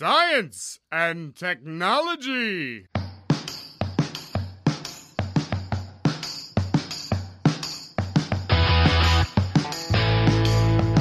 Science 0.00 0.80
and 0.90 1.34
Technology. 1.34 2.86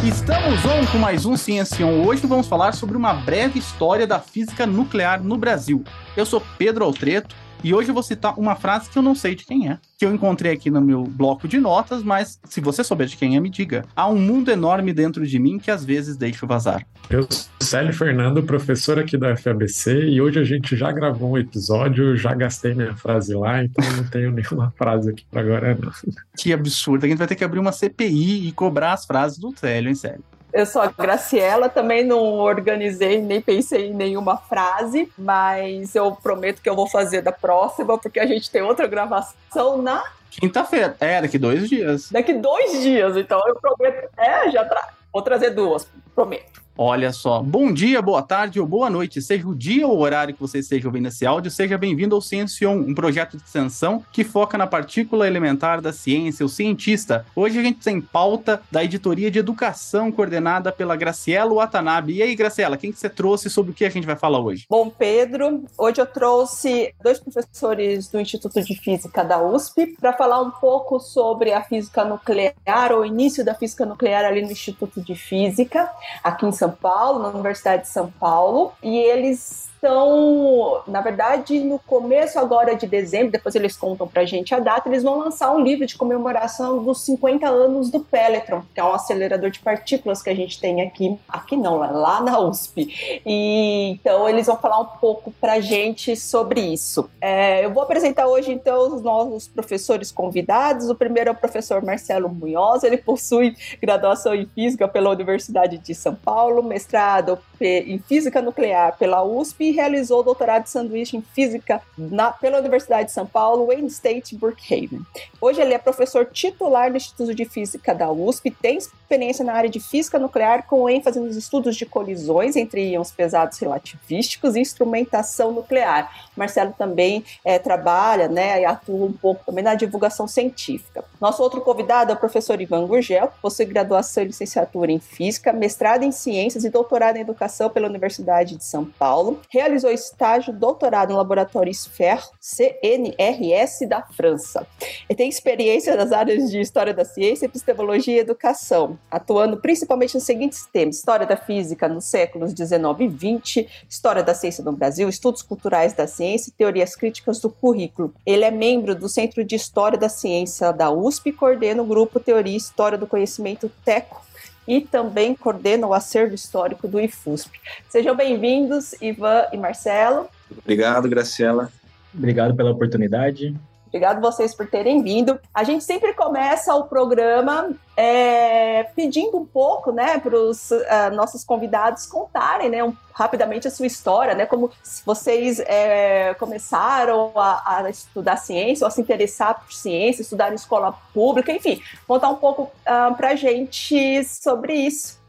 Estamos 0.03 0.65
on 0.65 0.85
com 0.91 0.97
mais 0.97 1.25
um 1.25 1.37
Ciência 1.37 1.87
On. 1.87 2.05
Hoje 2.05 2.27
vamos 2.27 2.47
falar 2.47 2.73
sobre 2.73 2.97
uma 2.97 3.13
breve 3.13 3.57
história 3.57 4.05
da 4.05 4.19
física 4.19 4.67
nuclear 4.67 5.23
no 5.23 5.37
Brasil. 5.37 5.81
Eu 6.17 6.25
sou 6.25 6.43
Pedro 6.57 6.83
Altreto 6.83 7.33
e 7.63 7.73
hoje 7.73 7.89
eu 7.89 7.93
vou 7.93 8.03
citar 8.03 8.37
uma 8.39 8.55
frase 8.55 8.89
que 8.89 8.97
eu 8.97 9.01
não 9.01 9.13
sei 9.13 9.35
de 9.35 9.45
quem 9.45 9.69
é, 9.69 9.77
que 9.97 10.05
eu 10.05 10.13
encontrei 10.13 10.53
aqui 10.53 10.69
no 10.71 10.81
meu 10.81 11.03
bloco 11.03 11.47
de 11.47 11.59
notas, 11.59 12.03
mas 12.03 12.39
se 12.45 12.61
você 12.61 12.83
souber 12.83 13.07
de 13.07 13.17
quem 13.17 13.35
é, 13.35 13.39
me 13.39 13.49
diga. 13.49 13.83
Há 13.95 14.07
um 14.07 14.17
mundo 14.17 14.49
enorme 14.49 14.93
dentro 14.93 15.25
de 15.25 15.39
mim 15.39 15.57
que 15.57 15.69
às 15.69 15.83
vezes 15.83 16.15
deixo 16.15 16.47
vazar. 16.47 16.85
Eu 17.09 17.23
sou 17.29 17.49
Célio 17.59 17.93
Fernando, 17.93 18.41
professor 18.43 18.97
aqui 18.97 19.17
da 19.17 19.35
FABC, 19.35 20.07
e 20.07 20.21
hoje 20.21 20.39
a 20.39 20.43
gente 20.43 20.75
já 20.75 20.91
gravou 20.91 21.31
um 21.31 21.37
episódio, 21.37 22.15
já 22.15 22.33
gastei 22.33 22.73
minha 22.73 22.95
frase 22.95 23.33
lá, 23.33 23.63
então 23.63 23.83
não 23.95 24.03
tenho 24.05 24.31
nenhuma 24.31 24.73
frase 24.77 25.09
aqui 25.09 25.25
pra 25.29 25.41
agora, 25.41 25.77
não. 25.79 25.91
Que 26.37 26.53
absurdo, 26.53 27.05
a 27.05 27.09
gente 27.09 27.17
vai 27.17 27.27
ter 27.27 27.35
que 27.35 27.43
abrir 27.43 27.59
uma 27.59 27.71
CPI 27.71 28.47
e 28.47 28.51
cobrar 28.51 28.93
as 28.93 29.05
frases 29.05 29.37
do 29.37 29.53
Célio, 29.57 29.89
em 29.89 29.95
sério. 29.95 30.23
Eu 30.51 30.65
sou 30.65 30.81
a 30.81 30.87
Graciela, 30.87 31.69
também 31.69 32.03
não 32.03 32.39
organizei, 32.39 33.21
nem 33.21 33.39
pensei 33.39 33.89
em 33.89 33.93
nenhuma 33.93 34.37
frase, 34.37 35.11
mas 35.17 35.93
eu 35.93 36.11
prometo 36.11 36.61
que 36.61 36.69
eu 36.69 36.75
vou 36.75 36.87
fazer 36.87 37.21
da 37.21 37.31
próxima, 37.31 37.97
porque 37.97 38.19
a 38.19 38.25
gente 38.25 38.49
tem 38.49 38.61
outra 38.61 38.87
gravação 38.87 39.81
na. 39.81 40.03
Quinta-feira. 40.31 40.95
É, 40.99 41.21
daqui 41.21 41.37
dois 41.37 41.69
dias. 41.69 42.11
Daqui 42.11 42.33
dois 42.33 42.81
dias, 42.81 43.15
então 43.15 43.41
eu 43.47 43.55
prometo. 43.55 44.09
É, 44.17 44.49
já 44.49 44.65
tra... 44.65 44.89
vou 45.13 45.21
trazer 45.21 45.51
duas, 45.51 45.87
prometo. 46.15 46.58
Olha 46.81 47.11
só. 47.11 47.43
Bom 47.43 47.73
dia, 47.73 48.01
boa 48.01 48.21
tarde 48.21 48.57
ou 48.57 48.65
boa 48.65 48.89
noite. 48.89 49.21
Seja 49.21 49.45
o 49.45 49.53
dia 49.53 49.85
ou 49.85 49.97
o 49.97 49.99
horário 49.99 50.33
que 50.33 50.39
você 50.39 50.59
esteja 50.59 50.87
ouvindo 50.87 51.09
esse 51.09 51.25
áudio, 51.25 51.51
seja 51.51 51.77
bem-vindo 51.77 52.15
ao 52.15 52.21
Ciencion, 52.21 52.77
um 52.77 52.95
projeto 52.95 53.35
de 53.35 53.43
extensão 53.43 54.01
que 54.13 54.23
foca 54.23 54.57
na 54.57 54.65
partícula 54.65 55.27
elementar 55.27 55.81
da 55.81 55.91
ciência, 55.91 56.45
o 56.45 56.47
cientista. 56.47 57.25
Hoje 57.35 57.59
a 57.59 57.61
gente 57.61 57.79
tem 57.79 57.99
pauta 57.99 58.61
da 58.71 58.81
editoria 58.81 59.29
de 59.29 59.37
educação 59.37 60.09
coordenada 60.09 60.71
pela 60.71 60.95
Graciela 60.95 61.53
Watanabe. 61.53 62.13
E 62.13 62.21
aí, 62.21 62.33
Graciela, 62.33 62.77
quem 62.77 62.93
que 62.93 62.97
você 62.97 63.09
trouxe 63.09 63.49
sobre 63.49 63.71
o 63.71 63.75
que 63.75 63.83
a 63.83 63.89
gente 63.89 64.07
vai 64.07 64.15
falar 64.15 64.39
hoje? 64.39 64.65
Bom, 64.69 64.89
Pedro, 64.89 65.65
hoje 65.77 65.99
eu 65.99 66.05
trouxe 66.05 66.95
dois 67.03 67.19
professores 67.19 68.07
do 68.07 68.21
Instituto 68.21 68.63
de 68.63 68.75
Física 68.75 69.21
da 69.21 69.43
USP 69.43 69.97
para 69.99 70.13
falar 70.13 70.39
um 70.39 70.51
pouco 70.51 70.97
sobre 70.97 71.51
a 71.51 71.61
física 71.61 72.05
nuclear, 72.05 72.93
o 72.97 73.03
início 73.03 73.43
da 73.43 73.53
física 73.53 73.85
nuclear 73.85 74.23
ali 74.23 74.41
no 74.41 74.51
Instituto 74.53 75.01
de 75.01 75.13
Física, 75.13 75.89
aqui 76.23 76.45
em 76.45 76.53
São 76.53 76.68
Paulo, 76.71 77.19
na 77.19 77.29
Universidade 77.29 77.83
de 77.83 77.89
São 77.89 78.11
Paulo, 78.11 78.73
e 78.81 78.97
eles 78.97 79.68
estão, 79.79 80.81
na 80.85 80.99
verdade, 80.99 81.59
no 81.61 81.79
começo 81.79 82.37
agora 82.37 82.75
de 82.75 82.85
dezembro, 82.85 83.31
depois 83.31 83.55
eles 83.55 83.77
contam 83.77 84.07
pra 84.07 84.25
gente 84.25 84.53
a 84.53 84.59
data, 84.59 84.89
eles 84.89 85.03
vão 85.03 85.17
lançar 85.17 85.51
um 85.51 85.61
livro 85.61 85.87
de 85.87 85.95
comemoração 85.95 86.83
dos 86.83 87.01
50 87.05 87.47
anos 87.47 87.89
do 87.89 88.01
Peletron, 88.01 88.61
que 88.73 88.79
é 88.79 88.83
um 88.83 88.93
acelerador 88.93 89.49
de 89.49 89.59
partículas 89.59 90.21
que 90.21 90.29
a 90.29 90.35
gente 90.35 90.59
tem 90.59 90.81
aqui, 90.81 91.17
aqui 91.27 91.55
não, 91.55 91.77
lá 91.77 92.21
na 92.21 92.39
USP. 92.39 93.21
E 93.25 93.91
então 93.91 94.27
eles 94.27 94.47
vão 94.47 94.57
falar 94.57 94.79
um 94.79 94.85
pouco 94.85 95.31
pra 95.39 95.61
gente 95.61 96.15
sobre 96.15 96.59
isso. 96.59 97.09
É, 97.21 97.63
eu 97.63 97.73
vou 97.73 97.81
apresentar 97.81 98.27
hoje 98.27 98.51
então 98.51 98.93
os 98.93 99.01
nossos 99.01 99.47
professores 99.47 100.11
convidados. 100.11 100.89
O 100.89 100.95
primeiro 100.95 101.29
é 101.29 101.31
o 101.31 101.35
professor 101.35 101.81
Marcelo 101.81 102.27
Munhoz, 102.27 102.83
ele 102.83 102.97
possui 102.97 103.55
graduação 103.81 104.35
em 104.35 104.45
física 104.45 104.87
pela 104.87 105.09
Universidade 105.09 105.77
de 105.77 105.95
São 105.95 106.13
Paulo, 106.13 106.61
mestrado 106.61 107.39
em 107.65 107.99
física 107.99 108.41
nuclear 108.41 108.97
pela 108.97 109.23
USP 109.23 109.65
e 109.65 109.71
realizou 109.71 110.19
o 110.19 110.23
doutorado 110.23 110.63
de 110.63 110.69
sanduíche 110.69 111.17
em 111.17 111.21
física 111.21 111.81
na, 111.97 112.31
pela 112.31 112.59
Universidade 112.59 113.07
de 113.07 113.11
São 113.11 113.25
Paulo, 113.25 113.67
Wayne 113.67 113.87
State 113.87 114.35
Brookhaven. 114.35 115.01
Hoje 115.41 115.61
ele 115.61 115.73
é 115.73 115.77
professor 115.77 116.25
titular 116.25 116.89
do 116.89 116.97
Instituto 116.97 117.35
de 117.35 117.45
Física 117.45 117.93
da 117.93 118.11
USP, 118.11 118.51
tem 118.51 118.77
experiência 118.77 119.43
na 119.43 119.53
área 119.53 119.69
de 119.69 119.79
física 119.79 120.19
nuclear 120.19 120.65
com 120.67 120.89
ênfase 120.89 121.19
nos 121.19 121.35
estudos 121.35 121.75
de 121.75 121.85
colisões 121.85 122.55
entre 122.55 122.91
íons 122.91 123.11
pesados 123.11 123.57
relativísticos 123.57 124.55
e 124.55 124.59
instrumentação 124.59 125.51
nuclear. 125.51 126.29
Marcelo 126.35 126.73
também 126.77 127.25
é, 127.43 127.59
trabalha 127.59 128.27
né, 128.27 128.61
e 128.61 128.65
atua 128.65 129.05
um 129.05 129.13
pouco 129.13 129.43
também 129.45 129.63
na 129.63 129.75
divulgação 129.75 130.27
científica. 130.27 131.03
Nosso 131.19 131.41
outro 131.41 131.61
convidado 131.61 132.11
é 132.11 132.15
o 132.15 132.19
professor 132.19 132.61
Ivan 132.61 132.85
Gurgel, 132.85 133.31
possui 133.41 133.65
graduação 133.65 134.23
e 134.23 134.27
licenciatura 134.27 134.91
em 134.91 134.99
Física, 134.99 135.51
mestrado 135.51 136.03
em 136.03 136.11
Ciências 136.11 136.63
e 136.63 136.69
doutorado 136.69 137.17
em 137.17 137.21
Educação 137.21 137.48
pela 137.69 137.87
Universidade 137.87 138.55
de 138.55 138.63
São 138.63 138.85
Paulo. 138.85 139.41
Realizou 139.49 139.91
estágio 139.91 140.53
doutorado 140.53 141.11
no 141.11 141.17
Laboratório 141.17 141.73
SFER, 141.73 142.21
CNRS 142.39 143.87
da 143.87 144.01
França. 144.01 144.67
Ele 145.09 145.17
tem 145.17 145.29
experiência 145.29 145.95
nas 145.95 146.11
áreas 146.11 146.49
de 146.49 146.59
História 146.59 146.93
da 146.93 147.03
Ciência, 147.03 147.45
Epistemologia 147.45 148.15
e 148.15 148.19
Educação, 148.19 148.97
atuando 149.09 149.57
principalmente 149.57 150.15
nos 150.15 150.23
seguintes 150.23 150.65
temas: 150.71 150.97
História 150.97 151.25
da 151.25 151.37
Física 151.37 151.87
nos 151.87 152.05
séculos 152.05 152.53
19 152.53 153.05
e 153.05 153.07
20, 153.07 153.69
História 153.89 154.23
da 154.23 154.33
Ciência 154.33 154.63
no 154.63 154.71
Brasil, 154.71 155.09
Estudos 155.09 155.41
Culturais 155.41 155.93
da 155.93 156.07
Ciência 156.07 156.49
e 156.49 156.53
Teorias 156.53 156.95
Críticas 156.95 157.39
do 157.39 157.49
Currículo. 157.49 158.13
Ele 158.25 158.45
é 158.45 158.51
membro 158.51 158.95
do 158.95 159.09
Centro 159.09 159.43
de 159.43 159.55
História 159.55 159.97
da 159.97 160.09
Ciência 160.09 160.71
da 160.71 160.91
USP 160.91 161.29
e 161.29 161.33
coordena 161.33 161.81
o 161.81 161.85
grupo 161.85 162.19
Teoria 162.19 162.53
e 162.53 162.57
História 162.57 162.97
do 162.97 163.07
Conhecimento 163.07 163.71
TECO, 163.83 164.21
e 164.69 164.79
também 164.81 165.33
coordena 165.33 165.87
o 165.87 165.95
acervo 165.95 166.35
histórico 166.35 166.87
do 166.87 166.99
IFUSP. 166.99 167.59
Sejam 167.89 168.15
bem-vindos, 168.15 168.93
Ivan 169.01 169.45
e 169.51 169.57
Marcelo. 169.57 170.29
Obrigado, 170.55 171.09
Graciela. 171.09 171.71
Obrigado 172.13 172.55
pela 172.55 172.69
oportunidade. 172.69 173.55
Obrigado 173.89 174.21
vocês 174.21 174.53
por 174.53 174.67
terem 174.67 175.01
vindo. 175.01 175.39
A 175.53 175.63
gente 175.63 175.83
sempre 175.83 176.13
começa 176.13 176.73
o 176.75 176.83
programa 176.83 177.71
é, 177.97 178.83
pedindo 178.95 179.37
um 179.37 179.45
pouco, 179.45 179.91
né, 179.91 180.19
para 180.19 180.37
os 180.37 180.69
uh, 180.69 180.79
nossos 181.13 181.43
convidados 181.43 182.05
contarem, 182.05 182.69
né, 182.69 182.83
um, 182.83 182.95
rapidamente 183.11 183.67
a 183.67 183.71
sua 183.71 183.87
história, 183.87 184.35
né, 184.35 184.45
como 184.45 184.71
vocês 185.03 185.59
é, 185.59 186.35
começaram 186.35 187.31
a, 187.35 187.77
a, 187.77 187.89
estudar 187.89 188.37
ciência, 188.37 188.85
ou 188.85 188.87
a 188.87 188.91
se 188.91 189.01
interessar 189.01 189.59
por 189.59 189.73
ciência, 189.73 190.21
estudar 190.21 190.51
em 190.51 190.55
escola 190.55 190.93
pública, 191.11 191.51
enfim, 191.51 191.81
contar 192.07 192.29
um 192.29 192.35
pouco 192.35 192.63
uh, 192.63 193.15
para 193.15 193.31
a 193.31 193.35
gente 193.35 194.23
sobre 194.23 194.73
isso. 194.73 195.19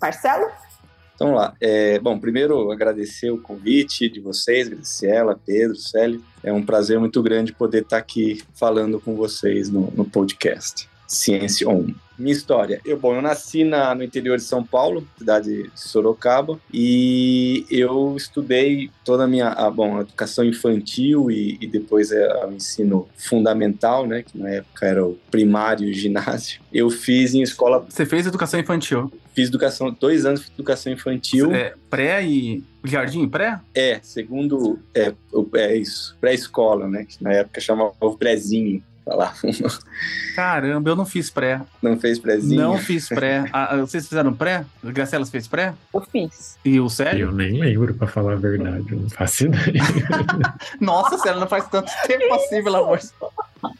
Marcelo? 0.00 0.50
Então 1.14 1.28
vamos 1.28 1.42
lá. 1.42 1.54
É, 1.60 1.98
bom, 1.98 2.18
primeiro 2.18 2.70
agradecer 2.70 3.30
o 3.30 3.38
convite 3.38 4.08
de 4.08 4.20
vocês, 4.20 4.68
Graciela, 4.68 5.38
Pedro, 5.44 5.76
Célio. 5.76 6.22
É 6.42 6.52
um 6.52 6.64
prazer 6.64 6.98
muito 6.98 7.22
grande 7.22 7.52
poder 7.52 7.82
estar 7.82 7.98
aqui 7.98 8.42
falando 8.54 9.00
com 9.00 9.14
vocês 9.14 9.70
no, 9.70 9.90
no 9.92 10.04
podcast 10.04 10.88
Ciência 11.06 11.68
On. 11.68 11.86
Minha 12.16 12.32
história. 12.32 12.80
Eu, 12.84 12.96
bom, 12.96 13.14
eu 13.14 13.22
nasci 13.22 13.64
na, 13.64 13.92
no 13.94 14.04
interior 14.04 14.36
de 14.36 14.44
São 14.44 14.62
Paulo, 14.62 15.06
cidade 15.18 15.64
de 15.64 15.70
Sorocaba, 15.74 16.60
e 16.72 17.66
eu 17.68 18.14
estudei 18.16 18.88
toda 19.04 19.24
a 19.24 19.26
minha, 19.26 19.48
a, 19.48 19.68
bom, 19.68 19.98
a 19.98 20.02
educação 20.02 20.44
infantil 20.44 21.28
e, 21.30 21.58
e 21.60 21.66
depois 21.66 22.12
é, 22.12 22.46
o 22.46 22.52
ensino 22.52 23.08
fundamental, 23.16 24.06
né, 24.06 24.22
que 24.22 24.38
na 24.38 24.48
época 24.48 24.86
era 24.86 25.04
o 25.04 25.18
primário 25.30 25.88
e 25.88 25.90
o 25.90 25.94
ginásio. 25.94 26.60
Eu 26.72 26.88
fiz 26.88 27.34
em 27.34 27.42
escola... 27.42 27.84
Você 27.88 28.06
fez 28.06 28.26
educação 28.26 28.60
infantil? 28.60 29.12
Fiz 29.34 29.48
educação, 29.48 29.90
dois 29.98 30.24
anos 30.24 30.42
de 30.42 30.52
educação 30.54 30.92
infantil. 30.92 31.52
É, 31.52 31.74
pré 31.90 32.24
e 32.24 32.62
jardim 32.84 33.28
pré? 33.28 33.58
É, 33.74 33.98
segundo, 34.00 34.78
é, 34.94 35.12
é 35.54 35.76
isso, 35.76 36.16
pré-escola, 36.20 36.88
né, 36.88 37.04
que 37.04 37.22
na 37.22 37.32
época 37.32 37.60
chamava 37.60 37.92
o 37.98 38.16
prézinho 38.16 38.80
falar. 39.04 39.34
Caramba, 40.34 40.90
eu 40.90 40.96
não 40.96 41.04
fiz 41.04 41.30
pré. 41.30 41.60
Não 41.82 41.98
fez 41.98 42.18
prézinho? 42.18 42.60
Não 42.60 42.78
fiz 42.78 43.08
pré. 43.08 43.44
Ah, 43.52 43.76
vocês 43.76 44.08
fizeram 44.08 44.32
pré? 44.32 44.64
O 44.82 44.90
Gracelas 44.90 45.30
fez 45.30 45.46
pré? 45.46 45.74
Eu 45.92 46.00
fiz. 46.00 46.58
E 46.64 46.80
o 46.80 46.88
Célio? 46.88 47.28
Eu 47.28 47.32
nem 47.32 47.60
lembro, 47.60 47.94
pra 47.94 48.06
falar 48.06 48.32
a 48.32 48.36
verdade. 48.36 48.84
Eu 48.90 49.00
não 49.00 49.10
faço 49.10 49.44
ideia. 49.44 49.82
Nossa, 50.80 51.18
Célio, 51.18 51.40
não 51.40 51.48
faz 51.48 51.68
tanto 51.68 51.90
tempo 52.06 52.34
assim, 52.34 52.62
pelo 52.62 52.76
amor 52.76 52.98
de 52.98 53.08
Deus. 53.20 53.32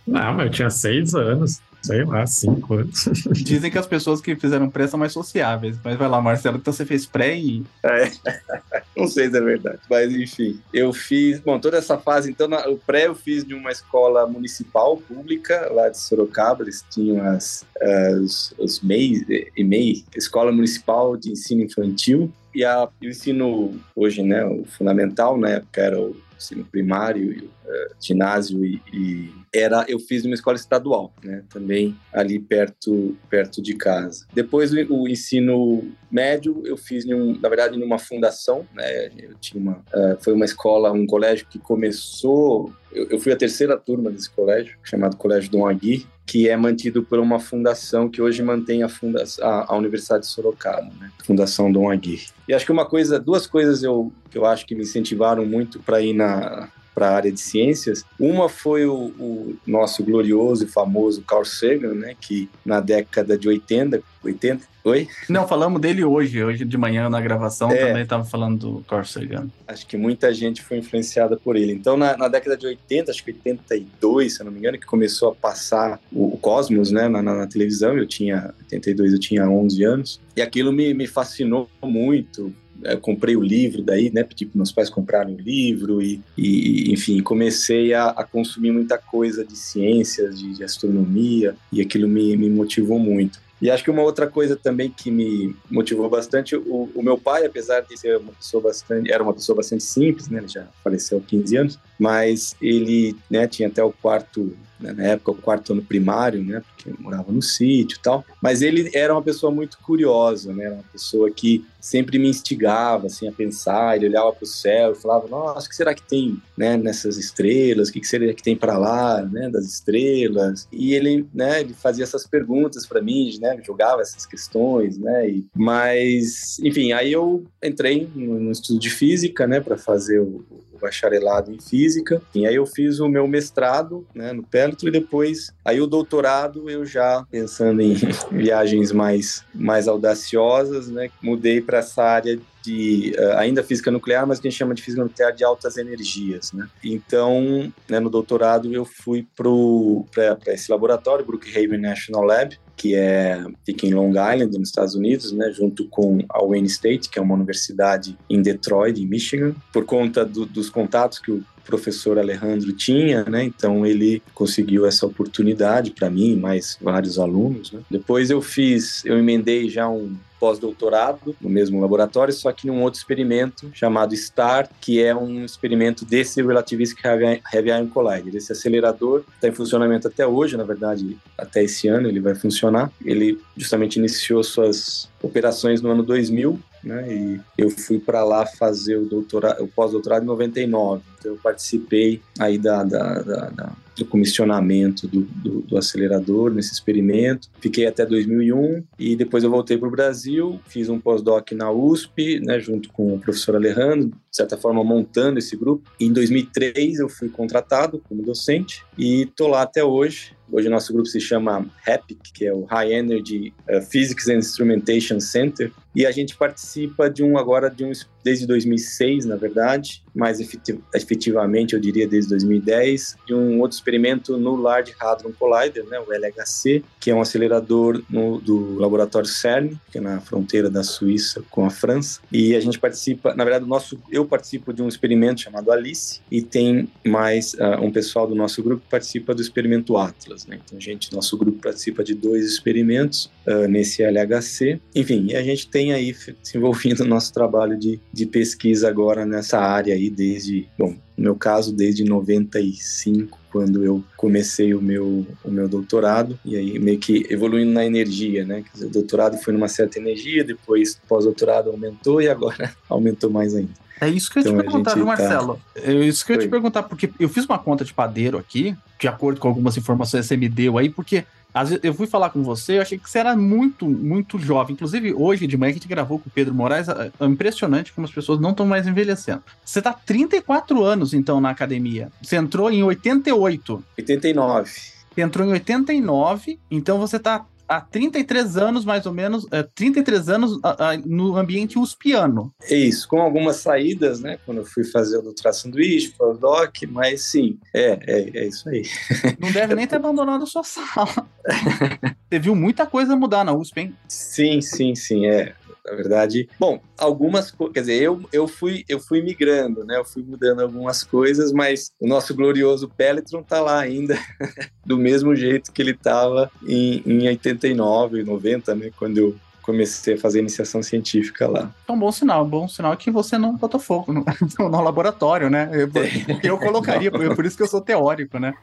Não, 0.06 0.34
mas 0.34 0.46
eu 0.46 0.52
tinha 0.52 0.70
seis 0.70 1.14
anos 1.14 1.60
sei 1.84 2.04
lá, 2.04 2.26
cinco 2.26 2.74
anos. 2.74 3.04
Dizem 3.32 3.70
que 3.70 3.78
as 3.78 3.86
pessoas 3.86 4.20
que 4.20 4.34
fizeram 4.34 4.70
pré 4.70 4.86
são 4.86 4.98
mais 4.98 5.12
sociáveis. 5.12 5.76
Mas 5.84 5.96
vai 5.96 6.08
lá, 6.08 6.20
Marcelo, 6.20 6.56
então 6.56 6.72
você 6.72 6.86
fez 6.86 7.04
pré 7.04 7.36
e. 7.36 7.62
É, 7.82 8.10
não 8.96 9.06
sei 9.06 9.28
se 9.28 9.36
é 9.36 9.40
verdade. 9.40 9.78
Mas 9.90 10.12
enfim, 10.12 10.58
eu 10.72 10.92
fiz. 10.92 11.40
Bom, 11.40 11.58
toda 11.58 11.76
essa 11.76 11.98
fase, 11.98 12.30
então, 12.30 12.48
na, 12.48 12.66
o 12.68 12.78
pré 12.78 13.06
eu 13.06 13.14
fiz 13.14 13.44
de 13.44 13.54
uma 13.54 13.70
escola 13.70 14.26
municipal 14.26 14.96
pública 14.96 15.70
lá 15.70 15.88
de 15.88 16.00
Sorocaba. 16.00 16.62
Eles 16.62 16.84
tinham 16.90 17.24
as, 17.26 17.64
as 17.80 18.54
os 18.58 18.80
MEI, 18.80 19.50
EMEI, 19.56 20.04
Escola 20.16 20.50
Municipal 20.50 21.16
de 21.16 21.30
Ensino 21.30 21.62
Infantil. 21.62 22.32
E 22.54 22.64
a, 22.64 22.84
o 22.84 23.04
ensino 23.04 23.74
hoje, 23.96 24.22
né, 24.22 24.44
o 24.44 24.64
fundamental 24.64 25.36
na 25.36 25.50
época 25.50 25.80
era 25.80 26.00
o 26.00 26.16
ensino 26.36 26.64
primário, 26.64 27.50
uh, 27.64 27.94
ginásio 28.00 28.64
e, 28.64 28.80
e, 28.92 29.43
era 29.54 29.84
eu 29.88 29.98
fiz 29.98 30.24
numa 30.24 30.34
escola 30.34 30.56
estadual, 30.56 31.12
né? 31.22 31.44
Também 31.48 31.96
ali 32.12 32.38
perto 32.38 33.16
perto 33.30 33.62
de 33.62 33.74
casa. 33.74 34.26
Depois 34.34 34.72
o, 34.72 35.08
ensino 35.08 35.84
médio 36.10 36.62
eu 36.64 36.76
fiz 36.76 37.06
um, 37.06 37.38
na 37.40 37.48
verdade 37.48 37.78
numa 37.78 37.98
fundação, 37.98 38.66
né? 38.74 39.06
Eu 39.16 39.34
tinha 39.40 39.62
uma 39.62 39.84
uh, 39.94 40.18
foi 40.20 40.32
uma 40.32 40.44
escola, 40.44 40.92
um 40.92 41.06
colégio 41.06 41.46
que 41.48 41.58
começou 41.58 42.72
eu, 42.94 43.08
eu 43.10 43.18
fui 43.18 43.32
a 43.32 43.36
terceira 43.36 43.76
turma 43.76 44.10
desse 44.10 44.30
colégio, 44.30 44.78
chamado 44.82 45.16
Colégio 45.16 45.50
Dom 45.50 45.66
Agui, 45.66 46.06
que 46.24 46.48
é 46.48 46.56
mantido 46.56 47.02
por 47.02 47.18
uma 47.18 47.38
fundação 47.38 48.08
que 48.08 48.22
hoje 48.22 48.42
mantém 48.42 48.82
a, 48.82 48.88
funda 48.88 49.24
a, 49.42 49.72
a 49.72 49.76
Universidade 49.76 50.24
de 50.24 50.30
Sorocaba, 50.30 50.90
né? 51.00 51.10
Fundação 51.24 51.70
Dom 51.70 51.90
Aguirre. 51.90 52.28
E 52.48 52.54
acho 52.54 52.64
que 52.64 52.72
uma 52.72 52.86
coisa, 52.86 53.18
duas 53.18 53.46
coisas 53.46 53.82
eu, 53.82 54.12
que 54.30 54.38
eu 54.38 54.46
acho 54.46 54.64
que 54.64 54.74
me 54.74 54.82
incentivaram 54.82 55.44
muito 55.44 55.80
para 55.80 56.00
ir 56.00 56.14
na 56.14 56.68
para 56.94 57.08
a 57.08 57.14
área 57.14 57.32
de 57.32 57.40
ciências. 57.40 58.04
Uma 58.18 58.48
foi 58.48 58.86
o, 58.86 59.12
o, 59.18 59.56
nosso 59.66 60.04
glorioso 60.04 60.64
e 60.64 60.68
famoso 60.68 61.22
Carl 61.22 61.44
Sagan, 61.44 61.94
né, 61.94 62.14
que 62.20 62.48
na 62.64 62.80
década 62.80 63.36
de 63.36 63.48
80, 63.48 64.02
80, 64.22 64.74
Oi? 64.84 65.08
Não, 65.30 65.48
falamos 65.48 65.80
dele 65.80 66.04
hoje, 66.04 66.44
hoje 66.44 66.62
de 66.62 66.76
manhã 66.76 67.08
na 67.08 67.18
gravação 67.18 67.72
é, 67.72 67.86
também 67.86 68.02
estava 68.02 68.22
falando 68.22 68.58
do 68.58 68.84
Carl 68.84 69.02
Sagan. 69.02 69.48
Acho 69.66 69.86
que 69.86 69.96
muita 69.96 70.32
gente 70.34 70.60
foi 70.60 70.76
influenciada 70.76 71.38
por 71.38 71.56
ele. 71.56 71.72
Então, 71.72 71.96
na, 71.96 72.14
na, 72.18 72.28
década 72.28 72.54
de 72.54 72.66
80, 72.66 73.10
acho 73.10 73.24
que 73.24 73.30
82, 73.30 74.34
se 74.34 74.42
eu 74.42 74.44
não 74.44 74.52
me 74.52 74.58
engano, 74.58 74.78
que 74.78 74.84
começou 74.84 75.30
a 75.30 75.34
passar 75.34 75.98
o, 76.12 76.34
o 76.34 76.36
Cosmos 76.36 76.90
né, 76.90 77.08
na, 77.08 77.22
na, 77.22 77.46
televisão, 77.46 77.96
eu 77.96 78.06
tinha, 78.06 78.54
82 78.64 79.14
eu 79.14 79.18
tinha 79.18 79.48
11 79.48 79.84
anos, 79.84 80.20
e 80.36 80.42
aquilo 80.42 80.70
me, 80.70 80.92
me 80.92 81.06
fascinou 81.06 81.66
muito, 81.82 82.54
eu 82.84 83.00
comprei 83.00 83.36
o 83.36 83.42
livro 83.42 83.82
daí, 83.82 84.10
né? 84.12 84.22
Pedi 84.22 84.46
para 84.46 84.58
meus 84.58 84.72
pais 84.72 84.90
comprarem 84.90 85.34
o 85.34 85.40
livro 85.40 86.02
e, 86.02 86.20
e 86.36 86.92
enfim, 86.92 87.22
comecei 87.22 87.94
a, 87.94 88.08
a, 88.08 88.24
consumir 88.24 88.72
muita 88.72 88.98
coisa 88.98 89.44
de 89.44 89.56
ciências, 89.56 90.38
de, 90.38 90.54
de 90.54 90.64
astronomia 90.64 91.56
e 91.72 91.80
aquilo 91.80 92.08
me, 92.08 92.36
me 92.36 92.50
motivou 92.50 92.98
muito. 92.98 93.42
E 93.62 93.70
acho 93.70 93.82
que 93.82 93.90
uma 93.90 94.02
outra 94.02 94.26
coisa 94.26 94.56
também 94.56 94.90
que 94.90 95.10
me 95.10 95.56
motivou 95.70 96.10
bastante, 96.10 96.54
o, 96.54 96.90
o, 96.94 97.02
meu 97.02 97.16
pai, 97.16 97.46
apesar 97.46 97.80
de 97.80 97.98
ser 97.98 98.18
uma 98.18 98.32
pessoa 98.32 98.62
bastante, 98.62 99.10
era 99.10 99.22
uma 99.22 99.32
pessoa 99.32 99.56
bastante 99.56 99.82
simples, 99.84 100.28
né? 100.28 100.38
Ele 100.38 100.48
já 100.48 100.66
faleceu 100.82 101.18
há 101.18 101.20
15 101.22 101.56
anos, 101.56 101.78
mas 101.98 102.54
ele, 102.60 103.16
né, 103.30 103.46
tinha 103.46 103.68
até 103.68 103.82
o 103.82 103.90
quarto 103.90 104.54
né, 104.84 104.92
na 104.92 105.04
época 105.04 105.30
o 105.30 105.34
quarto 105.34 105.72
ano 105.72 105.82
primário, 105.82 106.44
né, 106.44 106.62
porque 106.76 107.02
morava 107.02 107.32
no 107.32 107.40
sítio 107.40 107.96
e 107.96 108.02
tal, 108.02 108.24
mas 108.42 108.60
ele 108.60 108.90
era 108.92 109.14
uma 109.14 109.22
pessoa 109.22 109.50
muito 109.50 109.78
curiosa, 109.78 110.52
né, 110.52 110.64
era 110.64 110.74
uma 110.74 110.84
pessoa 110.92 111.30
que 111.30 111.64
sempre 111.80 112.18
me 112.18 112.28
instigava, 112.28 113.06
assim, 113.06 113.26
a 113.28 113.32
pensar, 113.32 113.96
ele 113.96 114.08
olhava 114.08 114.32
para 114.32 114.44
o 114.44 114.46
céu 114.46 114.92
e 114.92 114.94
falava, 114.94 115.28
nossa, 115.28 115.66
o 115.66 115.68
que 115.68 115.76
será 115.76 115.94
que 115.94 116.02
tem, 116.02 116.40
né, 116.56 116.76
nessas 116.76 117.16
estrelas, 117.16 117.88
o 117.88 117.92
que 117.92 118.04
será 118.04 118.32
que 118.32 118.42
tem 118.42 118.56
para 118.56 118.76
lá, 118.76 119.22
né, 119.22 119.48
das 119.48 119.64
estrelas, 119.64 120.68
e 120.70 120.94
ele, 120.94 121.26
né, 121.32 121.60
ele 121.62 121.74
fazia 121.74 122.04
essas 122.04 122.26
perguntas 122.26 122.86
para 122.86 123.00
mim, 123.00 123.38
né, 123.40 123.58
jogava 123.64 124.02
essas 124.02 124.26
questões, 124.26 124.98
né, 124.98 125.28
e, 125.28 125.46
mas, 125.54 126.58
enfim, 126.60 126.92
aí 126.92 127.12
eu 127.12 127.44
entrei 127.62 128.08
no, 128.14 128.38
no 128.38 128.50
estudo 128.52 128.78
de 128.78 128.90
física, 128.90 129.46
né, 129.46 129.60
para 129.60 129.76
fazer 129.76 130.20
o, 130.20 130.44
bacharelado 130.84 131.50
em 131.50 131.58
física. 131.58 132.20
E 132.34 132.46
aí 132.46 132.54
eu 132.54 132.66
fiz 132.66 133.00
o 133.00 133.08
meu 133.08 133.26
mestrado, 133.26 134.06
né, 134.14 134.32
no 134.32 134.42
Pelletro 134.42 134.88
e 134.88 134.92
depois 134.92 135.52
aí 135.64 135.80
o 135.80 135.86
doutorado 135.86 136.68
eu 136.68 136.84
já 136.84 137.26
pensando 137.30 137.80
em 137.80 137.94
viagens 138.30 138.92
mais 138.92 139.44
mais 139.54 139.88
audaciosas, 139.88 140.88
né, 140.88 141.10
mudei 141.22 141.60
para 141.60 141.78
essa 141.78 142.02
área 142.02 142.38
de 142.64 143.14
uh, 143.18 143.36
ainda 143.36 143.62
física 143.62 143.90
nuclear, 143.90 144.26
mas 144.26 144.40
que 144.40 144.48
a 144.48 144.50
gente 144.50 144.58
chama 144.58 144.74
de 144.74 144.82
física 144.82 145.02
nuclear 145.02 145.32
de 145.32 145.44
altas 145.44 145.76
energias, 145.76 146.52
né? 146.52 146.66
Então, 146.82 147.70
né, 147.88 148.00
no 148.00 148.08
doutorado 148.08 148.72
eu 148.72 148.84
fui 148.84 149.26
para 149.36 150.52
esse 150.52 150.70
laboratório, 150.70 151.24
Brookhaven 151.24 151.78
National 151.78 152.22
Lab, 152.22 152.58
que 152.76 152.94
é 152.94 153.44
fica 153.64 153.86
em 153.86 153.92
Long 153.92 154.10
Island, 154.10 154.58
nos 154.58 154.68
Estados 154.68 154.94
Unidos, 154.94 155.30
né, 155.32 155.52
junto 155.52 155.86
com 155.88 156.18
a 156.28 156.42
Wayne 156.42 156.66
State, 156.66 157.08
que 157.10 157.18
é 157.18 157.22
uma 157.22 157.34
universidade 157.34 158.16
em 158.28 158.40
Detroit, 158.40 159.00
em 159.00 159.06
Michigan, 159.06 159.54
por 159.72 159.84
conta 159.84 160.24
do, 160.24 160.46
dos 160.46 160.70
contatos 160.70 161.18
que 161.18 161.30
o 161.30 161.44
professor 161.64 162.18
Alejandro 162.18 162.72
tinha, 162.72 163.24
né? 163.24 163.44
Então 163.44 163.84
ele 163.86 164.22
conseguiu 164.34 164.86
essa 164.86 165.06
oportunidade 165.06 165.90
para 165.90 166.10
mim, 166.10 166.36
mais 166.36 166.78
vários 166.80 167.18
alunos. 167.18 167.72
Né? 167.72 167.80
Depois 167.90 168.30
eu 168.30 168.40
fiz, 168.40 169.04
eu 169.04 169.18
emendei 169.18 169.68
já 169.68 169.88
um 169.88 170.14
pós-doutorado 170.38 171.34
no 171.40 171.48
mesmo 171.48 171.80
laboratório, 171.80 172.32
só 172.32 172.52
que 172.52 172.66
num 172.66 172.82
outro 172.82 172.98
experimento 172.98 173.70
chamado 173.72 174.14
STAR, 174.14 174.68
que 174.78 175.02
é 175.02 175.14
um 175.14 175.42
experimento 175.42 176.04
desse 176.04 176.42
Relativistic 176.42 177.02
Heavy 177.02 177.70
Ion 177.70 177.86
Collider. 177.86 178.36
Esse 178.36 178.52
acelerador 178.52 179.24
está 179.34 179.48
em 179.48 179.52
funcionamento 179.52 180.06
até 180.06 180.26
hoje, 180.26 180.56
na 180.58 180.64
verdade, 180.64 181.16
até 181.38 181.64
esse 181.64 181.88
ano 181.88 182.08
ele 182.08 182.20
vai 182.20 182.34
funcionar. 182.34 182.92
Ele 183.02 183.40
justamente 183.56 183.98
iniciou 183.98 184.44
suas 184.44 185.08
operações 185.24 185.80
no 185.80 185.90
ano 185.90 186.02
2000 186.02 186.58
né? 186.84 187.12
E 187.12 187.40
eu 187.56 187.70
fui 187.70 187.98
para 187.98 188.22
lá 188.22 188.44
fazer 188.44 188.96
o 188.96 189.06
doutorado, 189.06 189.64
o 189.64 189.68
pós-doutorado 189.68 190.22
em 190.22 190.26
99. 190.26 191.02
Então 191.18 191.32
eu 191.32 191.38
participei 191.38 192.20
aí 192.38 192.58
da, 192.58 192.84
da, 192.84 193.22
da, 193.22 193.50
da 193.50 193.72
do 193.96 194.04
comissionamento 194.04 195.06
do, 195.06 195.22
do, 195.22 195.60
do, 195.62 195.76
acelerador 195.76 196.52
nesse 196.52 196.72
experimento. 196.72 197.48
Fiquei 197.60 197.86
até 197.86 198.04
2001 198.04 198.84
e 198.98 199.16
depois 199.16 199.44
eu 199.44 199.50
voltei 199.50 199.78
para 199.78 199.88
o 199.88 199.90
Brasil, 199.90 200.60
fiz 200.66 200.88
um 200.88 200.98
pós-doc 200.98 201.52
na 201.52 201.70
USP, 201.70 202.40
né, 202.40 202.58
junto 202.58 202.90
com 202.92 203.14
o 203.14 203.18
professor 203.18 203.56
Alejandro, 203.56 204.08
de 204.08 204.36
certa 204.36 204.56
forma 204.56 204.82
montando 204.82 205.38
esse 205.38 205.56
grupo. 205.56 205.90
Em 205.98 206.12
2003 206.12 206.98
eu 206.98 207.08
fui 207.08 207.28
contratado 207.28 208.02
como 208.08 208.22
docente 208.22 208.84
e 208.98 209.26
tô 209.26 209.48
lá 209.48 209.62
até 209.62 209.84
hoje. 209.84 210.32
Hoje 210.50 210.68
nosso 210.68 210.92
grupo 210.92 211.08
se 211.08 211.20
chama 211.20 211.66
HAPIC, 211.86 212.32
que 212.32 212.46
é 212.46 212.52
o 212.52 212.64
High 212.64 212.92
Energy 212.92 213.54
uh, 213.68 213.80
Physics 213.82 214.28
and 214.28 214.38
Instrumentation 214.38 215.18
Center, 215.18 215.72
e 215.94 216.06
a 216.06 216.10
gente 216.10 216.36
participa 216.36 217.08
de 217.08 217.22
um 217.22 217.38
agora 217.38 217.70
de 217.70 217.84
um 217.84 217.92
desde 218.24 218.46
2006, 218.46 219.26
na 219.26 219.36
verdade, 219.36 220.02
mais 220.14 220.40
efetivamente 220.40 221.74
eu 221.74 221.80
diria 221.80 222.08
desde 222.08 222.30
2010, 222.30 223.16
de 223.26 223.34
um 223.34 223.60
outro 223.60 223.76
experimento 223.76 224.38
no 224.38 224.56
Large 224.56 224.94
Hadron 224.98 225.32
Collider, 225.32 225.84
né, 225.84 226.00
o 226.00 226.10
LHC, 226.10 226.82
que 226.98 227.10
é 227.10 227.14
um 227.14 227.20
acelerador 227.20 228.02
no, 228.08 228.40
do 228.40 228.78
laboratório 228.78 229.28
CERN, 229.28 229.74
que 229.92 229.98
é 229.98 230.00
na 230.00 230.20
fronteira 230.20 230.70
da 230.70 230.82
Suíça 230.82 231.42
com 231.50 231.66
a 231.66 231.70
França. 231.70 232.20
E 232.32 232.56
a 232.56 232.60
gente 232.60 232.78
participa, 232.78 233.34
na 233.34 233.44
verdade, 233.44 233.66
nosso, 233.66 234.00
eu 234.10 234.24
participo 234.24 234.72
de 234.72 234.80
um 234.80 234.88
experimento 234.88 235.42
chamado 235.42 235.70
Alice 235.70 236.20
e 236.30 236.40
tem 236.40 236.88
mais 237.04 237.52
uh, 237.54 237.82
um 237.82 237.92
pessoal 237.92 238.26
do 238.26 238.34
nosso 238.34 238.62
grupo 238.62 238.82
que 238.82 238.90
participa 238.90 239.34
do 239.34 239.42
experimento 239.42 239.98
Atlas. 239.98 240.46
Né? 240.46 240.60
Então, 240.64 240.80
gente, 240.80 241.12
nosso 241.12 241.36
grupo 241.36 241.58
participa 241.58 242.02
de 242.02 242.14
dois 242.14 242.46
experimentos 242.46 243.30
uh, 243.46 243.68
nesse 243.68 244.02
LHC. 244.02 244.80
Enfim, 244.94 245.34
a 245.34 245.42
gente 245.42 245.68
tem 245.68 245.83
aí 245.92 246.14
se 246.42 246.56
envolvido 246.56 247.04
no 247.04 247.10
nosso 247.10 247.32
trabalho 247.32 247.78
de, 247.78 248.00
de 248.12 248.26
pesquisa 248.26 248.88
agora 248.88 249.24
nessa 249.24 249.58
área 249.58 249.94
aí 249.94 250.10
desde, 250.10 250.68
bom, 250.78 250.94
no 251.16 251.24
meu 251.24 251.36
caso, 251.36 251.72
desde 251.72 252.04
95, 252.04 253.38
quando 253.50 253.84
eu 253.84 254.02
comecei 254.16 254.74
o 254.74 254.82
meu, 254.82 255.26
o 255.44 255.50
meu 255.50 255.68
doutorado, 255.68 256.38
e 256.44 256.56
aí 256.56 256.78
meio 256.78 256.98
que 256.98 257.26
evoluindo 257.30 257.70
na 257.70 257.86
energia, 257.86 258.44
né? 258.44 258.62
Quer 258.62 258.72
dizer, 258.72 258.86
o 258.86 258.90
doutorado 258.90 259.38
foi 259.38 259.52
numa 259.52 259.68
certa 259.68 259.98
energia, 259.98 260.42
depois 260.42 261.00
pós-doutorado 261.08 261.70
aumentou 261.70 262.20
e 262.20 262.28
agora 262.28 262.74
aumentou 262.90 263.30
mais 263.30 263.54
ainda. 263.54 263.72
É 264.00 264.08
isso 264.08 264.28
que 264.30 264.40
eu 264.40 264.42
ia 264.42 264.48
então, 264.48 264.58
te 264.60 264.64
perguntar, 264.64 264.94
viu, 264.94 265.04
tá 265.04 265.16
Marcelo? 265.16 265.60
Tá... 265.72 265.80
É 265.82 265.92
isso 265.92 266.26
que 266.26 266.32
eu 266.32 266.36
ia 266.36 266.42
te 266.42 266.48
perguntar, 266.48 266.82
porque 266.82 267.10
eu 267.18 267.28
fiz 267.28 267.44
uma 267.44 267.58
conta 267.58 267.84
de 267.84 267.94
padeiro 267.94 268.36
aqui, 268.36 268.76
de 268.98 269.06
acordo 269.06 269.40
com 269.40 269.46
algumas 269.46 269.76
informações 269.76 270.22
que 270.22 270.28
você 270.28 270.36
me 270.36 270.48
deu 270.48 270.76
aí, 270.76 270.90
porque 270.90 271.24
vezes, 271.68 271.84
eu 271.84 271.94
fui 271.94 272.08
falar 272.08 272.30
com 272.30 272.42
você, 272.42 272.78
eu 272.78 272.82
achei 272.82 272.98
que 272.98 273.08
você 273.08 273.20
era 273.20 273.36
muito, 273.36 273.88
muito 273.88 274.38
jovem. 274.38 274.74
Inclusive, 274.74 275.14
hoje 275.14 275.46
de 275.46 275.56
manhã 275.56 275.72
que 275.72 275.78
a 275.78 275.80
gente 275.80 275.88
gravou 275.88 276.18
com 276.18 276.28
o 276.28 276.32
Pedro 276.32 276.52
Moraes, 276.52 276.88
é, 276.88 277.12
é 277.20 277.24
impressionante 277.26 277.92
como 277.92 278.04
as 278.06 278.12
pessoas 278.12 278.40
não 278.40 278.50
estão 278.50 278.66
mais 278.66 278.86
envelhecendo. 278.88 279.42
Você 279.64 279.80
tá 279.80 279.92
34 279.92 280.82
anos, 280.82 281.14
então, 281.14 281.40
na 281.40 281.50
academia. 281.50 282.10
Você 282.20 282.36
entrou 282.36 282.70
em 282.70 282.82
88. 282.82 283.84
89. 283.96 284.70
Você 285.14 285.20
entrou 285.20 285.46
em 285.46 285.52
89, 285.52 286.58
então 286.68 286.98
você 286.98 287.20
tá 287.20 287.46
há 287.68 287.80
33 287.80 288.56
anos, 288.56 288.84
mais 288.84 289.06
ou 289.06 289.12
menos, 289.12 289.46
é, 289.50 289.62
33 289.62 290.28
anos 290.28 290.60
a, 290.62 290.90
a, 290.90 290.96
no 290.98 291.36
ambiente 291.36 291.78
uspiano. 291.78 292.52
É 292.68 292.74
isso, 292.74 293.08
com 293.08 293.20
algumas 293.20 293.56
saídas, 293.56 294.20
né? 294.20 294.38
Quando 294.44 294.58
eu 294.58 294.64
fui 294.64 294.84
fazer 294.84 295.18
o 295.18 295.22
doutorado 295.22 295.54
sanduíche, 295.54 296.14
pós-doc, 296.16 296.74
mas 296.88 297.22
sim, 297.22 297.58
é, 297.72 297.98
é, 298.06 298.38
é 298.38 298.46
isso 298.46 298.68
aí. 298.68 298.82
Não 299.38 299.50
deve 299.50 299.74
nem 299.74 299.86
ter 299.86 299.96
abandonado 299.96 300.44
a 300.44 300.46
sua 300.46 300.64
sala. 300.64 301.28
Você 302.30 302.38
viu 302.38 302.54
muita 302.54 302.86
coisa 302.86 303.16
mudar 303.16 303.44
na 303.44 303.52
USP, 303.52 303.80
hein? 303.80 303.96
Sim, 304.08 304.60
sim, 304.60 304.94
sim, 304.94 305.26
é 305.26 305.54
na 305.84 305.94
verdade. 305.94 306.48
Bom, 306.58 306.80
algumas 306.96 307.50
quer 307.50 307.80
dizer, 307.80 308.02
eu, 308.02 308.22
eu 308.32 308.48
fui 308.48 308.84
eu 308.88 308.98
fui 308.98 309.20
migrando, 309.22 309.84
né? 309.84 309.96
Eu 309.98 310.04
fui 310.04 310.22
mudando 310.22 310.60
algumas 310.60 311.04
coisas, 311.04 311.52
mas 311.52 311.92
o 312.00 312.06
nosso 312.06 312.34
glorioso 312.34 312.88
Pelletron 312.88 313.42
tá 313.42 313.60
lá 313.60 313.78
ainda, 313.78 314.18
do 314.84 314.96
mesmo 314.96 315.36
jeito 315.36 315.72
que 315.72 315.82
ele 315.82 315.92
estava 315.92 316.50
em, 316.66 317.02
em 317.04 317.28
89, 317.28 318.22
90, 318.22 318.74
né? 318.74 318.90
Quando 318.96 319.18
eu 319.18 319.36
comecei 319.64 320.14
a 320.14 320.18
fazer 320.18 320.40
iniciação 320.40 320.82
científica 320.82 321.48
lá. 321.48 321.70
Então, 321.84 321.98
bom 321.98 322.12
sinal. 322.12 322.44
Bom 322.44 322.68
sinal 322.68 322.92
é 322.92 322.96
que 322.96 323.10
você 323.10 323.38
não 323.38 323.56
botou 323.56 323.80
fogo 323.80 324.12
no, 324.12 324.24
no 324.58 324.82
laboratório, 324.82 325.48
né? 325.48 325.70
Eu, 325.72 325.90
eu 326.44 326.58
colocaria, 326.58 327.10
por, 327.10 327.34
por 327.34 327.46
isso 327.46 327.56
que 327.56 327.62
eu 327.62 327.66
sou 327.66 327.80
teórico, 327.80 328.38
né? 328.38 328.54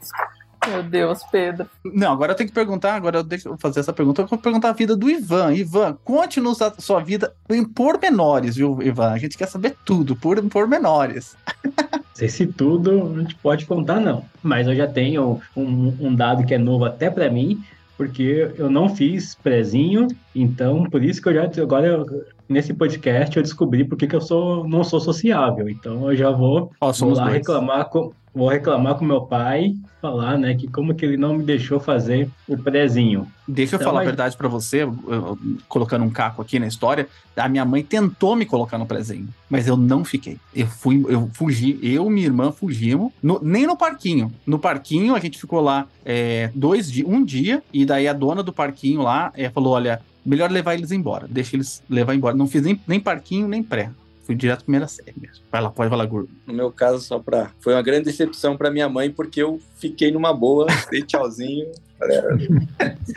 Meu 0.68 0.84
Deus, 0.84 1.24
Pedro. 1.32 1.68
Não, 1.84 2.12
agora 2.12 2.34
eu 2.34 2.36
tenho 2.36 2.50
que 2.50 2.56
perguntar, 2.56 2.96
agora 2.96 3.24
deixa 3.24 3.50
eu 3.50 3.58
fazer 3.58 3.80
essa 3.80 3.91
pergunta, 3.91 4.22
eu 4.22 4.27
vou 4.27 4.38
perguntar 4.38 4.70
a 4.70 4.74
vida 4.74 4.96
do 4.96 5.10
Ivan. 5.10 5.53
Ivan, 5.53 5.98
conte-nos 6.03 6.62
a 6.62 6.74
sua 6.77 7.00
vida 7.01 7.34
em 7.50 7.63
pormenores, 7.63 8.56
viu, 8.56 8.82
Ivan? 8.82 9.12
A 9.12 9.18
gente 9.18 9.38
quer 9.38 9.48
saber 9.48 9.75
tudo, 9.84 10.15
por 10.15 10.41
pormenores. 10.50 11.36
sei 12.13 12.30
se 12.30 12.46
tudo 12.46 13.13
a 13.15 13.20
gente 13.22 13.36
pode 13.36 13.65
contar, 13.65 14.00
não. 14.00 14.24
Mas 14.44 14.68
eu 14.68 14.75
já 14.75 14.88
tenho 14.88 15.41
um, 15.56 15.96
um 16.00 16.15
dado 16.15 16.46
que 16.46 16.53
é 16.53 16.58
novo 16.58 16.86
até 16.86 17.10
para 17.10 17.30
mim, 17.30 17.63
porque 17.98 18.51
eu 18.58 18.70
não 18.70 18.96
fiz 18.96 19.36
prezinho, 19.36 20.08
então 20.36 20.84
por 20.84 21.03
isso 21.03 21.22
que 21.22 21.30
eu 21.30 21.34
já 21.34 21.50
agora 21.62 21.88
eu, 21.88 22.25
nesse 22.51 22.74
podcast 22.74 23.36
eu 23.36 23.43
descobri 23.43 23.86
porque 23.86 24.08
que 24.08 24.15
eu 24.15 24.22
sou 24.22 24.67
não 24.67 24.84
sou 24.84 25.00
sociável. 25.00 25.70
Então 25.70 26.12
eu 26.12 26.15
já 26.15 26.31
vou, 26.31 26.72
oh, 26.79 26.91
vou 26.91 27.13
lá 27.13 27.24
dois. 27.24 27.38
reclamar 27.38 27.89
com 27.89 28.12
vou 28.34 28.48
reclamar 28.48 28.96
com 28.96 29.05
meu 29.05 29.22
pai, 29.22 29.75
falar, 30.01 30.38
né, 30.38 30.55
que 30.55 30.67
como 30.67 30.96
que 30.96 31.05
ele 31.05 31.17
não 31.17 31.36
me 31.36 31.43
deixou 31.43 31.79
fazer 31.79 32.29
o 32.48 32.58
prezinho. 32.58 33.27
Deixa 33.48 33.75
então, 33.75 33.86
eu 33.86 33.89
falar 33.89 34.00
mas... 34.00 34.08
a 34.08 34.12
verdade 34.12 34.38
para 34.38 34.48
você, 34.48 34.84
eu, 34.84 35.38
colocando 35.67 36.05
um 36.05 36.10
caco 36.10 36.41
aqui 36.41 36.58
na 36.58 36.67
história, 36.67 37.08
a 37.36 37.50
minha 37.50 37.65
mãe 37.65 37.84
tentou 37.84 38.36
me 38.36 38.46
colocar 38.46 38.77
no 38.77 38.86
prezinho, 38.86 39.27
mas 39.50 39.67
eu 39.67 39.75
não 39.75 40.05
fiquei. 40.05 40.38
Eu 40.55 40.67
fui, 40.67 41.05
eu 41.10 41.29
fugi, 41.34 41.77
eu 41.84 42.08
e 42.08 42.10
minha 42.10 42.25
irmã 42.25 42.51
fugimos, 42.51 43.12
no, 43.22 43.39
nem 43.43 43.67
no 43.67 43.75
parquinho. 43.75 44.31
No 44.46 44.58
parquinho 44.58 45.13
a 45.13 45.20
gente 45.20 45.38
ficou 45.38 45.60
lá 45.60 45.86
é, 46.05 46.50
dois 46.55 46.89
dias, 46.89 47.08
um 47.08 47.24
dia, 47.24 47.62
e 47.74 47.86
daí 47.86 48.08
a 48.08 48.13
dona 48.13 48.41
do 48.41 48.53
parquinho 48.53 49.01
lá 49.01 49.31
é, 49.36 49.50
falou, 49.50 49.74
olha, 49.74 50.01
melhor 50.25 50.51
levar 50.51 50.74
eles 50.74 50.92
embora, 50.92 51.28
deixa 51.30 51.56
eles 51.56 51.84
levar 51.90 52.16
embora. 52.16 52.36
Não 52.36 52.48
fiz 52.48 52.62
nem, 52.62 52.80
nem 52.88 53.00
parquinho, 53.00 53.48
nem 53.48 53.63
pré. 53.63 53.92
Fui 54.24 54.36
direto 54.36 54.60
pra 54.60 54.66
primeira 54.66 54.88
série 54.88 55.13
mesmo. 55.18 55.44
Vai 55.51 55.62
lá, 55.62 55.72
pode 55.72 55.90
falar, 55.90 56.06
Gurgo. 56.06 56.30
No 56.46 56.54
meu 56.54 56.72
caso, 56.72 57.01
só 57.01 57.20
pra. 57.20 57.51
Foi 57.60 57.74
uma 57.74 57.82
grande 57.82 58.06
decepção 58.06 58.56
pra 58.56 58.70
minha 58.72 58.88
mãe, 58.88 59.10
porque 59.10 59.42
eu 59.42 59.60
fiquei 59.78 60.12
numa 60.12 60.34
boa, 60.34 60.68
dei 60.92 61.01
tchauzinho. 61.01 61.72
Galera, 62.00 62.38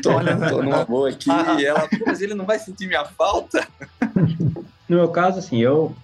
tô, 0.02 0.11
tô 0.50 0.62
numa 0.62 0.84
boa 0.84 1.08
aqui. 1.11 1.30
e 1.58 1.64
ela, 1.64 1.88
mas 2.06 2.20
ele 2.20 2.34
não 2.34 2.44
vai 2.44 2.58
sentir 2.58 2.87
minha 2.87 3.04
falta? 3.04 3.66
No 4.87 4.99
meu 4.99 5.08
caso, 5.08 5.38
assim, 5.38 5.62
eu 5.62 5.96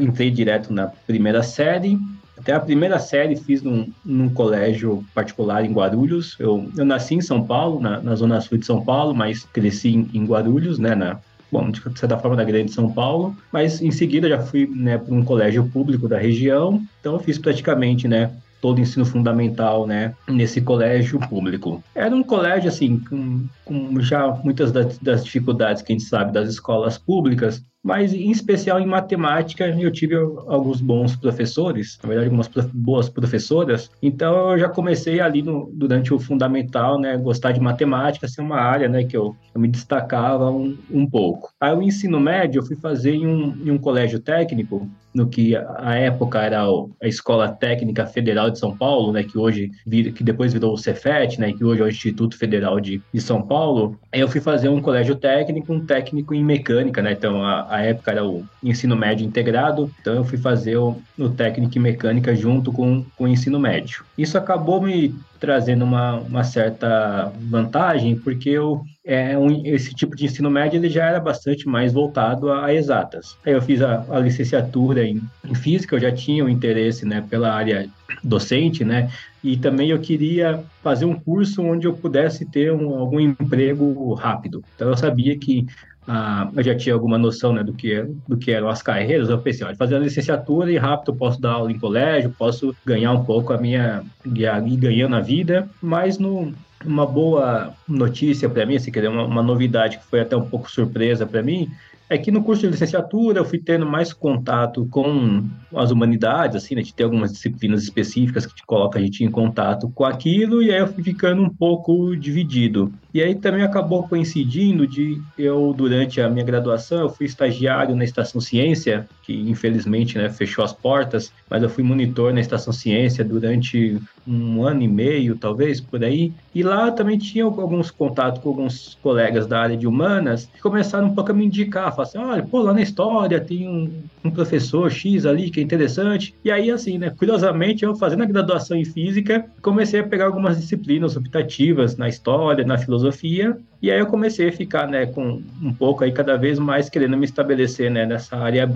entrei 0.00 0.28
direto 0.28 0.72
na 0.72 0.88
primeira 0.88 1.40
série. 1.40 1.96
Até 2.38 2.52
a 2.52 2.60
primeira 2.60 2.98
série 2.98 3.36
fiz 3.36 3.62
num, 3.62 3.92
num 4.04 4.28
colégio 4.28 5.04
particular 5.14 5.64
em 5.64 5.72
Guarulhos. 5.72 6.36
Eu, 6.38 6.70
eu 6.76 6.84
nasci 6.84 7.16
em 7.16 7.20
São 7.20 7.42
Paulo, 7.44 7.80
na, 7.80 8.00
na 8.00 8.14
zona 8.14 8.40
sul 8.40 8.58
de 8.58 8.66
São 8.66 8.84
Paulo, 8.84 9.14
mas 9.14 9.44
cresci 9.44 9.90
em, 9.90 10.08
em 10.14 10.24
Guarulhos, 10.24 10.78
né, 10.78 10.94
na, 10.94 11.18
bom, 11.50 11.70
de 11.70 11.80
certa 11.98 12.16
forma 12.16 12.36
da 12.36 12.44
Grande 12.44 12.72
São 12.72 12.90
Paulo, 12.92 13.36
mas 13.52 13.80
em 13.82 13.90
seguida 13.90 14.28
já 14.28 14.40
fui 14.40 14.70
né, 14.72 14.98
para 14.98 15.14
um 15.14 15.24
colégio 15.24 15.68
público 15.68 16.08
da 16.08 16.18
região, 16.18 16.82
então 17.00 17.14
eu 17.14 17.20
fiz 17.20 17.38
praticamente 17.38 18.06
né, 18.06 18.30
todo 18.60 18.78
o 18.78 18.80
ensino 18.80 19.04
fundamental, 19.04 19.86
né, 19.86 20.14
nesse 20.28 20.60
colégio 20.60 21.18
público. 21.28 21.82
Era 21.94 22.14
um 22.14 22.22
colégio, 22.22 22.68
assim, 22.68 22.98
com, 22.98 23.44
com 23.64 24.00
já 24.00 24.28
muitas 24.44 24.72
das, 24.72 24.98
das, 24.98 25.24
dificuldades 25.24 25.82
que 25.82 25.92
a 25.92 25.96
gente 25.96 26.08
sabe 26.08 26.32
das 26.32 26.48
escolas 26.48 26.98
públicas, 26.98 27.62
mas 27.82 28.12
em 28.12 28.30
especial 28.30 28.80
em 28.80 28.86
matemática 28.86 29.66
eu 29.66 29.90
tive 29.90 30.16
alguns 30.16 30.80
bons 30.80 31.14
professores, 31.16 31.98
na 32.02 32.08
verdade 32.08 32.28
algumas 32.28 32.48
boas 32.72 33.08
professoras, 33.08 33.90
então 34.02 34.52
eu 34.52 34.58
já 34.58 34.68
comecei 34.68 35.20
ali 35.20 35.42
no, 35.42 35.70
durante 35.72 36.12
o 36.12 36.18
fundamental, 36.18 37.00
né, 37.00 37.16
gostar 37.16 37.52
de 37.52 37.60
matemática, 37.60 38.26
ser 38.26 38.40
uma 38.40 38.56
área, 38.56 38.88
né, 38.88 39.04
que 39.04 39.16
eu, 39.16 39.34
eu 39.54 39.60
me 39.60 39.68
destacava 39.68 40.50
um, 40.50 40.76
um, 40.90 41.08
pouco. 41.08 41.50
Aí 41.60 41.72
o 41.74 41.82
ensino 41.82 42.18
médio 42.18 42.60
eu 42.60 42.66
fui 42.66 42.76
fazer 42.76 43.14
em 43.14 43.26
um, 43.26 43.56
em 43.64 43.70
um 43.70 43.78
colégio 43.78 44.18
técnico, 44.18 44.88
no 45.18 45.28
que 45.28 45.56
a 45.56 45.96
época 45.96 46.40
era 46.40 46.62
a 46.62 47.08
Escola 47.08 47.48
Técnica 47.48 48.06
Federal 48.06 48.50
de 48.50 48.58
São 48.58 48.74
Paulo, 48.76 49.12
né, 49.12 49.24
que 49.24 49.36
hoje 49.36 49.72
que 49.84 50.22
depois 50.22 50.52
virou 50.52 50.74
o 50.74 50.78
Cefet, 50.78 51.40
né, 51.40 51.52
que 51.52 51.64
hoje 51.64 51.82
é 51.82 51.84
o 51.84 51.88
Instituto 51.88 52.38
Federal 52.38 52.78
de, 52.78 53.02
de 53.12 53.20
São 53.20 53.42
Paulo. 53.42 53.98
Eu 54.12 54.28
fui 54.28 54.40
fazer 54.40 54.68
um 54.68 54.80
colégio 54.80 55.16
técnico, 55.16 55.72
um 55.72 55.84
técnico 55.84 56.32
em 56.34 56.44
mecânica, 56.44 57.02
né, 57.02 57.12
então 57.12 57.44
a, 57.44 57.66
a 57.68 57.82
época 57.82 58.12
era 58.12 58.24
o 58.24 58.44
ensino 58.62 58.94
médio 58.94 59.26
integrado, 59.26 59.90
então 60.00 60.14
eu 60.14 60.24
fui 60.24 60.38
fazer 60.38 60.76
o, 60.76 60.96
o 61.18 61.28
técnico 61.28 61.76
em 61.76 61.80
mecânica 61.80 62.34
junto 62.36 62.72
com, 62.72 63.04
com 63.16 63.24
o 63.24 63.28
ensino 63.28 63.58
médio. 63.58 64.04
Isso 64.16 64.38
acabou 64.38 64.80
me 64.80 65.14
trazendo 65.40 65.84
uma, 65.84 66.16
uma 66.16 66.44
certa 66.44 67.32
vantagem, 67.40 68.16
porque 68.16 68.50
eu, 68.50 68.82
é, 69.08 69.38
um, 69.38 69.64
esse 69.64 69.94
tipo 69.94 70.14
de 70.14 70.26
ensino 70.26 70.50
médio 70.50 70.76
ele 70.76 70.90
já 70.90 71.06
era 71.06 71.18
bastante 71.18 71.66
mais 71.66 71.94
voltado 71.94 72.52
a, 72.52 72.66
a 72.66 72.74
exatas. 72.74 73.38
Aí 73.44 73.54
eu 73.54 73.62
fiz 73.62 73.80
a, 73.80 74.04
a 74.10 74.20
licenciatura 74.20 75.02
em, 75.02 75.18
em, 75.46 75.54
física, 75.54 75.96
eu 75.96 76.00
já 76.00 76.12
tinha 76.12 76.44
um 76.44 76.48
interesse 76.48 77.06
né, 77.06 77.24
pela 77.26 77.50
área 77.50 77.88
docente, 78.22 78.84
né? 78.84 79.10
E 79.42 79.56
também 79.56 79.88
eu 79.88 79.98
queria 79.98 80.62
fazer 80.82 81.06
um 81.06 81.18
curso 81.18 81.62
onde 81.62 81.86
eu 81.86 81.94
pudesse 81.94 82.44
ter 82.44 82.70
um, 82.70 82.98
algum 82.98 83.18
emprego 83.18 84.12
rápido. 84.12 84.62
Então 84.74 84.90
eu 84.90 84.96
sabia 84.96 85.38
que 85.38 85.64
ah, 86.06 86.50
eu 86.54 86.62
já 86.62 86.74
tinha 86.74 86.94
alguma 86.94 87.16
noção 87.16 87.54
né, 87.54 87.64
do, 87.64 87.72
que, 87.72 88.04
do 88.28 88.36
que 88.36 88.50
eram 88.50 88.68
as 88.68 88.82
carreiras, 88.82 89.30
eu 89.30 89.38
pensei, 89.38 89.66
olha, 89.66 89.76
fazer 89.76 89.96
a 89.96 90.00
licenciatura 90.00 90.70
e 90.70 90.76
rápido 90.76 91.12
eu 91.12 91.16
posso 91.16 91.40
dar 91.40 91.52
aula 91.52 91.72
em 91.72 91.78
colégio, 91.78 92.34
posso 92.36 92.76
ganhar 92.84 93.12
um 93.12 93.24
pouco 93.24 93.54
a 93.54 93.58
minha, 93.58 94.02
ir 94.26 94.76
ganhando 94.76 95.16
a 95.16 95.20
vida, 95.20 95.66
mas 95.80 96.18
no, 96.18 96.52
uma 96.84 97.06
boa 97.06 97.74
notícia 97.86 98.48
para 98.48 98.64
mim, 98.64 98.76
assim, 98.76 98.90
quer 98.90 99.08
uma, 99.08 99.24
uma 99.24 99.42
novidade 99.42 99.98
que 99.98 100.04
foi 100.04 100.20
até 100.20 100.36
um 100.36 100.48
pouco 100.48 100.70
surpresa 100.70 101.26
para 101.26 101.42
mim, 101.42 101.70
é 102.10 102.16
que 102.16 102.30
no 102.30 102.42
curso 102.42 102.62
de 102.62 102.68
licenciatura 102.68 103.40
eu 103.40 103.44
fui 103.44 103.58
tendo 103.58 103.84
mais 103.84 104.12
contato 104.12 104.86
com 104.90 105.44
as 105.74 105.90
humanidades, 105.90 106.56
assim, 106.56 106.74
né? 106.74 106.82
De 106.82 106.94
ter 106.94 107.04
algumas 107.04 107.32
disciplinas 107.32 107.82
específicas 107.82 108.46
que 108.46 108.54
te 108.54 108.64
coloca 108.64 108.98
a 108.98 109.02
gente 109.02 109.22
em 109.22 109.30
contato 109.30 109.90
com 109.94 110.04
aquilo, 110.04 110.62
e 110.62 110.72
aí 110.72 110.80
eu 110.80 110.86
fui 110.86 111.04
ficando 111.04 111.42
um 111.42 111.50
pouco 111.50 112.16
dividido. 112.16 112.90
E 113.12 113.22
aí 113.22 113.34
também 113.34 113.62
acabou 113.62 114.08
coincidindo 114.08 114.86
de 114.86 115.20
eu, 115.36 115.74
durante 115.76 116.20
a 116.20 116.30
minha 116.30 116.44
graduação, 116.44 117.00
eu 117.00 117.10
fui 117.10 117.26
estagiário 117.26 117.94
na 117.94 118.04
Estação 118.04 118.40
Ciência, 118.40 119.06
que 119.22 119.34
infelizmente 119.34 120.16
né, 120.16 120.30
fechou 120.30 120.64
as 120.64 120.72
portas, 120.72 121.30
mas 121.50 121.62
eu 121.62 121.68
fui 121.68 121.84
monitor 121.84 122.32
na 122.32 122.40
Estação 122.40 122.72
Ciência 122.72 123.22
durante 123.22 124.00
um 124.28 124.62
ano 124.62 124.82
e 124.82 124.88
meio, 124.88 125.36
talvez, 125.36 125.80
por 125.80 126.04
aí. 126.04 126.32
E 126.54 126.62
lá 126.62 126.90
também 126.90 127.16
tinha 127.16 127.44
alguns 127.44 127.90
contatos 127.90 128.42
com 128.42 128.50
alguns 128.50 128.98
colegas 129.02 129.46
da 129.46 129.60
área 129.60 129.76
de 129.76 129.86
humanas 129.86 130.50
que 130.52 130.60
começaram 130.60 131.08
um 131.08 131.14
pouco 131.14 131.30
a 131.30 131.34
me 131.34 131.46
indicar, 131.46 131.90
falaram 131.94 132.02
assim, 132.02 132.18
olha, 132.18 132.42
pô, 132.42 132.60
lá 132.60 132.74
na 132.74 132.82
história 132.82 133.40
tem 133.40 133.66
um, 133.66 133.90
um 134.24 134.30
professor 134.30 134.90
X 134.90 135.24
ali 135.24 135.50
que 135.50 135.60
é 135.60 135.62
interessante. 135.62 136.34
E 136.44 136.50
aí, 136.50 136.70
assim, 136.70 136.98
né, 136.98 137.10
curiosamente, 137.10 137.84
eu 137.84 137.94
fazendo 137.96 138.22
a 138.22 138.26
graduação 138.26 138.76
em 138.76 138.84
Física, 138.84 139.46
comecei 139.62 140.00
a 140.00 140.04
pegar 140.04 140.26
algumas 140.26 140.58
disciplinas 140.60 141.16
optativas 141.16 141.96
na 141.96 142.08
história, 142.08 142.64
na 142.64 142.76
filosofia, 142.76 143.56
e 143.80 143.90
aí 143.90 143.98
eu 143.98 144.06
comecei 144.06 144.48
a 144.48 144.52
ficar, 144.52 144.88
né, 144.88 145.06
com 145.06 145.40
um 145.62 145.72
pouco 145.72 146.02
aí 146.02 146.10
cada 146.10 146.36
vez 146.36 146.58
mais 146.58 146.88
querendo 146.88 147.16
me 147.16 147.24
estabelecer, 147.24 147.90
né, 147.90 148.04
nessa 148.04 148.36
área 148.36 148.68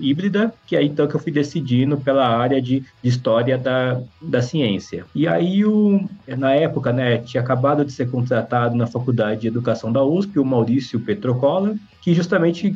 híbrida, 0.00 0.52
que 0.66 0.76
é 0.76 0.82
então 0.82 1.06
que 1.06 1.14
eu 1.14 1.20
fui 1.20 1.30
decidindo 1.30 1.96
pela 1.96 2.26
área 2.26 2.60
de, 2.60 2.80
de 3.02 3.08
história 3.08 3.56
da, 3.56 4.00
da 4.20 4.42
ciência. 4.42 5.04
E 5.14 5.28
aí, 5.28 5.64
o, 5.64 6.08
na 6.26 6.54
época, 6.54 6.92
né, 6.92 7.18
tinha 7.18 7.40
acabado 7.40 7.84
de 7.84 7.92
ser 7.92 8.10
contratado 8.10 8.74
na 8.74 8.86
Faculdade 8.86 9.42
de 9.42 9.48
Educação 9.48 9.92
da 9.92 10.02
USP 10.02 10.38
o 10.40 10.44
Maurício 10.44 10.98
Petrocola, 10.98 11.76
que 12.02 12.14
justamente 12.14 12.74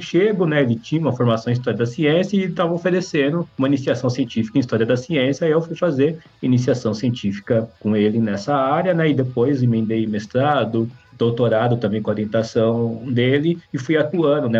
chego, 0.00 0.46
né, 0.46 0.62
ele 0.62 0.74
tinha 0.74 1.00
uma 1.00 1.12
formação 1.12 1.52
em 1.52 1.54
História 1.54 1.78
da 1.78 1.86
Ciência 1.86 2.36
e 2.36 2.44
estava 2.44 2.72
oferecendo 2.72 3.48
uma 3.58 3.68
iniciação 3.68 4.10
científica 4.10 4.58
em 4.58 4.60
História 4.60 4.86
da 4.86 4.96
Ciência, 4.96 5.44
aí 5.44 5.52
eu 5.52 5.62
fui 5.62 5.76
fazer 5.76 6.18
iniciação 6.42 6.94
científica 6.94 7.68
com 7.78 7.94
ele 7.94 8.18
nessa 8.18 8.56
área, 8.56 8.94
né, 8.94 9.10
e 9.10 9.14
depois 9.14 9.62
emendei 9.62 10.06
mestrado, 10.06 10.90
doutorado 11.20 11.76
também 11.76 12.00
com 12.00 12.10
orientação 12.10 13.02
dele 13.12 13.58
e 13.72 13.78
fui 13.78 13.96
atuando, 13.96 14.48
né, 14.48 14.58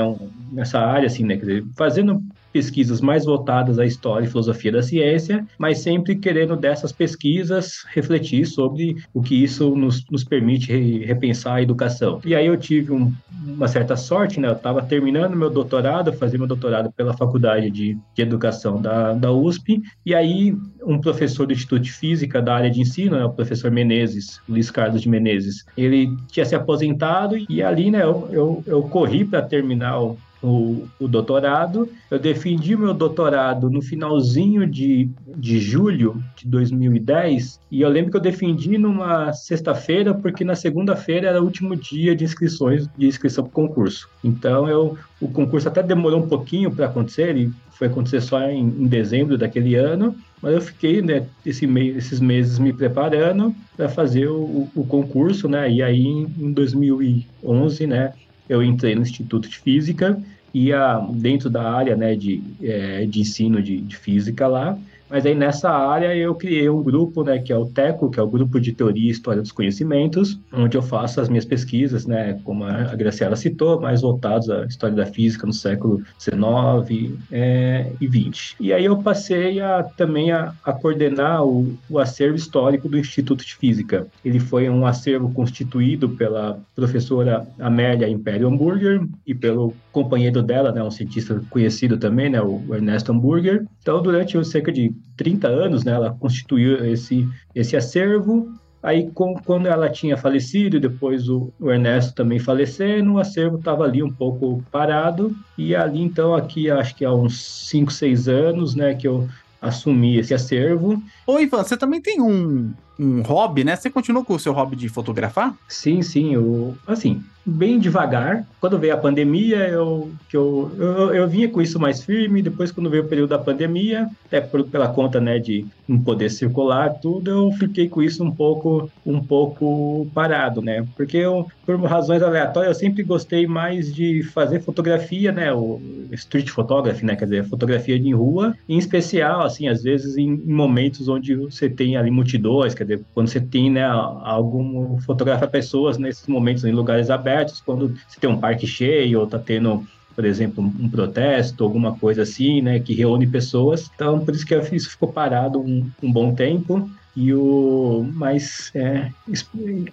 nessa 0.52 0.78
área, 0.78 1.06
assim, 1.06 1.24
né, 1.24 1.38
fazendo 1.74 2.22
pesquisas 2.52 3.00
mais 3.00 3.24
voltadas 3.24 3.78
à 3.78 3.86
história 3.86 4.26
e 4.26 4.28
filosofia 4.28 4.72
da 4.72 4.82
ciência, 4.82 5.46
mas 5.58 5.78
sempre 5.78 6.16
querendo 6.16 6.56
dessas 6.56 6.92
pesquisas 6.92 7.84
refletir 7.92 8.46
sobre 8.46 8.96
o 9.14 9.22
que 9.22 9.42
isso 9.42 9.74
nos, 9.74 10.04
nos 10.10 10.24
permite 10.24 10.72
repensar 11.04 11.54
a 11.54 11.62
educação. 11.62 12.20
E 12.24 12.34
aí 12.34 12.46
eu 12.46 12.56
tive 12.56 12.92
um, 12.92 13.12
uma 13.44 13.68
certa 13.68 13.96
sorte, 13.96 14.40
né? 14.40 14.48
Eu 14.48 14.52
estava 14.52 14.82
terminando 14.82 15.36
meu 15.36 15.50
doutorado, 15.50 16.12
fazia 16.12 16.38
meu 16.38 16.48
doutorado 16.48 16.92
pela 16.92 17.16
Faculdade 17.16 17.70
de, 17.70 17.96
de 18.14 18.22
Educação 18.22 18.80
da, 18.80 19.12
da 19.12 19.32
USP, 19.32 19.82
e 20.04 20.14
aí 20.14 20.54
um 20.84 21.00
professor 21.00 21.46
do 21.46 21.52
Instituto 21.52 21.82
de 21.82 21.92
Física 21.92 22.40
da 22.40 22.54
área 22.54 22.70
de 22.70 22.80
ensino, 22.80 23.16
né, 23.16 23.24
o 23.24 23.30
professor 23.30 23.70
Menezes, 23.70 24.40
Luiz 24.48 24.70
Carlos 24.70 25.02
de 25.02 25.08
Menezes, 25.08 25.64
ele 25.76 26.16
tinha 26.28 26.44
se 26.44 26.54
aposentado 26.54 27.36
e 27.48 27.62
ali, 27.62 27.90
né, 27.90 28.02
eu, 28.02 28.28
eu, 28.30 28.64
eu 28.66 28.82
corri 28.84 29.24
para 29.24 29.42
terminar 29.42 30.00
o, 30.00 30.18
o, 30.42 30.86
o 30.98 31.08
doutorado. 31.08 31.88
Eu 32.10 32.18
defendi 32.18 32.76
meu 32.76 32.94
doutorado 32.94 33.70
no 33.70 33.82
finalzinho 33.82 34.66
de, 34.66 35.10
de 35.36 35.58
julho 35.58 36.22
de 36.36 36.46
2010, 36.46 37.60
e 37.70 37.82
eu 37.82 37.88
lembro 37.88 38.10
que 38.10 38.16
eu 38.16 38.22
defendi 38.22 38.78
numa 38.78 39.32
sexta-feira, 39.32 40.14
porque 40.14 40.44
na 40.44 40.54
segunda-feira 40.54 41.28
era 41.28 41.40
o 41.40 41.44
último 41.44 41.76
dia 41.76 42.14
de 42.14 42.24
inscrições 42.24 42.88
de 42.96 43.06
inscrição 43.06 43.44
para 43.44 43.50
o 43.50 43.52
concurso. 43.52 44.08
Então 44.24 44.68
eu, 44.68 44.96
o 45.20 45.28
concurso 45.28 45.68
até 45.68 45.82
demorou 45.82 46.20
um 46.20 46.28
pouquinho 46.28 46.70
para 46.70 46.86
acontecer, 46.86 47.28
ele 47.28 47.52
foi 47.80 47.86
acontecer 47.86 48.20
só 48.20 48.42
em, 48.42 48.60
em, 48.60 48.86
dezembro 48.86 49.38
daquele 49.38 49.74
ano, 49.74 50.14
mas 50.42 50.52
eu 50.52 50.60
fiquei 50.60 51.00
né, 51.00 51.26
esse 51.46 51.66
meio, 51.66 51.96
esses 51.96 52.20
meses 52.20 52.58
me 52.58 52.74
preparando 52.74 53.54
para 53.74 53.88
fazer 53.88 54.28
o, 54.28 54.68
o, 54.74 54.84
concurso, 54.84 55.48
né? 55.48 55.70
E 55.70 55.82
aí 55.82 56.06
em 56.06 56.52
2011, 56.52 57.86
né, 57.86 58.12
eu 58.50 58.64
entrei 58.64 58.96
no 58.96 59.02
Instituto 59.02 59.48
de 59.48 59.56
Física 59.56 60.20
e 60.52 60.72
a, 60.72 60.98
dentro 60.98 61.48
da 61.48 61.72
área 61.72 61.94
né, 61.94 62.16
de, 62.16 62.42
é, 62.60 63.06
de 63.06 63.20
ensino 63.20 63.62
de, 63.62 63.80
de 63.80 63.96
física 63.96 64.48
lá, 64.48 64.76
mas 65.10 65.26
aí 65.26 65.34
nessa 65.34 65.70
área 65.70 66.14
eu 66.14 66.34
criei 66.34 66.70
um 66.70 66.82
grupo, 66.82 67.24
né, 67.24 67.38
que 67.38 67.52
é 67.52 67.56
o 67.56 67.66
TECO, 67.66 68.10
que 68.10 68.20
é 68.20 68.22
o 68.22 68.28
Grupo 68.28 68.60
de 68.60 68.72
Teoria 68.72 69.08
e 69.08 69.10
História 69.10 69.42
dos 69.42 69.52
Conhecimentos, 69.52 70.38
onde 70.52 70.76
eu 70.76 70.82
faço 70.82 71.20
as 71.20 71.28
minhas 71.28 71.44
pesquisas, 71.44 72.06
né, 72.06 72.38
como 72.44 72.64
a 72.64 72.94
Graciela 72.94 73.34
citou, 73.34 73.80
mais 73.80 74.02
voltados 74.02 74.48
à 74.48 74.64
história 74.64 74.94
da 74.94 75.06
física 75.06 75.46
no 75.46 75.52
século 75.52 76.02
XIX 76.18 77.18
é, 77.32 77.90
e 78.00 78.06
XX. 78.06 78.54
E 78.60 78.72
aí 78.72 78.84
eu 78.84 78.96
passei 78.98 79.60
a, 79.60 79.82
também 79.82 80.30
a, 80.30 80.54
a 80.64 80.72
coordenar 80.72 81.44
o, 81.44 81.76
o, 81.88 81.98
acervo 81.98 82.36
histórico 82.36 82.88
do 82.88 82.98
Instituto 82.98 83.44
de 83.44 83.56
Física. 83.56 84.06
Ele 84.24 84.38
foi 84.38 84.68
um 84.70 84.86
acervo 84.86 85.32
constituído 85.32 86.08
pela 86.10 86.58
professora 86.74 87.46
Amélia 87.58 88.08
Império 88.08 88.48
Hamburger 88.48 89.02
e 89.26 89.34
pelo 89.34 89.74
companheiro 89.90 90.42
dela, 90.42 90.70
né, 90.70 90.82
um 90.82 90.90
cientista 90.90 91.42
conhecido 91.50 91.96
também, 91.98 92.30
né, 92.30 92.40
o 92.40 92.62
Ernesto 92.72 93.12
Hamburger. 93.12 93.64
Então, 93.82 94.00
durante 94.02 94.40
cerca 94.44 94.70
de 94.70 94.92
30 95.16 95.48
anos, 95.48 95.84
né, 95.84 95.92
ela 95.92 96.14
constituiu 96.18 96.84
esse, 96.86 97.28
esse 97.54 97.76
acervo. 97.76 98.52
Aí, 98.82 99.10
com, 99.10 99.34
quando 99.34 99.66
ela 99.66 99.90
tinha 99.90 100.16
falecido, 100.16 100.80
depois 100.80 101.28
o, 101.28 101.52
o 101.60 101.70
Ernesto 101.70 102.14
também 102.14 102.38
falecendo, 102.38 103.12
o 103.12 103.18
acervo 103.18 103.58
estava 103.58 103.84
ali 103.84 104.02
um 104.02 104.10
pouco 104.10 104.64
parado. 104.72 105.36
E 105.58 105.74
ali, 105.74 106.00
então, 106.00 106.34
aqui, 106.34 106.70
acho 106.70 106.94
que 106.96 107.04
há 107.04 107.12
uns 107.12 107.66
5, 107.68 107.92
6 107.92 108.28
anos, 108.28 108.74
né, 108.74 108.94
que 108.94 109.06
eu 109.06 109.28
assumi 109.60 110.16
esse 110.16 110.32
acervo. 110.32 111.02
Ô, 111.26 111.38
Ivan, 111.38 111.62
você 111.62 111.76
também 111.76 112.00
tem 112.00 112.20
um, 112.20 112.72
um 113.00 113.22
hobby, 113.22 113.64
né? 113.64 113.74
Você 113.74 113.88
continuou 113.88 114.24
com 114.24 114.34
o 114.34 114.38
seu 114.38 114.52
hobby 114.52 114.76
de 114.76 114.88
fotografar? 114.88 115.56
Sim, 115.66 116.02
sim. 116.02 116.34
Eu, 116.34 116.76
assim, 116.86 117.22
bem 117.44 117.78
devagar. 117.78 118.46
Quando 118.60 118.78
veio 118.78 118.94
a 118.94 118.98
pandemia, 118.98 119.68
eu, 119.68 120.10
que 120.28 120.36
eu, 120.36 120.70
eu, 120.78 121.14
eu 121.14 121.28
vinha 121.28 121.48
com 121.48 121.62
isso 121.62 121.78
mais 121.80 122.02
firme. 122.02 122.42
Depois, 122.42 122.70
quando 122.70 122.90
veio 122.90 123.04
o 123.04 123.08
período 123.08 123.30
da 123.30 123.38
pandemia, 123.38 124.08
até 124.26 124.40
por, 124.40 124.64
pela 124.64 124.88
conta 124.88 125.20
né, 125.20 125.38
de 125.38 125.64
não 125.88 125.98
poder 125.98 126.30
circular 126.30 126.90
tudo, 127.00 127.30
eu 127.30 127.52
fiquei 127.52 127.88
com 127.88 128.02
isso 128.02 128.22
um 128.22 128.30
pouco, 128.30 128.90
um 129.04 129.20
pouco 129.20 130.06
parado, 130.14 130.60
né? 130.60 130.86
Porque 130.96 131.16
eu, 131.16 131.46
por 131.64 131.80
razões 131.82 132.22
aleatórias, 132.22 132.76
eu 132.76 132.80
sempre 132.80 133.02
gostei 133.02 133.46
mais 133.46 133.92
de 133.92 134.22
fazer 134.22 134.60
fotografia, 134.60 135.32
né? 135.32 135.52
O 135.52 135.80
street 136.12 136.50
photography, 136.50 137.04
né? 137.04 137.16
Quer 137.16 137.24
dizer, 137.24 137.44
fotografia 137.44 137.98
de 137.98 138.12
rua, 138.12 138.54
em 138.68 138.78
especial, 138.78 139.42
assim, 139.42 139.66
às 139.68 139.82
vezes 139.82 140.16
em, 140.16 140.30
em 140.34 140.52
momentos 140.52 141.08
onde 141.08 141.34
você 141.34 141.68
tem 141.68 141.96
ali 141.96 142.10
multidões, 142.10 142.74
quer 142.74 142.84
dizer, 142.84 142.89
quando 143.14 143.28
você 143.28 143.40
tem, 143.40 143.70
né, 143.70 143.84
algum 143.84 144.98
fotografa 145.00 145.46
pessoas 145.46 145.98
nesses 145.98 146.26
momentos 146.26 146.64
em 146.64 146.72
lugares 146.72 147.10
abertos 147.10 147.30
abertos, 147.30 147.60
quando 147.60 147.94
você 148.08 148.20
tem 148.20 148.28
um 148.28 148.38
parque 148.38 148.66
cheio 148.66 149.18
ou 149.20 149.24
está 149.24 149.38
tendo 149.38 149.86
por 150.14 150.24
exemplo, 150.24 150.62
um 150.62 150.88
protesto, 150.90 151.64
alguma 151.64 151.96
coisa 151.96 152.22
assim, 152.22 152.60
né, 152.60 152.78
que 152.78 152.92
reúne 152.92 153.26
pessoas. 153.26 153.88
Então, 153.94 154.22
por 154.22 154.34
isso 154.34 154.44
que 154.44 154.54
isso 154.76 154.90
ficou 154.90 155.10
parado 155.10 155.60
um, 155.60 155.88
um 156.02 156.12
bom 156.12 156.34
tempo. 156.34 156.90
E 157.20 157.34
o 157.34 158.10
mas 158.14 158.70
é, 158.74 159.10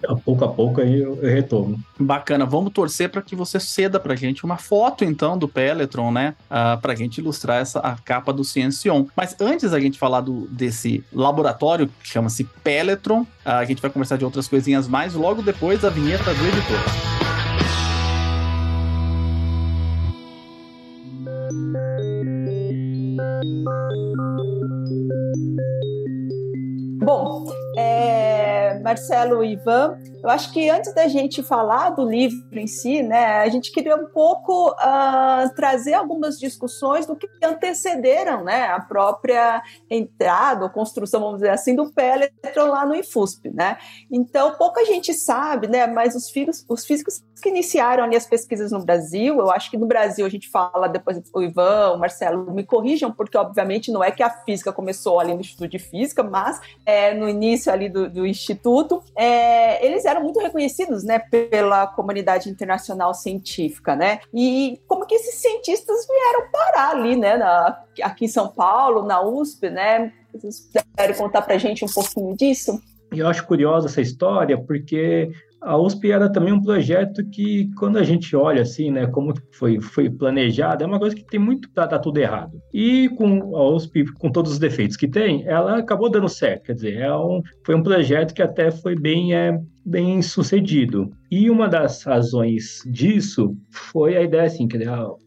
a 0.08 0.16
pouco 0.16 0.46
a 0.46 0.48
pouco 0.48 0.80
eu, 0.80 1.18
eu 1.22 1.30
retorno. 1.30 1.78
Bacana, 2.00 2.46
vamos 2.46 2.72
torcer 2.72 3.10
para 3.10 3.20
que 3.20 3.36
você 3.36 3.60
ceda 3.60 4.00
para 4.00 4.16
gente 4.16 4.46
uma 4.46 4.56
foto 4.56 5.04
então 5.04 5.36
do 5.36 5.46
Peletron, 5.46 6.10
né, 6.10 6.34
uh, 6.44 6.44
ah, 6.48 6.78
para 6.80 6.94
gente 6.94 7.18
ilustrar 7.18 7.60
essa 7.60 7.80
a 7.80 7.96
capa 7.96 8.32
do 8.32 8.42
Ciencion. 8.42 9.04
Mas 9.14 9.36
antes 9.38 9.72
da 9.72 9.78
gente 9.78 9.98
falar 9.98 10.22
do, 10.22 10.48
desse 10.50 11.04
laboratório 11.12 11.86
que 11.86 12.08
chama-se 12.08 12.44
Peletron, 12.64 13.20
uh, 13.20 13.26
a 13.44 13.64
gente 13.66 13.82
vai 13.82 13.90
conversar 13.90 14.16
de 14.16 14.24
outras 14.24 14.48
coisinhas 14.48 14.88
mais 14.88 15.12
logo 15.12 15.42
depois 15.42 15.82
da 15.82 15.90
vinheta 15.90 16.32
do 16.32 16.46
editor. 16.46 17.27
Bom, 27.08 27.46
é, 27.74 28.78
Marcelo 28.80 29.42
e 29.42 29.54
Ivan, 29.54 29.98
eu 30.22 30.28
acho 30.28 30.52
que 30.52 30.68
antes 30.68 30.94
da 30.94 31.08
gente 31.08 31.42
falar 31.42 31.88
do 31.88 32.06
livro 32.06 32.36
em 32.52 32.66
si, 32.66 33.02
né, 33.02 33.38
a 33.38 33.48
gente 33.48 33.72
queria 33.72 33.96
um 33.96 34.08
pouco 34.08 34.72
uh, 34.72 35.48
trazer 35.56 35.94
algumas 35.94 36.38
discussões 36.38 37.06
do 37.06 37.16
que 37.16 37.26
antecederam 37.42 38.44
né, 38.44 38.66
a 38.66 38.80
própria 38.80 39.62
entrada 39.88 40.64
ou 40.64 40.70
construção, 40.70 41.18
vamos 41.18 41.36
dizer 41.36 41.48
assim, 41.48 41.74
do 41.74 41.90
Peletron 41.90 42.66
lá 42.66 42.84
no 42.84 42.94
IFUSP. 42.94 43.54
Né? 43.54 43.78
Então, 44.12 44.56
pouca 44.58 44.84
gente 44.84 45.14
sabe, 45.14 45.66
né, 45.66 45.86
mas 45.86 46.14
os, 46.14 46.28
filhos, 46.28 46.62
os 46.68 46.84
físicos 46.84 47.22
que 47.38 47.48
iniciaram 47.48 48.04
ali 48.04 48.16
as 48.16 48.26
pesquisas 48.26 48.72
no 48.72 48.84
Brasil, 48.84 49.38
eu 49.38 49.50
acho 49.50 49.70
que 49.70 49.76
no 49.76 49.86
Brasil 49.86 50.24
a 50.24 50.28
gente 50.28 50.48
fala, 50.48 50.88
depois 50.88 51.20
o 51.32 51.42
Ivan, 51.42 51.92
o 51.94 51.98
Marcelo 51.98 52.52
me 52.52 52.64
corrijam, 52.64 53.12
porque 53.12 53.36
obviamente 53.36 53.90
não 53.90 54.02
é 54.02 54.10
que 54.10 54.22
a 54.22 54.30
física 54.30 54.72
começou 54.72 55.20
ali 55.20 55.34
no 55.34 55.40
Instituto 55.40 55.68
de 55.68 55.78
Física, 55.78 56.22
mas 56.22 56.60
é, 56.84 57.14
no 57.14 57.28
início 57.28 57.72
ali 57.72 57.88
do, 57.88 58.08
do 58.08 58.26
Instituto, 58.26 59.02
é, 59.16 59.84
eles 59.84 60.04
eram 60.04 60.22
muito 60.22 60.40
reconhecidos, 60.40 61.04
né, 61.04 61.18
pela 61.18 61.86
comunidade 61.86 62.48
internacional 62.50 63.14
científica, 63.14 63.94
né? 63.94 64.20
E 64.32 64.80
como 64.86 65.06
que 65.06 65.14
esses 65.14 65.34
cientistas 65.36 66.06
vieram 66.06 66.50
parar 66.50 66.90
ali, 66.90 67.16
né, 67.16 67.36
na, 67.36 67.82
aqui 68.02 68.24
em 68.26 68.28
São 68.28 68.48
Paulo, 68.48 69.04
na 69.04 69.20
USP, 69.22 69.70
né? 69.70 70.12
Vocês 70.32 70.68
puderem 70.72 71.16
contar 71.16 71.44
a 71.48 71.58
gente 71.58 71.84
um 71.84 71.88
pouquinho 71.88 72.36
disso? 72.36 72.80
Eu 73.10 73.26
acho 73.26 73.46
curiosa 73.46 73.88
essa 73.88 74.00
história 74.00 74.58
porque 74.58 75.30
a 75.60 75.76
USP 75.76 76.10
era 76.10 76.30
também 76.30 76.52
um 76.52 76.62
projeto 76.62 77.24
que, 77.30 77.70
quando 77.76 77.98
a 77.98 78.04
gente 78.04 78.34
olha 78.36 78.62
assim, 78.62 78.90
né, 78.90 79.06
como 79.06 79.34
foi, 79.52 79.80
foi 79.80 80.08
planejado, 80.08 80.84
é 80.84 80.86
uma 80.86 80.98
coisa 80.98 81.16
que 81.16 81.24
tem 81.24 81.40
muito 81.40 81.70
para 81.70 81.86
dar 81.86 81.98
tudo 81.98 82.18
errado. 82.18 82.60
E 82.72 83.08
com 83.10 83.56
a 83.56 83.68
USP, 83.70 84.04
com 84.14 84.30
todos 84.30 84.52
os 84.52 84.58
defeitos 84.58 84.96
que 84.96 85.08
tem, 85.08 85.46
ela 85.46 85.78
acabou 85.78 86.10
dando 86.10 86.28
certo. 86.28 86.64
Quer 86.64 86.74
dizer, 86.74 86.96
é 86.98 87.14
um, 87.14 87.42
foi 87.64 87.74
um 87.74 87.82
projeto 87.82 88.34
que 88.34 88.42
até 88.42 88.70
foi 88.70 88.94
bem 88.94 89.34
é, 89.34 89.58
bem 89.88 90.20
sucedido. 90.20 91.10
E 91.30 91.50
uma 91.50 91.68
das 91.68 92.02
razões 92.02 92.82
disso 92.86 93.56
foi 93.70 94.16
a 94.16 94.22
ideia 94.22 94.44
assim, 94.44 94.68
que 94.68 94.78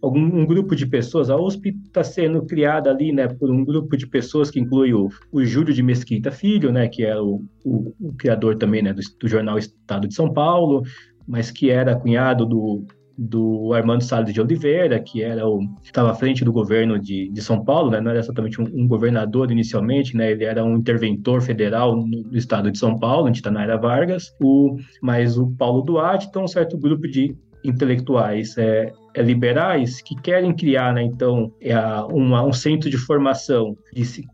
algum 0.02 0.20
um 0.20 0.46
grupo 0.46 0.76
de 0.76 0.86
pessoas, 0.86 1.30
a 1.30 1.36
USP 1.36 1.76
está 1.86 2.04
sendo 2.04 2.46
criada 2.46 2.90
ali, 2.90 3.12
né, 3.12 3.28
por 3.28 3.50
um 3.50 3.66
grupo 3.66 3.98
de 3.98 4.08
pessoas 4.08 4.52
que 4.52 4.60
inclui 4.60 4.94
o, 4.94 5.10
o 5.32 5.44
Júlio 5.44 5.74
de 5.74 5.84
Mesquita 5.84 6.32
Filho, 6.32 6.72
né, 6.72 6.88
que 6.88 7.04
é 7.04 7.20
o, 7.20 7.44
o, 7.66 7.94
o 8.00 8.14
criador 8.14 8.58
também, 8.58 8.82
né, 8.82 8.94
do, 8.94 9.02
do 9.20 9.28
jornal 9.28 9.58
Estado 9.58 10.08
de 10.08 10.14
São 10.14 10.32
Paulo, 10.32 10.84
mas 11.28 11.52
que 11.52 11.70
era 11.70 11.96
cunhado 11.96 12.46
do 12.46 12.86
do 13.24 13.72
Armando 13.72 14.04
Salles 14.04 14.34
de 14.34 14.42
Oliveira, 14.42 15.00
que 15.00 15.22
era 15.22 15.48
o 15.48 15.62
estava 15.84 16.10
à 16.10 16.16
frente 16.16 16.44
do 16.44 16.52
governo 16.52 16.98
de, 16.98 17.30
de 17.30 17.42
São 17.42 17.64
Paulo, 17.64 17.92
né? 17.92 18.02
não 18.02 18.10
era 18.10 18.20
exatamente 18.20 18.60
um, 18.60 18.66
um, 18.74 18.88
governador 18.88 19.52
inicialmente, 19.52 20.18
né? 20.18 20.32
ele 20.32 20.44
era 20.44 20.64
um 20.64 20.76
interventor 20.76 21.40
federal 21.40 21.96
no, 21.96 22.36
estado 22.36 22.72
de 22.72 22.80
São 22.80 22.98
Paulo, 22.98 23.28
onde 23.28 23.38
está 23.38 23.52
Naira 23.52 23.78
Vargas, 23.78 24.36
o, 24.42 24.76
mas 25.04 25.38
o 25.38 25.52
Paulo 25.52 25.84
Duarte, 25.84 26.28
então 26.28 26.46
um 26.46 26.48
certo 26.48 26.76
grupo 26.80 27.08
de 27.08 27.36
intelectuais 27.64 28.58
é, 28.58 28.92
liberais 29.18 30.02
que 30.02 30.16
querem 30.16 30.56
criar, 30.56 30.94
né, 30.94 31.04
então, 31.04 31.52
é, 31.60 31.76
uma, 32.10 32.44
um 32.44 32.54
centro 32.54 32.90
de 32.90 32.98
formação 32.98 33.78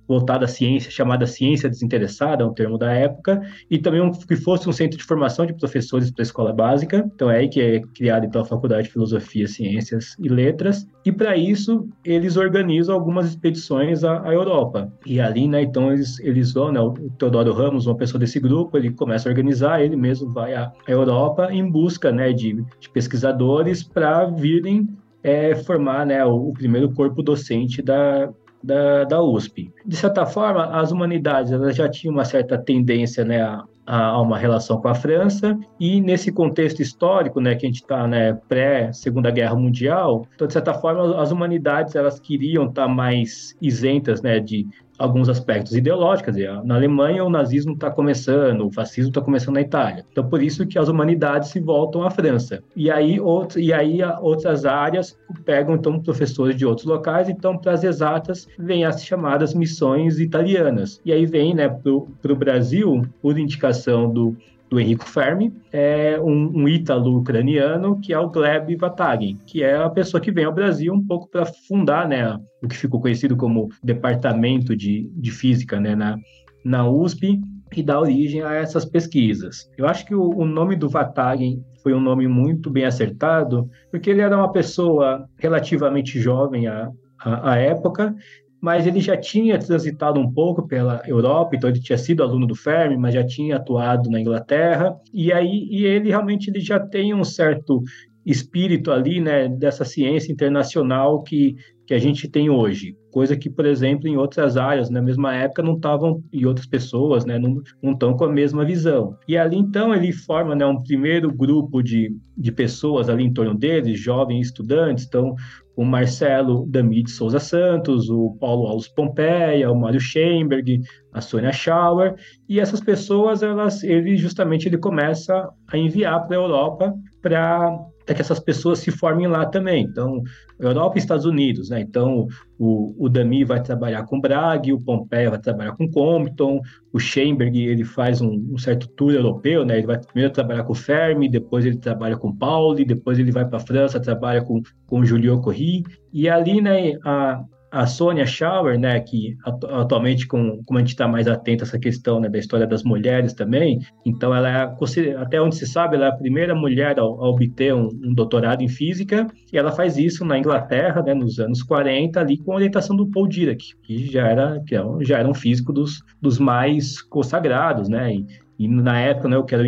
voltado 0.08 0.46
à 0.46 0.48
ciência, 0.48 0.92
chamada 0.92 1.26
ciência 1.26 1.70
desinteressada, 1.70 2.44
é 2.44 2.46
um 2.46 2.54
termo 2.54 2.78
da 2.78 2.92
época, 2.92 3.42
e 3.70 3.78
também 3.78 4.02
um, 4.02 4.12
que 4.12 4.36
fosse 4.36 4.68
um 4.70 4.72
centro 4.72 4.98
de 4.98 5.04
formação 5.04 5.46
de 5.46 5.54
professores 5.54 6.12
para 6.12 6.22
a 6.22 6.24
escola 6.24 6.54
básica. 6.54 7.10
Então, 7.14 7.30
é 7.30 7.40
aí 7.40 7.50
que 7.50 7.62
é 7.62 7.82
criada 7.96 8.26
então, 8.26 8.42
a 8.42 8.46
Faculdade 8.46 8.84
de 8.84 8.94
Filosofia, 8.94 9.48
Ciências 9.48 10.16
e 10.20 10.28
Letras. 10.28 10.86
E 11.08 11.12
para 11.12 11.36
isso, 11.38 11.88
eles 12.04 12.38
organizam 12.38 12.94
algumas 12.94 13.28
expedições 13.28 14.04
à, 14.04 14.28
à, 14.28 14.34
Europa. 14.34 14.92
E 15.06 15.20
ali, 15.20 15.48
né, 15.48 15.62
então, 15.62 15.92
eles, 15.92 16.20
eles 16.20 16.54
vão, 16.54 16.72
né, 16.72 16.80
o 16.80 16.92
Teodoro 17.18 17.54
Ramos, 17.54 17.88
uma 17.88 17.96
pessoa 17.96 18.20
desse 18.20 18.40
grupo, 18.40 18.78
ele 18.78 18.92
começa 18.92 19.28
a 19.28 19.32
organizar, 19.32 19.82
ele 19.82 19.96
mesmo 19.96 20.32
vai 20.34 20.54
à, 20.54 20.72
Europa 20.88 21.50
em 21.52 21.68
busca 21.68 22.12
né, 22.12 22.32
de, 22.34 22.64
de 22.80 22.90
pesquisadores 22.90 23.82
para 23.82 24.26
vir 24.26 24.68
podem 24.68 24.88
é, 25.24 25.56
formar 25.56 26.06
né, 26.06 26.24
o, 26.26 26.50
o, 26.50 26.54
primeiro 26.54 26.92
corpo 26.92 27.24
docente 27.24 27.82
da, 27.82 28.30
da, 28.64 29.06
da, 29.06 29.22
USP. 29.22 29.72
De 29.86 29.96
certa 29.96 30.26
forma, 30.26 30.66
as 30.66 30.92
humanidades 30.92 31.52
elas 31.52 31.76
já 31.76 31.90
tinham 31.90 32.14
uma 32.14 32.26
certa 32.26 32.58
tendência 32.58 33.24
né, 33.24 33.42
a, 33.42 33.64
a, 33.88 34.22
uma 34.22 34.38
relação 34.38 34.82
com 34.82 34.90
a 34.90 34.94
França, 34.94 35.58
e 35.80 36.02
nesse 36.02 36.32
contexto 36.32 36.82
histórico, 36.82 37.40
né, 37.40 37.56
que 37.56 37.66
a 37.66 37.70
gente 37.70 37.82
está 37.82 38.06
né, 38.06 38.34
pré-Segunda 38.48 39.32
Guerra 39.32 39.56
Mundial, 39.56 40.28
então, 40.36 40.46
de 40.46 40.54
certa 40.54 40.74
forma, 40.74 41.22
as 41.22 41.32
humanidades 41.32 41.96
elas 41.96 42.20
queriam 42.20 42.66
estar 42.66 42.84
tá 42.84 42.88
mais 42.88 43.56
isentas 43.62 44.22
né, 44.22 44.40
de 44.40 44.68
alguns 44.98 45.30
aspectos 45.30 45.76
ideológicos. 45.76 46.36
Na 46.64 46.76
Alemanha, 46.76 47.24
o 47.24 47.30
nazismo 47.30 47.74
está 47.74 47.92
começando, 47.92 48.66
o 48.66 48.72
fascismo 48.72 49.10
está 49.10 49.22
começando 49.22 49.56
na 49.56 49.62
Itália. 49.62 50.06
Então, 50.12 50.28
por 50.28 50.42
isso 50.42 50.66
que 50.66 50.80
as 50.80 50.88
humanidades 50.88 51.50
se 51.50 51.60
voltam 51.60 52.04
à 52.04 52.10
França. 52.10 52.64
E 52.76 52.90
aí, 52.90 53.20
outro, 53.20 53.60
e 53.60 53.72
aí 53.72 54.00
outras 54.22 54.66
áreas 54.66 55.18
pegam, 55.46 55.76
então, 55.76 56.00
professores 56.00 56.56
de 56.56 56.66
outros 56.66 56.88
locais. 56.88 57.30
Então, 57.30 57.58
para 57.58 57.74
as 57.74 57.84
exatas, 57.84 58.48
vêm 58.58 58.86
as 58.86 59.04
chamadas 59.04 59.54
missões 59.54 60.20
italianas. 60.20 61.02
E 61.06 61.12
aí 61.12 61.26
vem 61.26 61.54
né, 61.54 61.70
para 61.70 62.34
o 62.34 62.36
Brasil, 62.36 63.04
por 63.22 63.38
indicação 63.38 64.10
do 64.12 64.36
do 64.70 64.80
Enrico 64.80 65.08
Fermi, 65.08 65.54
é 65.72 66.20
um, 66.20 66.64
um 66.64 66.68
ítalo-ucraniano 66.68 68.00
que 68.02 68.14
é 68.14 68.20
o 68.20 68.30
Gleb 68.30 68.76
Vatagin, 68.76 69.38
que 69.46 69.64
é 69.64 69.78
a 69.78 69.90
pessoa 69.90 70.20
que 70.20 70.32
vem 70.32 70.46
ao 70.46 70.54
Brasil 70.54 70.94
um 70.94 71.06
pouco 71.06 71.30
para 71.30 71.46
fundar 71.46 72.08
né, 72.08 72.38
o 72.62 72.68
que 72.68 72.76
ficou 72.76 73.00
conhecido 73.00 73.38
como 73.38 73.70
Departamento 73.84 74.76
de, 74.76 75.10
de 75.16 75.32
Física 75.32 75.80
né, 75.80 75.96
na, 75.96 76.18
na 76.64 76.90
USP 76.90 77.40
e 77.76 77.84
dá 77.84 78.00
origem 78.00 78.42
a 78.42 78.54
essas 78.54 78.86
pesquisas. 78.86 79.70
Eu 79.78 79.88
acho 79.88 80.06
que 80.06 80.16
o, 80.16 80.30
o 80.30 80.46
nome 80.46 80.76
do 80.76 80.90
Vatagin 80.90 81.64
foi 81.82 81.94
um 81.94 82.02
nome 82.02 82.28
muito 82.28 82.70
bem 82.70 82.86
acertado, 82.86 83.70
porque 83.90 84.10
ele 84.10 84.22
era 84.22 84.38
uma 84.38 84.52
pessoa 84.52 85.28
relativamente 85.38 86.20
jovem 86.20 86.68
à, 86.68 86.90
à, 87.20 87.52
à 87.54 87.56
época, 87.58 88.14
mas 88.62 88.88
ele 88.88 89.00
já 89.00 89.16
tinha 89.16 89.60
transitado 89.60 90.20
um 90.20 90.32
pouco 90.32 90.68
pela 90.68 91.02
Europa, 91.06 91.56
então 91.56 91.70
ele 91.70 91.80
tinha 91.80 91.98
sido 91.98 92.24
aluno 92.24 92.48
do 92.48 92.56
Fermi, 92.56 92.98
mas 92.98 93.14
já 93.14 93.26
tinha 93.26 93.58
atuado 93.58 94.10
na 94.10 94.20
Inglaterra, 94.20 94.96
e 95.14 95.32
aí 95.32 95.68
e 95.70 95.86
ele 95.86 96.10
realmente 96.10 96.50
ele 96.50 96.60
já 96.60 96.80
tem 96.80 97.14
um 97.14 97.24
certo 97.24 97.82
espírito 98.28 98.92
ali, 98.92 99.22
né, 99.22 99.48
dessa 99.48 99.86
ciência 99.86 100.34
internacional 100.34 101.24
que, 101.24 101.56
que 101.86 101.94
a 101.94 101.98
gente 101.98 102.28
tem 102.28 102.50
hoje. 102.50 102.94
Coisa 103.10 103.38
que, 103.38 103.50
por 103.50 103.66
exemplo, 103.66 104.06
em 104.06 104.18
outras 104.18 104.58
áreas, 104.58 104.90
na 104.90 105.02
mesma 105.02 105.34
época, 105.34 105.64
não 105.64 105.76
estavam, 105.76 106.22
e 106.34 106.46
outras 106.46 106.68
pessoas, 106.68 107.26
né, 107.26 107.40
não 107.40 107.64
estão 107.94 108.18
com 108.18 108.26
a 108.26 108.32
mesma 108.32 108.66
visão. 108.66 109.16
E 109.30 109.38
ali, 109.38 109.56
então, 109.56 109.96
ele 109.96 110.12
forma 110.12 110.54
né, 110.54 110.66
um 110.66 110.84
primeiro 110.84 111.32
grupo 111.32 111.82
de, 111.82 112.14
de 112.38 112.52
pessoas 112.52 113.08
ali 113.08 113.24
em 113.24 113.32
torno 113.32 113.56
dele, 113.56 113.96
jovens 113.96 114.48
estudantes, 114.48 115.06
então, 115.06 115.34
o 115.78 115.86
Marcelo 115.86 116.66
Damid 116.68 117.08
Souza 117.08 117.40
Santos, 117.40 118.10
o 118.10 118.36
Paulo 118.40 118.66
Alves 118.66 118.88
Pompeia, 118.88 119.72
o 119.72 119.80
Mário 119.80 120.00
Schemberg, 120.00 120.82
a 121.14 121.22
Sônia 121.22 121.52
Schauer, 121.52 122.16
e 122.50 122.60
essas 122.60 122.82
pessoas, 122.82 123.44
elas, 123.44 123.84
ele 123.84 124.18
justamente 124.18 124.68
ele 124.68 124.80
começa 124.80 125.48
a 125.72 125.78
enviar 125.78 126.26
para 126.26 126.36
a 126.36 126.40
Europa 126.40 126.94
para 127.22 127.78
é 128.12 128.16
que 128.16 128.22
essas 128.22 128.40
pessoas 128.40 128.80
se 128.80 128.92
formem 128.92 129.28
lá 129.28 129.46
também. 129.46 129.84
Então, 129.84 130.22
Europa 130.60 130.98
e 130.98 131.00
Estados 131.00 131.26
Unidos, 131.26 131.70
né? 131.70 131.82
Então, 131.82 132.28
o, 132.58 133.06
o 133.06 133.10
Dami 133.10 133.44
vai 133.44 133.62
trabalhar 133.62 134.04
com 134.06 134.20
Bragg, 134.20 134.72
o 134.72 134.82
Pompeia 134.82 135.30
vai 135.30 135.40
trabalhar 135.40 135.74
com 135.74 135.90
Compton, 135.90 136.62
o 136.92 137.00
Schoenberg, 137.00 137.60
ele 137.60 137.84
faz 137.84 138.22
um, 138.22 138.54
um, 138.54 138.58
certo 138.58 138.88
tour 138.90 139.14
europeu, 139.14 139.66
né? 139.66 139.78
Ele 139.78 139.88
vai 139.88 140.00
primeiro 140.00 140.34
trabalhar 140.34 140.64
com 140.64 140.74
Fermi, 140.74 141.30
depois 141.30 141.66
ele 141.66 141.78
trabalha 141.78 142.18
com 142.18 142.36
Pauli, 142.36 142.86
depois 142.86 143.20
ele 143.20 143.32
vai 143.32 143.46
para 143.46 143.58
a 143.58 143.62
França, 143.62 144.00
trabalha 144.00 144.42
com, 144.42 144.62
com 144.86 145.06
Julio 145.06 145.40
Corri. 145.42 145.84
E 146.12 146.28
ali, 146.30 146.62
né, 146.62 146.94
a, 147.04 147.44
a 147.72 147.86
Sônia 147.86 148.26
Schauer, 148.26 148.80
né, 148.80 149.00
que 149.00 149.36
atualmente, 149.46 150.26
com, 150.28 150.62
como 150.66 150.78
a 150.78 150.82
gente 150.82 150.90
está 150.90 151.08
mais 151.08 151.28
atento 151.28 151.64
a 151.64 151.68
essa 151.68 151.78
questão 151.78 152.20
né, 152.20 152.30
da 152.30 152.38
história 152.38 152.66
das 152.66 152.84
mulheres 152.84 153.34
também, 153.34 153.80
então 154.06 154.34
ela 154.34 154.50
é, 154.50 155.16
até 155.18 155.42
onde 155.42 155.56
se 155.56 155.68
sabe, 155.68 155.96
ela 155.96 156.06
é 156.06 156.10
a 156.10 156.16
primeira 156.16 156.56
mulher 156.56 156.98
a, 157.00 157.02
a 157.02 157.30
obter 157.30 157.74
um, 157.74 157.88
um, 157.88 158.14
doutorado 158.14 158.62
em 158.62 158.70
física, 158.70 159.28
e 159.52 159.58
ela 159.58 159.72
faz 159.72 159.98
isso 159.98 160.24
na 160.24 160.38
Inglaterra, 160.38 161.02
né, 161.02 161.14
nos 161.14 161.40
anos 161.40 161.62
40, 161.62 162.20
ali 162.20 162.38
com 162.38 162.54
a 162.54 162.56
orientação 162.56 162.96
do 162.96 163.08
Paul 163.08 163.28
Dirac, 163.28 163.76
que 163.84 164.12
já 164.12 164.28
era, 164.28 164.62
que 164.66 164.76
é 164.76 164.84
já 165.02 165.20
era 165.20 165.28
um 165.28 165.34
físico 165.34 165.74
dos, 165.74 166.02
dos 166.22 166.40
mais 166.40 167.02
consagrados, 167.02 167.90
né, 167.90 168.14
e, 168.14 168.26
e 168.60 168.68
na 168.68 169.00
época, 169.00 169.28
né, 169.28 169.36
eu 169.36 169.44
quero 169.44 169.64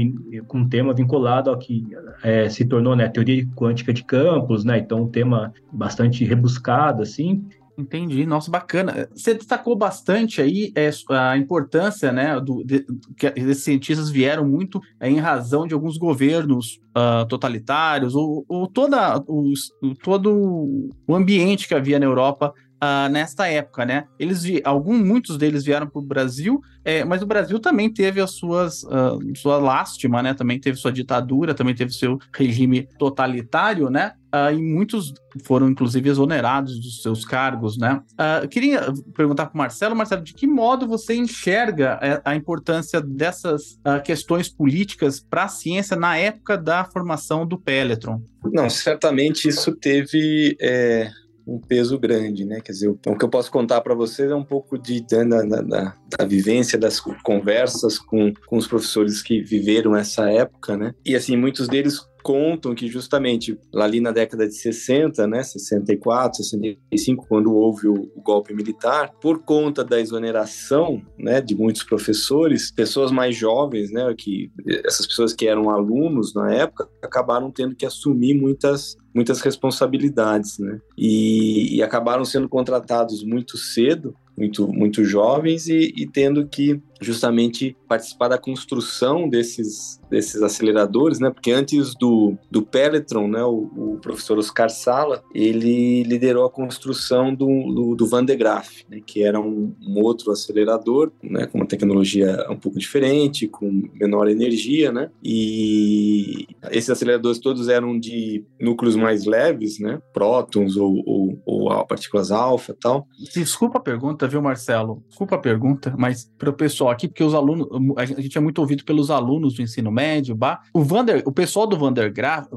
com 0.47 0.59
um 0.59 0.69
tema 0.69 0.93
vinculado 0.93 1.49
ao 1.49 1.57
que 1.57 1.85
é, 2.23 2.49
se 2.49 2.65
tornou 2.65 2.95
né, 2.95 3.05
a 3.05 3.09
teoria 3.09 3.45
quântica 3.55 3.93
de 3.93 4.03
campos, 4.03 4.63
né, 4.63 4.79
então 4.79 5.03
um 5.03 5.07
tema 5.07 5.53
bastante 5.71 6.23
rebuscado, 6.23 7.03
assim, 7.03 7.45
Entendi, 7.79 8.25
nossa, 8.25 8.51
bacana. 8.51 9.07
Você 9.15 9.33
destacou 9.33 9.73
bastante 9.73 10.41
aí 10.41 10.73
é, 10.75 10.89
a 11.11 11.37
importância, 11.37 12.11
né, 12.11 12.37
do, 12.37 12.61
de, 12.61 12.85
que 13.15 13.27
esses 13.37 13.63
cientistas 13.63 14.09
vieram 14.09 14.45
muito 14.45 14.81
é, 14.99 15.09
em 15.09 15.17
razão 15.17 15.65
de 15.65 15.73
alguns 15.73 15.97
governos 15.97 16.81
uh, 16.89 17.25
totalitários 17.29 18.15
ou, 18.15 18.43
ou 18.49 18.67
toda 18.67 19.23
os, 19.25 19.71
todo 20.03 20.89
o 21.07 21.15
ambiente 21.15 21.69
que 21.69 21.73
havia 21.73 21.97
na 21.97 22.05
Europa 22.05 22.53
uh, 22.83 23.09
nesta 23.09 23.47
época, 23.47 23.85
né? 23.85 24.05
Eles 24.17 24.43
alguns, 24.63 24.99
muitos 25.01 25.37
deles 25.37 25.63
vieram 25.63 25.87
para 25.87 25.99
o 25.99 26.05
Brasil, 26.05 26.61
é, 26.83 27.03
mas 27.03 27.21
o 27.21 27.25
Brasil 27.25 27.59
também 27.59 27.91
teve 27.91 28.21
as 28.21 28.31
suas 28.31 28.83
uh, 28.83 29.19
sua 29.35 29.57
lástima, 29.57 30.23
né? 30.23 30.33
Também 30.33 30.59
teve 30.59 30.77
sua 30.77 30.91
ditadura, 30.91 31.53
também 31.53 31.75
teve 31.75 31.91
seu 31.93 32.17
regime 32.33 32.87
totalitário, 32.97 33.89
né? 33.89 34.13
Uh, 34.33 34.53
e 34.53 34.61
muitos 34.61 35.11
foram, 35.43 35.67
inclusive, 35.69 36.07
exonerados 36.07 36.79
dos 36.79 37.01
seus 37.01 37.25
cargos, 37.25 37.77
né? 37.77 38.01
Uh, 38.13 38.47
queria 38.47 38.93
perguntar 39.15 39.47
para 39.47 39.55
o 39.55 39.57
Marcelo, 39.57 39.95
Marcelo, 39.95 40.23
de 40.23 40.33
que 40.33 40.45
modo 40.45 40.87
você 40.87 41.15
enxerga 41.15 41.99
a, 42.23 42.31
a 42.31 42.35
importância 42.35 43.01
dessas 43.01 43.73
uh, 43.85 44.01
questões 44.03 44.47
políticas 44.47 45.19
para 45.19 45.45
a 45.45 45.47
ciência 45.47 45.97
na 45.97 46.15
época 46.15 46.57
da 46.57 46.85
formação 46.85 47.45
do 47.45 47.57
Peletron? 47.57 48.21
Não, 48.53 48.69
certamente 48.69 49.47
isso 49.47 49.75
teve 49.75 50.55
é, 50.61 51.09
um 51.49 51.59
peso 51.59 51.97
grande, 51.97 52.45
né? 52.45 52.61
Quer 52.61 52.71
dizer, 52.71 52.87
o 52.87 52.95
que 52.95 53.25
eu 53.25 53.29
posso 53.29 53.51
contar 53.51 53.81
para 53.81 53.95
vocês 53.95 54.29
é 54.29 54.35
um 54.35 54.43
pouco 54.43 54.77
de, 54.77 55.01
da, 55.01 55.23
da, 55.23 55.61
da, 55.61 55.95
da, 56.17 56.25
vivência, 56.25 56.77
das 56.77 56.99
conversas 56.99 57.97
com, 57.97 58.33
com 58.47 58.57
os 58.57 58.67
professores 58.67 59.21
que 59.21 59.41
viveram 59.41 59.95
essa 59.95 60.29
época, 60.29 60.77
né? 60.77 60.93
E 61.05 61.15
assim, 61.15 61.35
muitos 61.35 61.67
deles 61.67 62.08
contam 62.21 62.75
que 62.75 62.87
justamente 62.87 63.57
ali 63.75 63.99
na 63.99 64.11
década 64.11 64.47
de 64.47 64.53
60, 64.53 65.27
né, 65.27 65.43
64, 65.43 66.43
65, 66.43 67.25
quando 67.27 67.53
houve 67.53 67.87
o, 67.87 68.11
o, 68.15 68.21
golpe 68.21 68.53
militar, 68.53 69.11
por 69.21 69.39
conta 69.43 69.83
da 69.83 69.99
exoneração, 69.99 71.01
né, 71.17 71.41
de 71.41 71.55
muitos 71.55 71.83
professores, 71.83 72.71
pessoas 72.71 73.11
mais 73.11 73.35
jovens, 73.35 73.91
né, 73.91 74.13
que 74.17 74.51
essas 74.85 75.07
pessoas 75.07 75.33
que 75.33 75.47
eram 75.47 75.69
alunos 75.69 76.33
na 76.33 76.53
época 76.53 76.87
acabaram 77.01 77.51
tendo 77.51 77.75
que 77.75 77.85
assumir 77.85 78.33
muitas 78.33 78.97
muitas 79.11 79.41
responsabilidades, 79.41 80.59
né? 80.59 80.79
E, 80.95 81.75
e 81.77 81.81
acabaram 81.81 82.23
sendo 82.23 82.47
contratados 82.47 83.23
muito 83.23 83.57
cedo 83.57 84.13
muito, 84.39 84.67
muito 84.71 85.03
jovens 85.03 85.67
e, 85.67 85.93
e, 85.97 86.07
tendo 86.07 86.47
que 86.47 86.81
justamente 86.99 87.75
participar 87.87 88.27
da 88.27 88.37
construção 88.37 89.27
desses, 89.29 89.99
desses 90.09 90.41
aceleradores, 90.41 91.19
né? 91.19 91.29
Porque 91.29 91.51
antes 91.51 91.95
do, 91.95 92.35
do 92.51 92.61
Peletron, 92.61 93.27
né, 93.27 93.43
o, 93.43 93.69
o 93.75 93.99
professor 94.01 94.37
Oscar 94.37 94.69
Sala, 94.69 95.23
ele 95.33 96.03
liderou 96.03 96.45
a 96.45 96.49
construção 96.49 97.33
do, 97.33 97.47
do, 97.73 97.95
do 97.95 98.07
Van 98.07 98.25
de 98.25 98.35
Graaff, 98.35 98.85
né, 98.89 99.01
que 99.05 99.23
era 99.23 99.39
um, 99.39 99.73
um, 99.81 100.01
outro 100.01 100.31
acelerador, 100.31 101.11
né, 101.23 101.47
com 101.47 101.59
uma 101.59 101.67
tecnologia 101.67 102.45
um 102.49 102.57
pouco 102.57 102.77
diferente, 102.77 103.47
com 103.47 103.89
menor 103.93 104.27
energia, 104.27 104.91
né? 104.91 105.09
E 105.23 106.47
esses 106.71 106.89
aceleradores 106.89 107.39
todos 107.39 107.69
eram 107.69 107.97
de 107.97 108.43
núcleos 108.59 108.95
mais 108.95 109.25
leves, 109.25 109.79
né? 109.79 110.01
Prótons 110.13 110.75
ou, 110.75 111.01
ou, 111.05 111.41
ou 111.45 111.85
partículas 111.85 112.31
alfa 112.31 112.75
tal. 112.79 113.07
Desculpa 113.33 113.77
a 113.77 113.81
pergunta, 113.81 114.27
viu, 114.27 114.41
Marcelo? 114.41 115.03
Desculpa 115.07 115.35
a 115.35 115.39
pergunta, 115.39 115.93
mas 115.97 116.29
para 116.37 116.49
o 116.49 116.53
pessoal 116.53 116.88
aqui, 116.89 117.07
porque 117.07 117.23
os 117.23 117.33
alunos, 117.33 117.67
a 117.97 118.05
gente 118.05 118.37
é 118.37 118.41
muito 118.41 118.59
ouvido 118.59 118.83
pelos 118.83 119.09
alunos 119.11 119.55
do 119.55 119.61
ensino 119.61 119.91
médio, 119.91 120.35
bah, 120.35 120.61
o 120.73 120.83
Vander, 120.83 121.23
o 121.25 121.31
pessoal 121.31 121.67
do 121.67 121.77
Vandergraaf, 121.77 122.47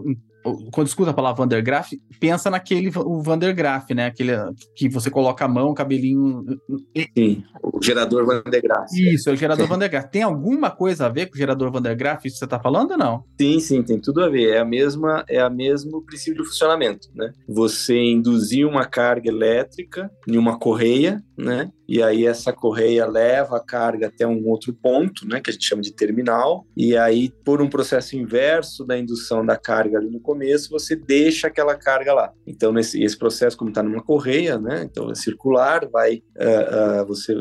quando 0.73 0.89
escuta 0.89 1.11
a 1.11 1.15
palavra 1.15 1.45
Vandergraaf, 1.45 1.93
pensa 2.19 2.51
naquele 2.51 2.91
o 2.97 3.23
Vandergraaf, 3.23 3.93
né? 3.95 4.07
Aquele 4.07 4.33
que 4.75 4.89
você 4.89 5.11
coloca 5.11 5.45
a 5.45 5.49
mão, 5.49 5.73
cabelinho. 5.75 6.45
Sim, 7.17 7.45
o 7.63 7.83
gerador 7.83 8.27
Vandergraaf. 8.27 8.89
Isso, 8.93 9.31
é 9.31 9.33
o 9.33 9.37
gerador 9.37 9.67
Vandergraaf. 9.67 10.11
Tem 10.11 10.23
alguma 10.23 10.71
coisa 10.71 11.07
a 11.07 11.09
ver 11.09 11.27
com 11.27 11.35
o 11.35 11.39
gerador 11.39 11.71
Vandergraaf, 11.71 12.27
isso 12.27 12.35
que 12.35 12.39
você 12.39 12.45
está 12.45 12.59
falando 12.59 12.93
ou 12.93 12.99
não? 12.99 13.25
Sim, 13.41 13.61
sim, 13.61 13.83
tem 13.83 14.01
tudo 14.01 14.23
a 14.23 14.29
ver. 14.29 14.55
É 14.55 14.59
a 14.59 14.65
mesma, 14.65 15.25
é 15.29 15.41
a 15.41 15.49
mesmo 15.49 16.03
princípio 16.03 16.43
de 16.43 16.49
funcionamento, 16.49 17.09
né? 17.15 17.33
Você 17.49 17.97
induzir 17.97 18.67
uma 18.67 18.85
carga 18.85 19.29
elétrica 19.29 20.11
em 20.27 20.37
uma 20.37 20.59
correia, 20.59 21.23
né? 21.37 21.71
E 21.93 22.03
aí 22.03 22.25
essa 22.25 22.55
correia 22.55 23.05
leva 23.05 23.59
a 23.59 23.61
carga 23.61 24.07
até 24.07 24.27
um 24.27 24.49
outro 24.49 24.73
ponto, 24.73 25.29
né? 25.29 25.43
Que 25.43 25.51
a 25.51 25.53
gente 25.53 25.67
chama 25.67 25.83
de 25.83 25.93
terminal. 25.93 26.67
E 26.75 26.97
aí, 26.97 27.29
por 27.45 27.61
um 27.61 27.69
processo 27.69 28.17
inverso 28.17 28.83
da 28.83 28.97
indução 28.97 29.45
da 29.45 29.59
carga 29.59 29.99
ali 29.99 30.09
no 30.09 30.19
começo, 30.19 30.71
você 30.71 30.97
deixa 30.97 31.49
aquela 31.49 31.75
carga 31.75 32.15
lá. 32.15 32.33
Então, 32.47 32.73
nesse, 32.73 33.03
esse 33.03 33.19
processo, 33.19 33.59
como 33.59 33.69
está 33.69 33.83
numa 33.83 34.03
correia, 34.03 34.59
né? 34.59 34.89
Então, 34.91 35.11
é 35.11 35.15
circular, 35.15 35.87
vai, 35.87 36.23
uh, 36.35 37.03
uh, 37.03 37.07
você 37.07 37.35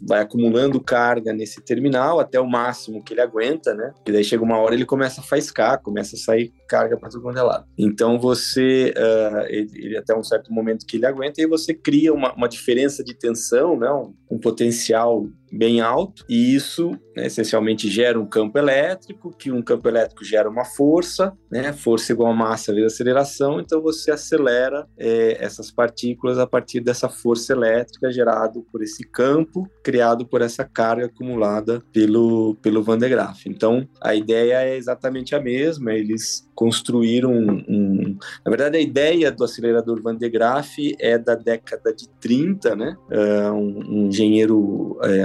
vai 0.00 0.20
acumulando 0.20 0.80
carga 0.80 1.32
nesse 1.32 1.60
terminal 1.60 2.20
até 2.20 2.38
o 2.38 2.46
máximo 2.46 3.02
que 3.02 3.12
ele 3.12 3.22
aguenta, 3.22 3.74
né? 3.74 3.92
E 4.06 4.12
daí 4.12 4.22
chega 4.22 4.44
uma 4.44 4.58
hora 4.60 4.76
ele 4.76 4.86
começa 4.86 5.20
a 5.20 5.24
faiscar, 5.24 5.82
começa 5.82 6.14
a 6.14 6.18
sair 6.18 6.52
carga 6.68 6.96
para 6.96 7.08
todo 7.08 7.36
é 7.36 7.42
lado. 7.42 7.66
Então, 7.76 8.20
você, 8.20 8.94
uh, 8.96 9.46
ele, 9.48 9.70
ele, 9.74 9.96
até 9.96 10.16
um 10.16 10.22
certo 10.22 10.52
momento 10.52 10.86
que 10.86 10.96
ele 10.96 11.06
aguenta, 11.06 11.42
e 11.42 11.46
você 11.46 11.74
cria 11.74 12.14
uma, 12.14 12.32
uma 12.34 12.48
diferença 12.48 13.02
de 13.02 13.12
tensão, 13.12 13.76
né? 13.76 13.95
Um, 13.96 14.38
potencial 14.38 15.28
bem 15.52 15.80
alto, 15.80 16.24
e 16.28 16.54
isso 16.54 16.90
né, 17.16 17.26
essencialmente 17.26 17.88
gera 17.88 18.20
um 18.20 18.26
campo 18.26 18.58
elétrico, 18.58 19.34
que 19.36 19.50
um 19.50 19.62
campo 19.62 19.88
elétrico 19.88 20.24
gera 20.24 20.48
uma 20.48 20.64
força, 20.64 21.32
né, 21.50 21.72
força 21.72 22.12
igual 22.12 22.30
a 22.30 22.34
massa 22.34 22.74
vezes 22.74 22.94
aceleração, 22.94 23.60
então 23.60 23.80
você 23.80 24.10
acelera 24.10 24.86
é, 24.98 25.42
essas 25.42 25.70
partículas 25.70 26.38
a 26.38 26.46
partir 26.46 26.80
dessa 26.80 27.08
força 27.08 27.52
elétrica 27.52 28.10
gerada 28.10 28.60
por 28.70 28.82
esse 28.82 29.04
campo, 29.04 29.68
criado 29.82 30.26
por 30.26 30.42
essa 30.42 30.64
carga 30.64 31.06
acumulada 31.06 31.82
pelo, 31.92 32.56
pelo 32.56 32.82
Van 32.82 32.98
de 32.98 33.08
Graaff. 33.08 33.48
Então, 33.48 33.88
a 34.00 34.14
ideia 34.14 34.62
é 34.62 34.76
exatamente 34.76 35.34
a 35.34 35.40
mesma, 35.40 35.92
eles 35.92 36.46
construíram 36.54 37.30
um, 37.32 37.64
um, 37.68 38.18
Na 38.44 38.50
verdade, 38.50 38.78
a 38.78 38.80
ideia 38.80 39.30
do 39.30 39.44
acelerador 39.44 40.02
Van 40.02 40.16
de 40.16 40.28
Graaff 40.28 40.96
é 40.98 41.18
da 41.18 41.34
década 41.34 41.94
de 41.94 42.08
30, 42.20 42.74
né? 42.74 42.96
Uh, 43.10 43.52
um, 43.52 43.78
um, 43.88 44.06
engenheiro 44.08 44.98
é, 45.02 45.24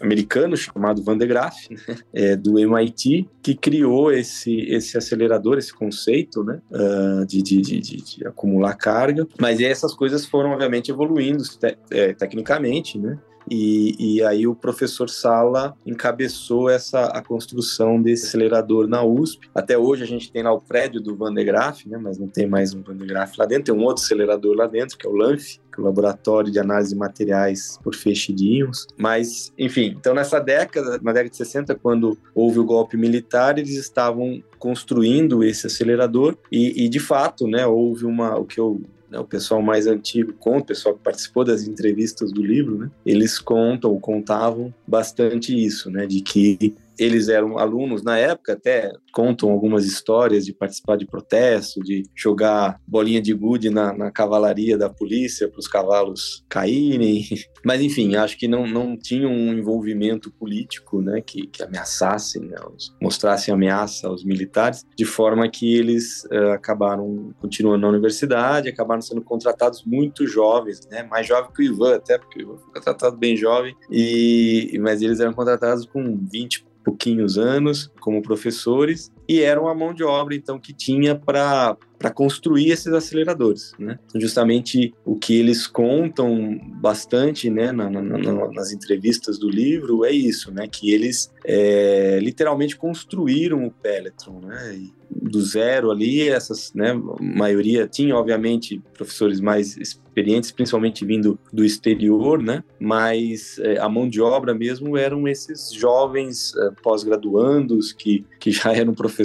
americano 0.00 0.56
chamado 0.56 1.02
Van 1.02 1.16
de 1.16 1.26
Graaff, 1.26 1.68
né? 1.70 1.96
é, 2.12 2.36
do 2.36 2.58
MIT, 2.58 3.28
que 3.42 3.54
criou 3.54 4.12
esse, 4.12 4.60
esse 4.62 4.96
acelerador, 4.96 5.58
esse 5.58 5.72
conceito 5.72 6.42
né? 6.42 6.60
Uh, 6.70 7.26
de, 7.26 7.42
de, 7.42 7.60
de, 7.60 7.80
de, 7.80 8.26
acumular 8.26 8.74
carga. 8.74 9.26
Mas 9.38 9.60
essas 9.60 9.94
coisas 9.94 10.24
foram, 10.26 10.50
obviamente, 10.50 10.90
evoluindo 10.90 11.42
te, 11.42 11.76
é, 11.90 12.12
tecnicamente, 12.12 12.98
né? 12.98 13.18
E, 13.50 13.96
e, 13.98 14.22
aí 14.22 14.46
o 14.46 14.54
professor 14.54 15.10
Sala 15.10 15.74
encabeçou 15.84 16.70
essa 16.70 17.06
a 17.06 17.22
construção 17.22 18.00
desse 18.00 18.26
acelerador 18.26 18.86
na 18.86 19.02
USP. 19.02 19.50
Até 19.54 19.76
hoje 19.76 20.04
a 20.04 20.06
gente 20.06 20.30
tem 20.30 20.42
lá 20.42 20.52
o 20.52 20.60
prédio 20.60 21.00
do 21.00 21.16
Van 21.16 21.34
de 21.34 21.42
Graaff, 21.42 21.88
né, 21.88 21.98
mas 21.98 22.16
não 22.16 22.28
tem 22.28 22.46
mais 22.46 22.72
um 22.72 22.82
Van 22.82 22.96
de 22.96 23.04
Graaff 23.04 23.34
lá 23.36 23.46
dentro, 23.46 23.64
tem 23.64 23.74
um 23.74 23.84
outro 23.84 24.04
acelerador 24.04 24.54
lá 24.56 24.66
dentro, 24.66 24.96
que 24.96 25.06
é 25.06 25.10
o 25.10 25.14
LANF, 25.14 25.58
que 25.72 25.80
é 25.80 25.82
o 25.82 25.84
Laboratório 25.84 26.52
de 26.52 26.58
Análise 26.60 26.90
de 26.90 26.96
Materiais 26.96 27.78
por 27.82 27.94
Feixe 27.94 28.32
de 28.32 28.46
Íons. 28.46 28.86
Mas, 28.96 29.52
enfim, 29.58 29.94
então 29.98 30.14
nessa 30.14 30.38
década, 30.38 31.00
na 31.02 31.12
década 31.12 31.30
de 31.30 31.36
60, 31.36 31.74
quando 31.76 32.16
houve 32.34 32.60
o 32.60 32.64
golpe 32.64 32.96
militar, 32.96 33.58
eles 33.58 33.76
estavam 33.76 34.42
construindo 34.58 35.42
esse 35.42 35.66
acelerador 35.66 36.36
e, 36.52 36.84
e 36.84 36.88
de 36.88 37.00
fato, 37.00 37.48
né, 37.48 37.66
houve 37.66 38.04
uma, 38.04 38.38
o 38.38 38.44
que 38.44 38.60
eu 38.60 38.80
né, 39.10 39.18
o 39.18 39.24
pessoal 39.24 39.60
mais 39.60 39.86
antigo 39.86 40.32
conta, 40.34 40.62
o 40.62 40.66
pessoal 40.66 40.94
que 40.94 41.02
participou 41.02 41.44
das 41.44 41.64
entrevistas 41.64 42.32
do 42.32 42.42
livro, 42.42 42.78
né, 42.78 42.90
eles 43.04 43.38
contam, 43.38 43.98
contavam 43.98 44.72
bastante 44.86 45.54
isso, 45.54 45.90
né, 45.90 46.06
de 46.06 46.20
que 46.20 46.74
eles 47.00 47.28
eram 47.28 47.58
alunos 47.58 48.02
na 48.02 48.18
época, 48.18 48.52
até 48.52 48.92
contam 49.10 49.50
algumas 49.50 49.86
histórias 49.86 50.44
de 50.44 50.52
participar 50.52 50.96
de 50.96 51.06
protesto, 51.06 51.80
de 51.80 52.02
jogar 52.14 52.78
bolinha 52.86 53.22
de 53.22 53.32
gude 53.32 53.70
na, 53.70 53.96
na 53.96 54.10
cavalaria 54.10 54.76
da 54.76 54.90
polícia 54.90 55.48
para 55.48 55.58
os 55.58 55.66
cavalos 55.66 56.44
caírem. 56.46 57.24
Mas, 57.64 57.80
enfim, 57.80 58.16
acho 58.16 58.36
que 58.36 58.46
não, 58.46 58.66
não 58.66 58.98
tinham 58.98 59.32
um 59.32 59.54
envolvimento 59.54 60.30
político 60.30 61.00
né, 61.00 61.22
que, 61.22 61.46
que 61.46 61.62
ameaçassem, 61.62 62.42
né, 62.42 62.56
mostrassem 63.00 63.54
ameaça 63.54 64.06
aos 64.06 64.22
militares, 64.22 64.84
de 64.94 65.04
forma 65.06 65.48
que 65.48 65.74
eles 65.74 66.24
uh, 66.24 66.52
acabaram 66.52 67.32
continuando 67.40 67.78
na 67.78 67.88
universidade, 67.88 68.68
acabaram 68.68 69.00
sendo 69.00 69.22
contratados 69.22 69.84
muito 69.84 70.26
jovens, 70.26 70.86
né, 70.90 71.02
mais 71.04 71.26
jovem 71.26 71.50
que 71.50 71.62
o 71.62 71.64
Ivan, 71.64 71.96
até 71.96 72.18
porque 72.18 72.40
o 72.40 72.42
Ivan 72.42 72.56
foi 72.58 72.74
contratado 72.74 73.16
bem 73.16 73.36
jovem, 73.36 73.74
e, 73.90 74.78
mas 74.82 75.00
eles 75.00 75.18
eram 75.18 75.32
contratados 75.32 75.86
com 75.86 76.18
20 76.30 76.69
pouquinhos 76.84 77.38
anos 77.38 77.90
como 78.00 78.22
professores 78.22 79.12
e 79.30 79.40
eram 79.40 79.68
a 79.68 79.74
mão 79.76 79.94
de 79.94 80.02
obra 80.02 80.34
então 80.34 80.58
que 80.58 80.72
tinha 80.72 81.14
para 81.14 81.76
para 82.00 82.10
construir 82.10 82.70
esses 82.70 82.90
aceleradores, 82.94 83.72
né? 83.78 83.98
Então, 84.06 84.18
justamente 84.18 84.94
o 85.04 85.16
que 85.16 85.38
eles 85.38 85.66
contam 85.66 86.58
bastante, 86.80 87.50
né, 87.50 87.72
na, 87.72 87.90
na, 87.90 88.00
na, 88.00 88.48
nas 88.52 88.72
entrevistas 88.72 89.38
do 89.38 89.50
livro 89.50 90.02
é 90.02 90.10
isso, 90.10 90.50
né, 90.50 90.66
que 90.66 90.92
eles 90.92 91.30
é, 91.44 92.18
literalmente 92.22 92.74
construíram 92.74 93.66
o 93.66 93.70
Peletron, 93.70 94.40
né? 94.40 94.76
E, 94.76 95.00
do 95.10 95.42
zero 95.42 95.90
ali, 95.90 96.28
essas, 96.28 96.72
né, 96.72 96.92
maioria 97.20 97.86
tinha, 97.86 98.14
obviamente, 98.14 98.80
professores 98.94 99.40
mais 99.40 99.76
experientes, 99.76 100.52
principalmente 100.52 101.04
vindo 101.04 101.36
do 101.52 101.64
exterior, 101.64 102.40
né, 102.40 102.62
mas 102.78 103.58
é, 103.58 103.78
a 103.78 103.88
mão 103.88 104.08
de 104.08 104.20
obra 104.20 104.54
mesmo 104.54 104.96
eram 104.96 105.26
esses 105.26 105.72
jovens 105.72 106.54
é, 106.56 106.70
pós-graduandos 106.80 107.92
que, 107.92 108.24
que 108.38 108.52
já 108.52 108.72
eram 108.72 108.94
professores, 108.94 109.19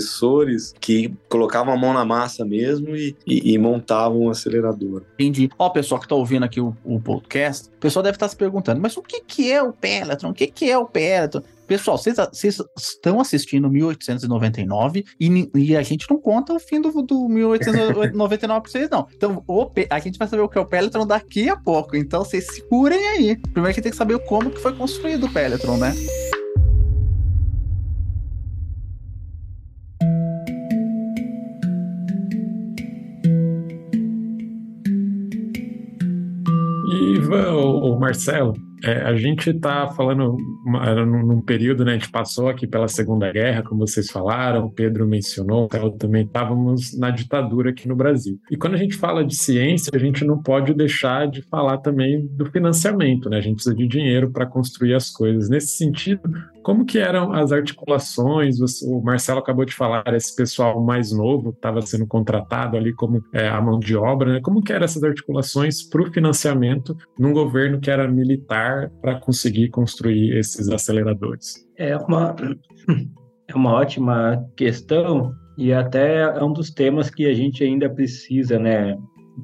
que 0.80 1.14
colocavam 1.30 1.74
a 1.74 1.78
mão 1.78 1.94
na 1.94 2.06
massa 2.06 2.46
mesmo 2.46 2.96
e, 2.96 3.16
e, 3.26 3.54
e 3.54 3.58
montavam 3.58 4.22
um 4.22 4.30
acelerador. 4.30 5.04
Entendi. 5.14 5.50
Ó, 5.58 5.70
pessoal 5.70 6.00
que 6.00 6.08
tá 6.08 6.16
ouvindo 6.16 6.44
aqui 6.44 6.60
o, 6.60 6.76
o 6.84 7.00
podcast, 7.00 7.70
o 7.70 7.80
pessoal 7.80 8.04
deve 8.04 8.16
estar 8.16 8.26
tá 8.26 8.30
se 8.30 8.36
perguntando, 8.36 8.82
mas 8.82 8.98
o 8.98 9.02
que 9.02 9.22
que 9.22 9.52
é 9.52 9.62
o 9.62 9.72
Peletron? 9.72 10.30
O 10.30 10.34
que 10.34 10.48
que 10.48 10.70
é 10.70 10.78
o 10.78 10.86
Peletron? 10.86 11.42
Pessoal, 11.68 11.98
vocês, 11.98 12.62
estão 12.78 13.20
assistindo 13.20 13.70
1899 13.70 15.04
e, 15.20 15.50
e, 15.56 15.76
a 15.76 15.82
gente 15.82 16.06
não 16.10 16.20
conta 16.20 16.54
o 16.54 16.60
fim 16.60 16.80
do, 16.80 16.92
do 17.02 17.28
1899 17.28 18.62
pra 18.62 18.72
vocês, 18.72 18.90
não. 18.90 19.08
Então, 19.16 19.44
o, 19.48 19.72
a 19.90 20.00
gente 20.00 20.20
vai 20.20 20.28
saber 20.28 20.44
o 20.44 20.50
que 20.50 20.60
é 20.60 20.62
o 20.62 20.66
Peletron 20.66 21.08
daqui 21.08 21.50
a 21.50 21.58
pouco. 21.58 21.96
Então, 21.96 22.24
vocês 22.24 22.46
segurem 22.46 23.00
aí. 23.08 23.36
Primeiro 23.36 23.70
a 23.70 23.72
gente 23.72 23.82
tem 23.82 23.92
que 23.92 23.98
saber 23.98 24.20
como 24.26 24.52
que 24.52 24.60
foi 24.60 24.74
construído 24.74 25.26
o 25.26 25.34
Peletron, 25.34 25.78
né? 25.78 25.92
Marcelo, 38.00 38.54
é, 38.84 39.02
a 39.02 39.16
gente 39.16 39.50
está 39.50 39.88
falando 39.88 40.38
num, 41.06 41.42
período, 41.42 41.84
né? 41.84 41.92
A 41.92 41.98
gente 41.98 42.12
passou 42.12 42.50
aqui 42.50 42.68
pela 42.68 42.88
Segunda 42.88 43.32
Guerra, 43.32 43.64
como 43.64 43.88
vocês 43.88 44.10
falaram, 44.12 44.66
o 44.66 44.72
Pedro 44.72 45.08
mencionou, 45.08 45.68
eu 45.74 45.92
também 45.92 46.24
estávamos 46.26 46.98
na 46.98 47.10
ditadura 47.10 47.72
aqui 47.72 47.88
no 47.88 47.96
Brasil. 47.96 48.40
E 48.52 48.58
quando 48.58 48.76
a 48.76 48.78
gente 48.78 48.96
fala 48.96 49.24
de 49.24 49.36
ciência, 49.36 49.92
a 49.94 49.98
gente 49.98 50.24
não 50.24 50.42
pode 50.42 50.74
deixar 50.74 51.28
de 51.28 51.42
falar 51.42 51.78
também 51.80 52.28
do 52.28 52.46
financiamento, 52.46 53.30
né? 53.30 53.38
A 53.38 53.42
gente 53.42 53.56
precisa 53.56 53.76
de 53.76 53.88
dinheiro 53.88 54.32
para 54.32 54.46
construir 54.46 54.94
as 54.94 55.10
coisas. 55.10 55.50
Nesse 55.50 55.78
sentido, 55.78 56.22
como 56.65 56.84
que 56.84 56.97
eram 56.97 57.32
as 57.32 57.51
articulações? 57.51 58.58
O 58.82 58.99
Marcelo 58.99 59.38
acabou 59.38 59.65
de 59.65 59.73
falar, 59.75 60.04
esse 60.15 60.36
pessoal 60.36 60.84
mais 60.84 61.12
novo 61.12 61.51
estava 61.51 61.80
sendo 61.84 62.08
contratado 62.08 62.75
ali 62.75 62.91
como 62.91 63.23
é, 63.32 63.47
a 63.47 63.62
mão 63.62 63.78
de 63.78 63.95
obra, 63.95 64.34
né? 64.34 64.39
Como 64.41 64.63
que 64.63 64.73
eram 64.73 64.84
essas 64.84 65.04
articulações 65.04 65.88
para 65.88 66.01
o 66.01 66.12
financiamento 66.12 66.97
num 67.19 67.32
governo 67.32 67.80
que 67.80 67.91
era 67.91 68.08
militar 68.08 68.89
para 68.99 69.19
conseguir 69.19 69.69
construir 69.69 70.36
esses 70.36 70.67
aceleradores? 70.67 71.63
É 71.78 71.95
uma, 71.97 72.36
é 73.47 73.54
uma 73.54 73.73
ótima 73.73 74.43
questão 74.58 75.36
e 75.60 75.71
até 75.71 76.21
é 76.21 76.43
um 76.43 76.51
dos 76.51 76.71
temas 76.71 77.12
que 77.12 77.28
a 77.28 77.34
gente 77.36 77.63
ainda 77.63 77.88
precisa, 77.88 78.58
né, 78.58 78.97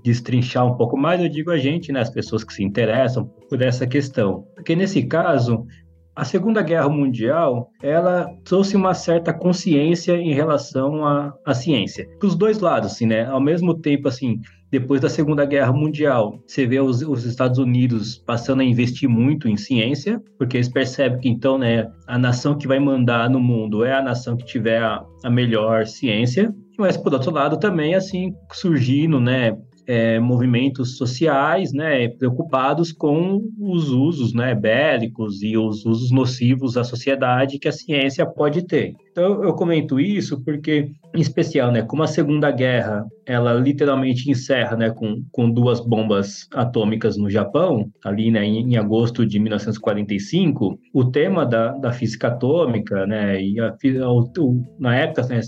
destrinchar 0.03 0.65
um 0.65 0.75
pouco 0.75 0.97
mais, 0.97 1.21
eu 1.21 1.29
digo 1.29 1.51
a 1.51 1.57
gente, 1.57 1.91
né, 1.91 1.99
as 1.99 2.09
pessoas 2.09 2.43
que 2.43 2.51
se 2.51 2.63
interessam 2.63 3.31
por 3.47 3.61
essa 3.61 3.85
questão. 3.85 4.43
Porque 4.55 4.75
nesse 4.75 5.05
caso, 5.05 5.67
a 6.15 6.25
Segunda 6.25 6.61
Guerra 6.61 6.89
Mundial, 6.89 7.69
ela 7.81 8.27
trouxe 8.43 8.75
uma 8.75 8.93
certa 8.93 9.33
consciência 9.33 10.15
em 10.15 10.33
relação 10.33 11.05
à, 11.05 11.33
à 11.45 11.53
ciência. 11.53 12.07
Para 12.19 12.27
os 12.27 12.35
dois 12.35 12.59
lados, 12.59 12.91
assim, 12.91 13.05
né? 13.05 13.25
Ao 13.25 13.39
mesmo 13.39 13.73
tempo, 13.73 14.07
assim, 14.07 14.39
depois 14.71 15.01
da 15.01 15.09
Segunda 15.09 15.45
Guerra 15.45 15.73
Mundial, 15.73 16.41
você 16.47 16.65
vê 16.65 16.79
os, 16.79 17.01
os, 17.01 17.25
Estados 17.25 17.57
Unidos 17.57 18.17
passando 18.17 18.61
a 18.61 18.65
investir 18.65 19.09
muito 19.09 19.47
em 19.47 19.57
ciência, 19.57 20.21
porque 20.37 20.57
eles 20.57 20.69
percebem 20.69 21.19
que 21.19 21.29
então, 21.29 21.57
né, 21.57 21.91
a 22.07 22.17
nação 22.17 22.57
que 22.57 22.67
vai 22.67 22.79
mandar 22.79 23.29
no 23.29 23.39
mundo 23.39 23.83
é 23.83 23.93
a 23.93 24.01
nação 24.01 24.37
que 24.37 24.45
tiver 24.45 24.81
a, 24.81 25.03
a 25.23 25.29
melhor 25.29 25.85
ciência. 25.85 26.53
Mas 26.77 26.95
por 26.95 27.13
outro 27.13 27.31
lado 27.31 27.59
também 27.59 27.95
assim 27.95 28.33
surgindo, 28.51 29.19
né, 29.19 29.57
é, 29.87 30.19
movimentos 30.19 30.97
sociais, 30.97 31.73
né, 31.73 32.07
preocupados 32.07 32.91
com 32.91 33.41
os 33.59 33.89
usos, 33.89 34.33
né, 34.33 34.53
bélicos 34.55 35.41
e 35.41 35.57
os 35.57 35.85
usos 35.85 36.11
nocivos 36.11 36.77
à 36.77 36.83
sociedade 36.83 37.59
que 37.59 37.67
a 37.67 37.71
ciência 37.71 38.25
pode 38.25 38.65
ter. 38.65 38.95
Então 39.11 39.43
eu 39.43 39.53
comento 39.53 39.99
isso 39.99 40.41
porque, 40.43 40.91
em 41.13 41.19
especial, 41.19 41.71
né, 41.71 41.81
como 41.81 42.03
a 42.03 42.07
Segunda 42.07 42.49
Guerra 42.51 43.05
ela 43.25 43.53
literalmente 43.53 44.29
encerra, 44.29 44.75
né, 44.75 44.89
com, 44.89 45.23
com 45.31 45.49
duas 45.49 45.79
bombas 45.79 46.47
atômicas 46.53 47.17
no 47.17 47.29
Japão, 47.29 47.89
ali, 48.03 48.31
né, 48.31 48.43
em, 48.45 48.73
em 48.73 48.77
agosto 48.77 49.25
de 49.25 49.39
1945, 49.39 50.79
o 50.93 51.05
tema 51.05 51.45
da, 51.45 51.71
da 51.77 51.91
física 51.91 52.27
atômica, 52.27 53.05
né, 53.05 53.41
e 53.41 53.59
a, 53.59 53.75
o, 54.09 54.65
na 54.79 54.95
época, 54.95 55.27
né, 55.27 55.41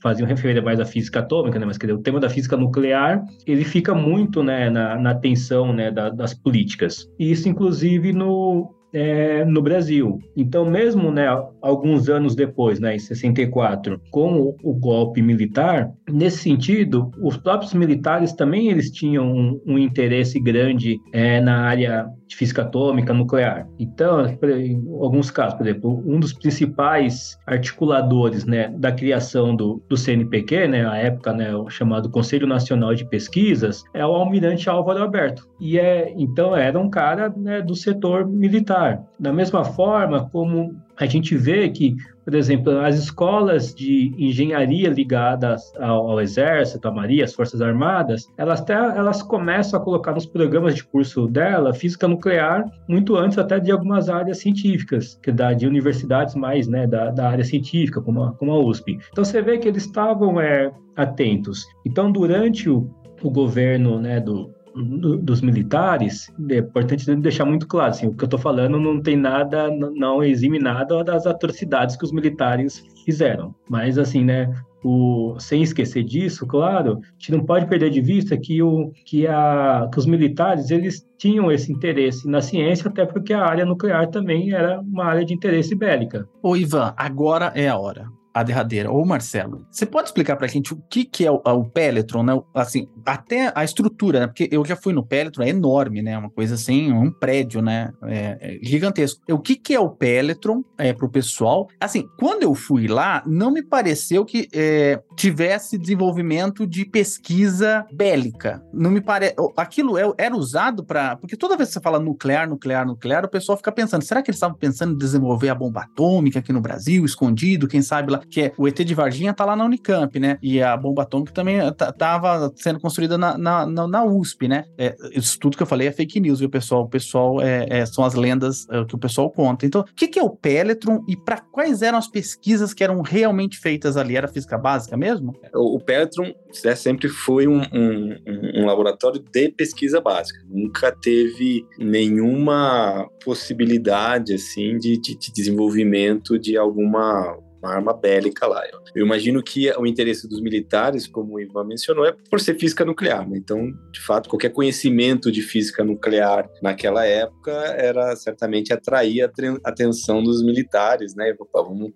faziam 0.00 0.26
referir 0.26 0.60
mais 0.62 0.80
à 0.80 0.84
física 0.84 1.20
atômica, 1.20 1.58
né? 1.58 1.66
Mas 1.66 1.78
quer 1.78 1.86
dizer, 1.86 1.98
o 1.98 2.02
tema 2.02 2.18
da 2.18 2.28
física 2.28 2.56
nuclear 2.56 3.24
ele 3.46 3.64
fica 3.64 3.94
muito 3.94 4.42
né, 4.42 4.70
na, 4.70 4.96
na 4.98 5.10
atenção 5.10 5.72
né, 5.72 5.90
da, 5.90 6.10
das 6.10 6.34
políticas. 6.34 7.06
E 7.18 7.30
isso, 7.30 7.48
inclusive, 7.48 8.12
no, 8.12 8.74
é, 8.92 9.44
no 9.44 9.62
Brasil. 9.62 10.18
Então, 10.36 10.64
mesmo 10.64 11.10
né, 11.10 11.26
alguns 11.60 12.08
anos 12.08 12.34
depois, 12.34 12.80
né, 12.80 12.96
em 12.96 12.98
64, 12.98 14.00
com 14.10 14.54
o, 14.62 14.74
golpe 14.74 15.20
militar, 15.20 15.90
nesse 16.08 16.38
sentido, 16.38 17.10
os 17.22 17.36
próprios 17.36 17.74
militares 17.74 18.32
também 18.32 18.70
eles 18.70 18.90
tinham 18.90 19.30
um, 19.30 19.60
um 19.66 19.78
interesse 19.78 20.40
grande 20.40 20.98
é, 21.12 21.40
na 21.40 21.60
área 21.60 22.08
de 22.30 22.36
física 22.36 22.62
atômica 22.62 23.12
nuclear. 23.12 23.68
Então, 23.78 24.24
em 24.24 24.76
alguns 25.00 25.30
casos, 25.30 25.54
por 25.54 25.66
exemplo, 25.66 26.02
um 26.06 26.20
dos 26.20 26.32
principais 26.32 27.36
articuladores 27.46 28.46
né, 28.46 28.72
da 28.78 28.92
criação 28.92 29.54
do, 29.54 29.82
do 29.88 29.96
CNPq, 29.96 30.68
né, 30.68 30.88
a 30.88 30.96
época 30.96 31.32
né, 31.32 31.54
o 31.54 31.68
chamado 31.68 32.08
Conselho 32.08 32.46
Nacional 32.46 32.94
de 32.94 33.04
Pesquisas, 33.04 33.82
é 33.92 34.06
o 34.06 34.14
almirante 34.14 34.70
Álvaro 34.70 35.02
Alberto. 35.02 35.48
E 35.60 35.78
é, 35.78 36.14
então 36.16 36.56
era 36.56 36.78
um 36.78 36.88
cara 36.88 37.32
né, 37.36 37.60
do 37.60 37.74
setor 37.74 38.26
militar. 38.26 38.79
Da 39.18 39.32
mesma 39.32 39.64
forma 39.64 40.28
como 40.30 40.74
a 40.96 41.06
gente 41.06 41.36
vê 41.36 41.68
que, 41.68 41.96
por 42.24 42.34
exemplo, 42.34 42.78
as 42.80 42.96
escolas 42.96 43.74
de 43.74 44.14
engenharia 44.18 44.88
ligadas 44.88 45.72
ao, 45.78 46.10
ao 46.10 46.20
Exército, 46.20 46.86
à 46.86 46.92
Marinha, 46.92 47.24
às 47.24 47.34
Forças 47.34 47.60
Armadas, 47.60 48.26
elas, 48.36 48.60
até, 48.60 48.74
elas 48.74 49.22
começam 49.22 49.80
a 49.80 49.82
colocar 49.82 50.12
nos 50.12 50.26
programas 50.26 50.74
de 50.74 50.84
curso 50.84 51.26
dela 51.26 51.72
física 51.72 52.06
nuclear 52.06 52.64
muito 52.88 53.16
antes 53.16 53.38
até 53.38 53.58
de 53.58 53.70
algumas 53.70 54.08
áreas 54.08 54.38
científicas, 54.38 55.18
que 55.22 55.32
dá 55.32 55.52
de 55.52 55.66
universidades 55.66 56.34
mais 56.34 56.68
né, 56.68 56.86
da, 56.86 57.10
da 57.10 57.30
área 57.30 57.44
científica, 57.44 58.00
como 58.00 58.22
a, 58.22 58.32
como 58.34 58.52
a 58.52 58.58
USP. 58.58 58.98
Então 59.10 59.24
você 59.24 59.40
vê 59.40 59.58
que 59.58 59.68
eles 59.68 59.84
estavam 59.84 60.40
é, 60.40 60.70
atentos. 60.96 61.64
Então, 61.86 62.12
durante 62.12 62.68
o, 62.68 62.90
o 63.22 63.30
governo 63.30 63.98
né, 63.98 64.20
do, 64.20 64.50
do, 64.74 65.16
dos 65.16 65.40
militares, 65.40 66.32
é 66.48 66.58
importante 66.58 67.12
deixar 67.16 67.44
muito 67.44 67.66
claro, 67.66 67.90
assim, 67.90 68.06
o 68.06 68.14
que 68.14 68.24
eu 68.24 68.26
estou 68.26 68.38
falando 68.38 68.78
não 68.78 69.00
tem 69.00 69.16
nada, 69.16 69.70
não 69.70 70.22
exime 70.22 70.58
nada 70.58 71.02
das 71.02 71.26
atrocidades 71.26 71.96
que 71.96 72.04
os 72.04 72.12
militares 72.12 72.84
fizeram. 73.04 73.54
Mas, 73.68 73.98
assim, 73.98 74.24
né, 74.24 74.52
o, 74.84 75.36
sem 75.38 75.62
esquecer 75.62 76.04
disso, 76.04 76.46
claro, 76.46 77.00
a 77.02 77.12
gente 77.18 77.32
não 77.32 77.44
pode 77.44 77.66
perder 77.66 77.90
de 77.90 78.00
vista 78.00 78.36
que, 78.36 78.62
o, 78.62 78.92
que, 79.04 79.26
a, 79.26 79.88
que 79.92 79.98
os 79.98 80.06
militares 80.06 80.70
eles 80.70 81.06
tinham 81.18 81.50
esse 81.50 81.72
interesse 81.72 82.28
na 82.28 82.40
ciência, 82.40 82.88
até 82.88 83.04
porque 83.04 83.32
a 83.32 83.44
área 83.44 83.64
nuclear 83.64 84.08
também 84.08 84.52
era 84.52 84.80
uma 84.80 85.04
área 85.04 85.24
de 85.24 85.34
interesse 85.34 85.74
bélica. 85.74 86.26
Ô 86.42 86.56
Ivan, 86.56 86.94
agora 86.96 87.52
é 87.54 87.68
a 87.68 87.78
hora 87.78 88.19
a 88.32 88.42
derradeira. 88.42 88.90
Ô 88.90 89.04
Marcelo, 89.04 89.66
você 89.70 89.84
pode 89.84 90.08
explicar 90.08 90.36
pra 90.36 90.46
gente 90.46 90.72
o 90.72 90.82
que, 90.88 91.04
que 91.04 91.26
é 91.26 91.30
o, 91.30 91.40
o 91.44 91.64
Peletron, 91.64 92.22
né? 92.22 92.40
Assim, 92.54 92.88
até 93.04 93.52
a 93.54 93.64
estrutura, 93.64 94.20
né? 94.20 94.26
Porque 94.26 94.48
eu 94.50 94.64
já 94.64 94.76
fui 94.76 94.92
no 94.92 95.04
Peletron, 95.04 95.44
é 95.44 95.48
enorme, 95.48 96.02
né? 96.02 96.16
Uma 96.16 96.30
coisa 96.30 96.54
assim, 96.54 96.92
um 96.92 97.10
prédio, 97.10 97.60
né? 97.60 97.90
É, 98.04 98.38
é 98.40 98.58
gigantesco. 98.62 99.20
O 99.30 99.38
que, 99.38 99.56
que 99.56 99.74
é 99.74 99.80
o 99.80 99.90
Peletron 99.90 100.62
é, 100.78 100.92
pro 100.92 101.08
pessoal? 101.08 101.68
Assim, 101.80 102.06
quando 102.18 102.42
eu 102.42 102.54
fui 102.54 102.86
lá, 102.86 103.22
não 103.26 103.50
me 103.50 103.62
pareceu 103.62 104.24
que 104.24 104.48
é, 104.52 105.00
tivesse 105.16 105.76
desenvolvimento 105.76 106.66
de 106.66 106.84
pesquisa 106.84 107.84
bélica. 107.92 108.62
Não 108.72 108.90
me 108.90 109.00
parece. 109.00 109.34
Aquilo 109.56 109.98
é, 109.98 110.12
era 110.18 110.36
usado 110.36 110.84
para. 110.84 111.16
Porque 111.16 111.36
toda 111.36 111.56
vez 111.56 111.68
que 111.68 111.74
você 111.74 111.80
fala 111.80 111.98
nuclear, 111.98 112.48
nuclear, 112.48 112.86
nuclear, 112.86 113.24
o 113.24 113.28
pessoal 113.28 113.56
fica 113.56 113.72
pensando: 113.72 114.02
será 114.02 114.22
que 114.22 114.30
eles 114.30 114.36
estavam 114.36 114.56
pensando 114.56 114.94
em 114.94 114.98
desenvolver 114.98 115.48
a 115.48 115.54
bomba 115.54 115.82
atômica 115.82 116.38
aqui 116.38 116.52
no 116.52 116.60
Brasil, 116.60 117.04
escondido, 117.04 117.68
quem 117.68 117.82
sabe 117.82 118.12
lá? 118.12 118.19
Que 118.28 118.42
é 118.42 118.52
o 118.56 118.66
ET 118.66 118.78
de 118.78 118.94
Varginha 118.94 119.34
tá 119.34 119.44
lá 119.44 119.56
na 119.56 119.64
Unicamp, 119.64 120.18
né? 120.18 120.38
E 120.42 120.62
a 120.62 120.76
bomba 120.76 121.02
atômica 121.02 121.32
também 121.32 121.58
tava 121.98 122.52
sendo 122.56 122.80
construída 122.80 123.16
na, 123.16 123.36
na, 123.36 123.66
na, 123.66 124.04
USP, 124.04 124.48
né? 124.48 124.64
É, 124.76 124.96
isso 125.12 125.38
tudo 125.38 125.56
que 125.56 125.62
eu 125.62 125.66
falei 125.66 125.88
é 125.88 125.92
fake 125.92 126.20
news, 126.20 126.40
viu, 126.40 126.50
pessoal? 126.50 126.82
O 126.82 126.88
pessoal 126.88 127.40
é, 127.40 127.66
é 127.68 127.86
são 127.86 128.04
as 128.04 128.14
lendas 128.14 128.66
é, 128.70 128.84
que 128.84 128.94
o 128.94 128.98
pessoal 128.98 129.30
conta. 129.30 129.66
Então, 129.66 129.82
o 129.82 129.94
que, 129.94 130.08
que 130.08 130.18
é 130.18 130.22
o 130.22 130.30
Peletron 130.30 131.04
e 131.08 131.16
para 131.16 131.38
quais 131.38 131.82
eram 131.82 131.98
as 131.98 132.08
pesquisas 132.08 132.74
que 132.74 132.82
eram 132.82 133.00
realmente 133.02 133.58
feitas 133.58 133.96
ali? 133.96 134.16
Era 134.16 134.28
física 134.28 134.58
básica 134.58 134.96
mesmo? 134.96 135.34
O, 135.54 135.76
o 135.76 135.80
Peletron 135.80 136.32
né, 136.64 136.74
sempre 136.74 137.08
foi 137.08 137.46
um, 137.46 137.60
um, 137.72 138.16
um 138.56 138.66
laboratório 138.66 139.20
de 139.20 139.48
pesquisa 139.50 140.00
básica. 140.00 140.40
Nunca 140.48 140.92
teve 140.92 141.64
nenhuma 141.78 143.08
possibilidade 143.24 144.34
assim 144.34 144.78
de, 144.78 144.98
de, 144.98 145.16
de 145.16 145.32
desenvolvimento 145.32 146.38
de 146.38 146.56
alguma 146.56 147.38
uma 147.62 147.72
arma 147.72 147.92
bélica 147.92 148.46
lá. 148.46 148.62
Eu 148.94 149.04
imagino 149.04 149.42
que 149.42 149.70
o 149.72 149.86
interesse 149.86 150.28
dos 150.28 150.40
militares, 150.40 151.06
como 151.06 151.34
o 151.34 151.40
Ivan 151.40 151.64
mencionou, 151.64 152.06
é 152.06 152.14
por 152.30 152.40
ser 152.40 152.58
física 152.58 152.84
nuclear. 152.84 153.28
Né? 153.28 153.36
Então, 153.38 153.70
de 153.92 154.00
fato, 154.00 154.28
qualquer 154.28 154.50
conhecimento 154.50 155.30
de 155.30 155.42
física 155.42 155.84
nuclear 155.84 156.48
naquela 156.62 157.04
época 157.04 157.52
era 157.52 158.14
certamente 158.16 158.72
atrair 158.72 159.22
a 159.22 159.30
atenção 159.64 160.22
dos 160.22 160.42
militares, 160.42 161.14
né? 161.14 161.34
Opa, 161.38 161.62
vamos, 161.62 161.92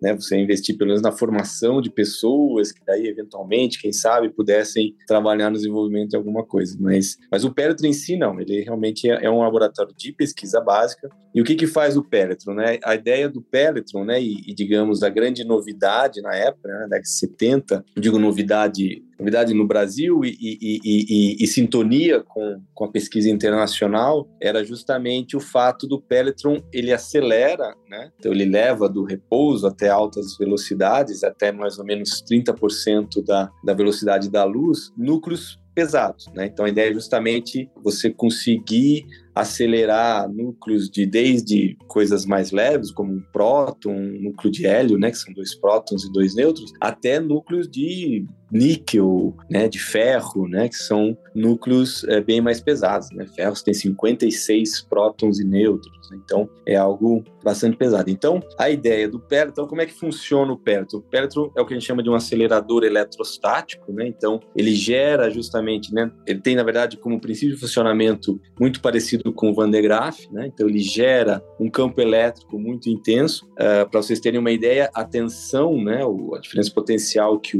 né, 0.00 0.14
você 0.14 0.36
investir 0.36 0.76
pelo 0.76 0.88
menos 0.88 1.02
na 1.02 1.12
formação 1.12 1.80
de 1.80 1.90
pessoas 1.90 2.72
que 2.72 2.80
daí 2.84 3.06
eventualmente, 3.06 3.80
quem 3.80 3.92
sabe, 3.92 4.30
pudessem 4.30 4.94
trabalhar 5.06 5.50
no 5.50 5.56
desenvolvimento 5.56 6.10
de 6.10 6.16
alguma 6.16 6.44
coisa. 6.44 6.76
Mas, 6.80 7.16
mas 7.30 7.44
o 7.44 7.52
Péretro 7.52 7.86
em 7.86 7.92
si 7.92 8.16
não, 8.16 8.40
ele 8.40 8.62
realmente 8.62 9.08
é, 9.08 9.24
é 9.24 9.30
um 9.30 9.40
laboratório 9.40 9.94
de 9.96 10.12
pesquisa 10.12 10.60
básica. 10.60 11.08
E 11.34 11.40
o 11.40 11.44
que 11.44 11.54
que 11.54 11.66
faz 11.66 11.96
o 11.96 12.02
Péretro, 12.02 12.54
né? 12.54 12.78
A 12.82 12.94
ideia 12.94 13.28
do 13.28 13.42
Péretro, 13.42 14.04
né, 14.04 14.20
e, 14.20 14.40
e 14.46 14.54
digamos 14.54 14.95
digamos, 14.96 15.02
a 15.02 15.08
grande 15.08 15.44
novidade 15.44 16.20
na 16.22 16.34
época, 16.34 16.68
né, 16.68 16.80
década 16.84 17.02
de 17.02 17.10
70, 17.10 17.84
digo 17.96 18.18
novidade, 18.18 19.02
novidade 19.18 19.54
no 19.54 19.66
Brasil 19.66 20.24
e, 20.24 20.36
e, 20.40 20.80
e, 20.84 21.36
e, 21.40 21.46
sintonia 21.46 22.22
com, 22.22 22.60
com 22.74 22.84
a 22.84 22.90
pesquisa 22.90 23.28
internacional, 23.28 24.28
era 24.40 24.64
justamente 24.64 25.36
o 25.36 25.40
fato 25.40 25.86
do 25.86 26.00
Pelletron, 26.00 26.62
ele 26.72 26.92
acelera, 26.92 27.74
né, 27.88 28.10
então 28.18 28.32
ele 28.32 28.44
leva 28.44 28.88
do 28.88 29.04
repouso 29.04 29.66
até 29.66 29.88
altas 29.88 30.36
velocidades, 30.38 31.22
até 31.22 31.52
mais 31.52 31.78
ou 31.78 31.84
menos 31.84 32.22
30% 32.22 33.24
da, 33.24 33.50
da 33.64 33.74
velocidade 33.74 34.30
da 34.30 34.44
luz, 34.44 34.92
núcleos 34.96 35.58
pesados. 35.74 36.26
Né? 36.34 36.46
Então 36.46 36.64
a 36.64 36.70
ideia 36.70 36.90
é 36.90 36.94
justamente 36.94 37.68
você 37.84 38.08
conseguir 38.08 39.04
acelerar 39.36 40.26
núcleos 40.30 40.88
de 40.88 41.04
desde 41.04 41.76
coisas 41.86 42.24
mais 42.24 42.50
leves, 42.50 42.90
como 42.90 43.12
um 43.12 43.20
próton, 43.30 43.92
um 43.92 44.22
núcleo 44.22 44.50
de 44.50 44.66
hélio, 44.66 44.98
né, 44.98 45.10
que 45.10 45.18
são 45.18 45.34
dois 45.34 45.54
prótons 45.54 46.04
e 46.04 46.12
dois 46.12 46.34
nêutrons, 46.34 46.72
até 46.80 47.20
núcleos 47.20 47.68
de 47.68 48.24
níquel, 48.50 49.34
né, 49.50 49.68
de 49.68 49.78
ferro, 49.78 50.48
né, 50.48 50.68
que 50.68 50.76
são 50.76 51.16
núcleos 51.34 52.04
é, 52.04 52.20
bem 52.20 52.40
mais 52.40 52.60
pesados. 52.60 53.10
Né? 53.10 53.26
Ferros 53.26 53.62
tem 53.62 53.74
56 53.74 54.82
prótons 54.82 55.38
e 55.38 55.44
nêutrons, 55.44 56.10
né? 56.10 56.18
então 56.24 56.48
é 56.66 56.76
algo 56.76 57.24
bastante 57.44 57.76
pesado. 57.76 58.10
Então, 58.10 58.40
a 58.58 58.70
ideia 58.70 59.08
do 59.08 59.20
Péretron, 59.20 59.52
então, 59.52 59.66
como 59.66 59.80
é 59.80 59.86
que 59.86 59.92
funciona 59.92 60.52
o 60.52 60.58
Péretron? 60.58 60.98
O 60.98 61.02
Péretron 61.02 61.52
é 61.56 61.60
o 61.60 61.66
que 61.66 61.74
a 61.74 61.78
gente 61.78 61.86
chama 61.86 62.02
de 62.02 62.10
um 62.10 62.14
acelerador 62.14 62.84
eletrostático, 62.84 63.92
né? 63.92 64.06
então 64.06 64.40
ele 64.54 64.74
gera 64.74 65.30
justamente, 65.30 65.92
né, 65.92 66.10
ele 66.26 66.40
tem 66.40 66.56
na 66.56 66.62
verdade 66.62 66.96
como 66.96 67.20
princípio 67.20 67.54
de 67.54 67.60
funcionamento 67.60 68.40
muito 68.58 68.80
parecido 68.80 69.32
com 69.32 69.50
o 69.50 69.54
Van 69.54 69.70
de 69.70 69.80
Graaff, 69.82 70.28
né? 70.32 70.46
então 70.46 70.68
ele 70.68 70.80
gera 70.80 71.42
um 71.60 71.68
campo 71.68 72.00
elétrico 72.00 72.58
muito 72.58 72.88
intenso. 72.88 73.46
Uh, 73.52 73.88
Para 73.88 74.02
vocês 74.02 74.20
terem 74.20 74.40
uma 74.40 74.50
ideia, 74.50 74.90
a 74.94 75.04
tensão, 75.04 75.82
né, 75.82 76.02
a 76.02 76.38
diferença 76.38 76.70
potencial 76.72 77.38
que 77.38 77.56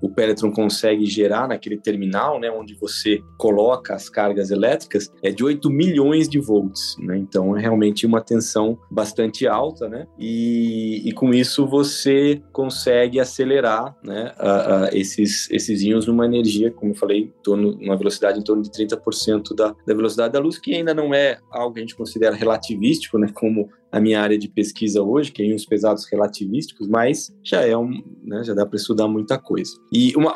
o 0.00 0.01
o 0.02 0.10
Peletron 0.10 0.50
consegue 0.50 1.06
gerar 1.06 1.46
naquele 1.46 1.78
terminal, 1.78 2.40
né, 2.40 2.50
onde 2.50 2.74
você 2.74 3.22
coloca 3.38 3.94
as 3.94 4.08
cargas 4.08 4.50
elétricas, 4.50 5.12
é 5.22 5.30
de 5.30 5.44
8 5.44 5.70
milhões 5.70 6.28
de 6.28 6.40
volts, 6.40 6.96
né? 6.98 7.16
Então 7.16 7.56
é 7.56 7.60
realmente 7.60 8.04
uma 8.04 8.20
tensão 8.20 8.76
bastante 8.90 9.46
alta, 9.46 9.88
né? 9.88 10.06
E, 10.18 11.08
e 11.08 11.12
com 11.12 11.32
isso 11.32 11.66
você 11.66 12.42
consegue 12.52 13.20
acelerar, 13.20 13.96
né, 14.02 14.32
a, 14.36 14.84
a 14.84 14.88
esses 14.92 15.48
esses 15.50 15.82
íons 15.82 16.06
numa 16.06 16.26
energia, 16.26 16.70
como 16.70 16.92
eu 16.92 16.96
falei, 16.96 17.32
torno, 17.42 17.78
uma 17.80 17.96
velocidade 17.96 18.38
em 18.38 18.42
torno 18.42 18.62
de 18.62 18.70
30% 18.70 19.54
da, 19.54 19.74
da 19.86 19.94
velocidade 19.94 20.32
da 20.32 20.40
luz, 20.40 20.58
que 20.58 20.74
ainda 20.74 20.92
não 20.92 21.14
é 21.14 21.38
algo 21.50 21.74
que 21.74 21.80
a 21.80 21.82
gente 21.82 21.94
considera 21.94 22.34
relativístico, 22.34 23.18
né, 23.18 23.28
como 23.32 23.70
a 23.92 24.00
minha 24.00 24.22
área 24.22 24.38
de 24.38 24.48
pesquisa 24.48 25.02
hoje, 25.02 25.30
que 25.30 25.42
é 25.42 25.46
íons 25.46 25.66
pesados 25.66 26.06
relativísticos, 26.10 26.88
mas 26.88 27.30
já 27.44 27.60
é 27.60 27.76
um, 27.76 28.02
né, 28.24 28.42
já 28.42 28.54
dá 28.54 28.64
para 28.64 28.76
estudar 28.76 29.06
muita 29.06 29.38
coisa. 29.38 29.76
E 29.92 30.16
uma, 30.16 30.32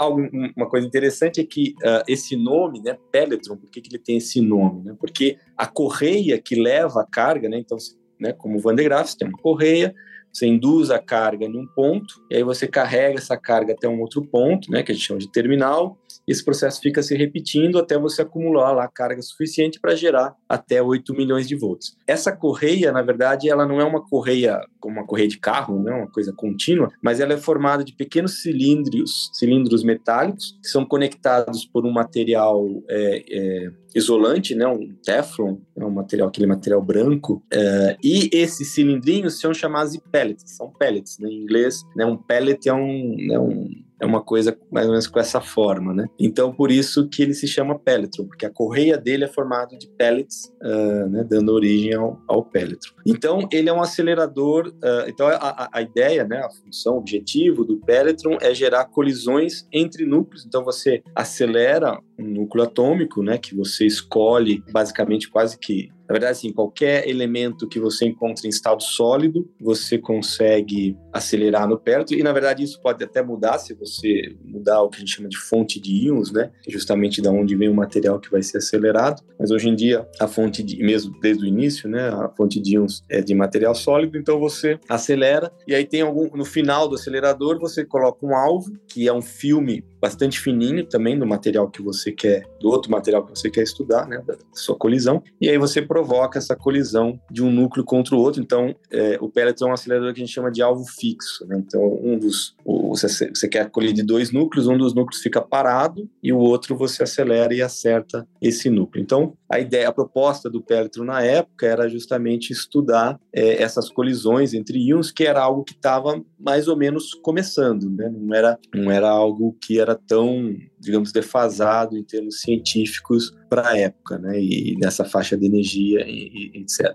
uma 0.54 0.68
coisa 0.68 0.86
interessante 0.86 1.40
é 1.40 1.44
que 1.44 1.74
uh, 1.78 2.04
esse 2.06 2.36
nome, 2.36 2.82
né, 2.82 2.98
Pelletron, 3.10 3.56
por 3.56 3.70
que, 3.70 3.80
que 3.80 3.88
ele 3.88 3.98
tem 3.98 4.18
esse 4.18 4.42
nome? 4.42 4.84
Né? 4.84 4.94
Porque 5.00 5.38
a 5.56 5.66
correia 5.66 6.38
que 6.38 6.54
leva 6.54 7.00
a 7.00 7.06
carga, 7.06 7.48
né, 7.48 7.58
então, 7.58 7.78
né, 8.20 8.34
como 8.34 8.58
Van 8.58 8.74
de 8.74 8.84
Graaff, 8.84 9.16
tem 9.16 9.26
uma 9.26 9.38
correia, 9.38 9.94
você 10.36 10.46
induz 10.46 10.90
a 10.90 10.98
carga 10.98 11.48
num 11.48 11.66
ponto, 11.66 12.22
e 12.30 12.36
aí 12.36 12.42
você 12.42 12.66
carrega 12.66 13.18
essa 13.18 13.36
carga 13.36 13.72
até 13.72 13.88
um 13.88 14.00
outro 14.00 14.22
ponto, 14.22 14.70
né, 14.70 14.82
que 14.82 14.92
a 14.92 14.94
gente 14.94 15.06
chama 15.06 15.20
de 15.20 15.30
terminal, 15.30 15.98
esse 16.26 16.44
processo 16.44 16.80
fica 16.80 17.02
se 17.02 17.14
repetindo 17.16 17.78
até 17.78 17.96
você 17.96 18.22
acumular 18.22 18.72
lá 18.72 18.88
carga 18.88 19.22
suficiente 19.22 19.78
para 19.80 19.94
gerar 19.94 20.34
até 20.48 20.82
8 20.82 21.14
milhões 21.14 21.46
de 21.46 21.54
volts. 21.54 21.96
Essa 22.06 22.32
correia, 22.32 22.90
na 22.90 23.02
verdade, 23.02 23.48
ela 23.48 23.64
não 23.64 23.80
é 23.80 23.84
uma 23.84 24.04
correia 24.04 24.60
como 24.80 24.98
uma 24.98 25.06
correia 25.06 25.28
de 25.28 25.38
carro, 25.38 25.82
não 25.82 25.92
é 25.92 25.96
uma 25.96 26.10
coisa 26.10 26.32
contínua, 26.32 26.90
mas 27.02 27.20
ela 27.20 27.32
é 27.32 27.36
formada 27.36 27.84
de 27.84 27.92
pequenos 27.92 28.42
cilindros, 28.42 29.30
cilindros 29.32 29.82
metálicos 29.82 30.58
que 30.62 30.68
são 30.68 30.84
conectados 30.84 31.64
por 31.64 31.84
um 31.84 31.92
material 31.92 32.64
é, 32.88 33.24
é, 33.28 33.70
isolante, 33.94 34.54
né, 34.54 34.66
um 34.66 34.94
teflon, 35.04 35.56
é 35.76 35.84
um 35.84 35.90
material, 35.90 36.28
aquele 36.28 36.46
material 36.46 36.82
branco, 36.82 37.42
é, 37.52 37.96
e 38.02 38.28
esses 38.32 38.74
cilindrinhos 38.74 39.40
são 39.40 39.54
chamados 39.54 39.92
de 39.92 40.00
são 40.36 40.70
pellets, 40.70 41.18
né, 41.18 41.28
em 41.28 41.42
inglês, 41.42 41.82
né, 41.94 42.04
um 42.04 42.16
pellet 42.16 42.68
é 42.68 42.74
um, 42.74 43.16
é 43.30 43.38
um 43.38 43.86
é 44.00 44.04
uma 44.04 44.22
coisa 44.22 44.56
mais 44.70 44.86
ou 44.86 44.92
menos 44.92 45.06
com 45.06 45.18
essa 45.18 45.40
forma, 45.40 45.94
né? 45.94 46.06
Então, 46.18 46.52
por 46.52 46.70
isso 46.70 47.08
que 47.08 47.22
ele 47.22 47.34
se 47.34 47.48
chama 47.48 47.78
Pelletron, 47.78 48.26
porque 48.26 48.44
a 48.44 48.50
correia 48.50 48.96
dele 48.98 49.24
é 49.24 49.28
formada 49.28 49.76
de 49.76 49.88
pellets, 49.88 50.52
uh, 50.62 51.08
né, 51.08 51.24
dando 51.24 51.52
origem 51.52 51.94
ao, 51.94 52.20
ao 52.28 52.44
Pelletron. 52.44 52.94
Então, 53.06 53.48
ele 53.50 53.68
é 53.68 53.72
um 53.72 53.80
acelerador. 53.80 54.68
Uh, 54.68 55.08
então, 55.08 55.26
a, 55.28 55.68
a, 55.72 55.82
ideia, 55.82 56.24
né, 56.24 56.40
a 56.40 56.50
função, 56.50 56.94
o 56.94 56.98
objetivo 56.98 57.64
do 57.64 57.78
Pelletron 57.78 58.36
é 58.40 58.54
gerar 58.54 58.84
colisões 58.86 59.66
entre 59.72 60.04
núcleos. 60.04 60.44
Então, 60.44 60.62
você 60.62 61.02
acelera 61.14 61.98
um 62.18 62.24
núcleo 62.24 62.64
atômico, 62.64 63.22
né, 63.22 63.38
que 63.38 63.54
você 63.54 63.86
escolhe 63.86 64.62
basicamente 64.72 65.28
quase 65.28 65.58
que 65.58 65.90
na 66.08 66.12
verdade, 66.12 66.32
assim, 66.32 66.52
qualquer 66.52 67.08
elemento 67.08 67.66
que 67.66 67.80
você 67.80 68.06
encontre 68.06 68.46
em 68.46 68.50
estado 68.50 68.82
sólido, 68.82 69.50
você 69.60 69.98
consegue 69.98 70.96
acelerar 71.12 71.68
no 71.68 71.78
perto. 71.78 72.14
E, 72.14 72.22
na 72.22 72.32
verdade, 72.32 72.62
isso 72.62 72.80
pode 72.80 73.02
até 73.02 73.22
mudar 73.22 73.58
se 73.58 73.74
você 73.74 74.36
mudar 74.44 74.82
o 74.82 74.88
que 74.88 74.98
a 74.98 75.00
gente 75.00 75.16
chama 75.16 75.28
de 75.28 75.36
fonte 75.36 75.80
de 75.80 76.06
íons, 76.06 76.30
né? 76.30 76.52
Justamente 76.68 77.20
da 77.20 77.30
onde 77.30 77.56
vem 77.56 77.68
o 77.68 77.74
material 77.74 78.20
que 78.20 78.30
vai 78.30 78.42
ser 78.42 78.58
acelerado. 78.58 79.22
Mas 79.38 79.50
hoje 79.50 79.68
em 79.68 79.74
dia, 79.74 80.06
a 80.20 80.28
fonte 80.28 80.62
de, 80.62 80.78
mesmo 80.78 81.18
desde 81.20 81.44
o 81.44 81.46
início, 81.46 81.88
né? 81.88 82.08
A 82.08 82.28
fonte 82.36 82.60
de 82.60 82.74
íons 82.74 83.02
é 83.10 83.20
de 83.20 83.34
material 83.34 83.74
sólido, 83.74 84.16
então 84.16 84.38
você 84.38 84.78
acelera. 84.88 85.50
E 85.66 85.74
aí 85.74 85.84
tem 85.84 86.02
algum, 86.02 86.36
no 86.36 86.44
final 86.44 86.88
do 86.88 86.94
acelerador, 86.94 87.58
você 87.58 87.84
coloca 87.84 88.24
um 88.24 88.36
alvo, 88.36 88.70
que 88.86 89.08
é 89.08 89.12
um 89.12 89.22
filme 89.22 89.84
bastante 90.00 90.40
fininho 90.40 90.84
também 90.86 91.18
do 91.18 91.26
material 91.26 91.68
que 91.68 91.82
você 91.82 92.12
quer, 92.12 92.46
do 92.60 92.68
outro 92.68 92.90
material 92.90 93.24
que 93.24 93.30
você 93.30 93.50
quer 93.50 93.62
estudar, 93.62 94.06
né? 94.06 94.22
Da 94.26 94.36
sua 94.52 94.76
colisão. 94.76 95.22
E 95.40 95.48
aí 95.48 95.58
você 95.58 95.82
provoca 95.82 96.38
essa 96.38 96.54
colisão 96.54 97.20
de 97.30 97.42
um 97.42 97.50
núcleo 97.50 97.84
contra 97.84 98.14
o 98.14 98.18
outro. 98.18 98.42
Então, 98.42 98.74
é, 98.90 99.18
o 99.20 99.28
pellet 99.28 99.62
é 99.62 99.66
um 99.66 99.72
acelerador 99.72 100.12
que 100.12 100.20
a 100.20 100.24
gente 100.24 100.34
chama 100.34 100.50
de 100.50 100.62
alvo 100.62 100.84
fixo. 100.84 101.46
Né? 101.46 101.56
Então, 101.58 101.82
um 102.02 102.18
dos 102.18 102.54
você, 102.64 103.28
você 103.28 103.48
quer 103.48 103.70
colidir 103.70 104.04
dois 104.04 104.32
núcleos, 104.32 104.66
um 104.66 104.76
dos 104.76 104.94
núcleos 104.94 105.22
fica 105.22 105.40
parado 105.40 106.08
e 106.22 106.32
o 106.32 106.38
outro 106.38 106.76
você 106.76 107.02
acelera 107.02 107.54
e 107.54 107.62
acerta 107.62 108.26
esse 108.40 108.70
núcleo. 108.70 109.02
Então, 109.02 109.34
a 109.48 109.60
ideia, 109.60 109.88
a 109.88 109.92
proposta 109.92 110.50
do 110.50 110.62
Pelletron 110.62 111.04
na 111.04 111.22
época 111.22 111.66
era 111.66 111.88
justamente 111.88 112.52
estudar 112.52 113.18
é, 113.32 113.62
essas 113.62 113.88
colisões 113.88 114.54
entre 114.54 114.78
íons, 114.78 115.10
que 115.10 115.24
era 115.24 115.40
algo 115.40 115.64
que 115.64 115.72
estava 115.72 116.20
mais 116.38 116.66
ou 116.68 116.76
menos 116.76 117.14
começando, 117.14 117.88
né? 117.90 118.12
não, 118.12 118.34
era, 118.34 118.58
não 118.74 118.90
era 118.90 119.08
algo 119.08 119.56
que 119.60 119.78
era 119.78 119.94
tão, 119.94 120.56
digamos, 120.80 121.12
defasado 121.12 121.96
em 121.96 122.02
termos 122.02 122.40
científicos 122.40 123.36
para 123.48 123.70
a 123.70 123.78
época, 123.78 124.18
né? 124.18 124.40
e 124.40 124.76
nessa 124.78 125.04
faixa 125.04 125.36
de 125.36 125.46
energia, 125.46 126.04
e, 126.08 126.52
e 126.54 126.60
etc. 126.60 126.92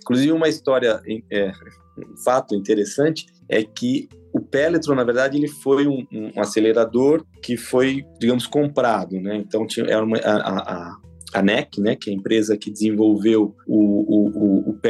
Inclusive, 0.00 0.32
uma 0.32 0.48
história, 0.48 1.00
é, 1.30 1.52
um 1.98 2.16
fato 2.24 2.54
interessante 2.54 3.26
é 3.48 3.62
que 3.64 4.08
o 4.32 4.40
Pelletron, 4.40 4.94
na 4.94 5.04
verdade, 5.04 5.36
ele 5.36 5.48
foi 5.48 5.86
um, 5.86 6.06
um, 6.12 6.40
acelerador 6.40 7.24
que 7.42 7.56
foi, 7.56 8.04
digamos, 8.20 8.46
comprado, 8.46 9.20
né? 9.20 9.36
Então 9.36 9.66
tinha, 9.66 9.86
era 9.86 10.04
uma, 10.04 10.16
a, 10.18 10.36
a, 10.36 11.00
a 11.32 11.42
NEC, 11.42 11.80
né, 11.80 11.96
que 11.96 12.10
é 12.10 12.12
a 12.12 12.16
empresa 12.16 12.56
que 12.56 12.70
desenvolveu 12.70 13.54
o, 13.66 13.76
o, 13.76 14.70
o 14.70 14.80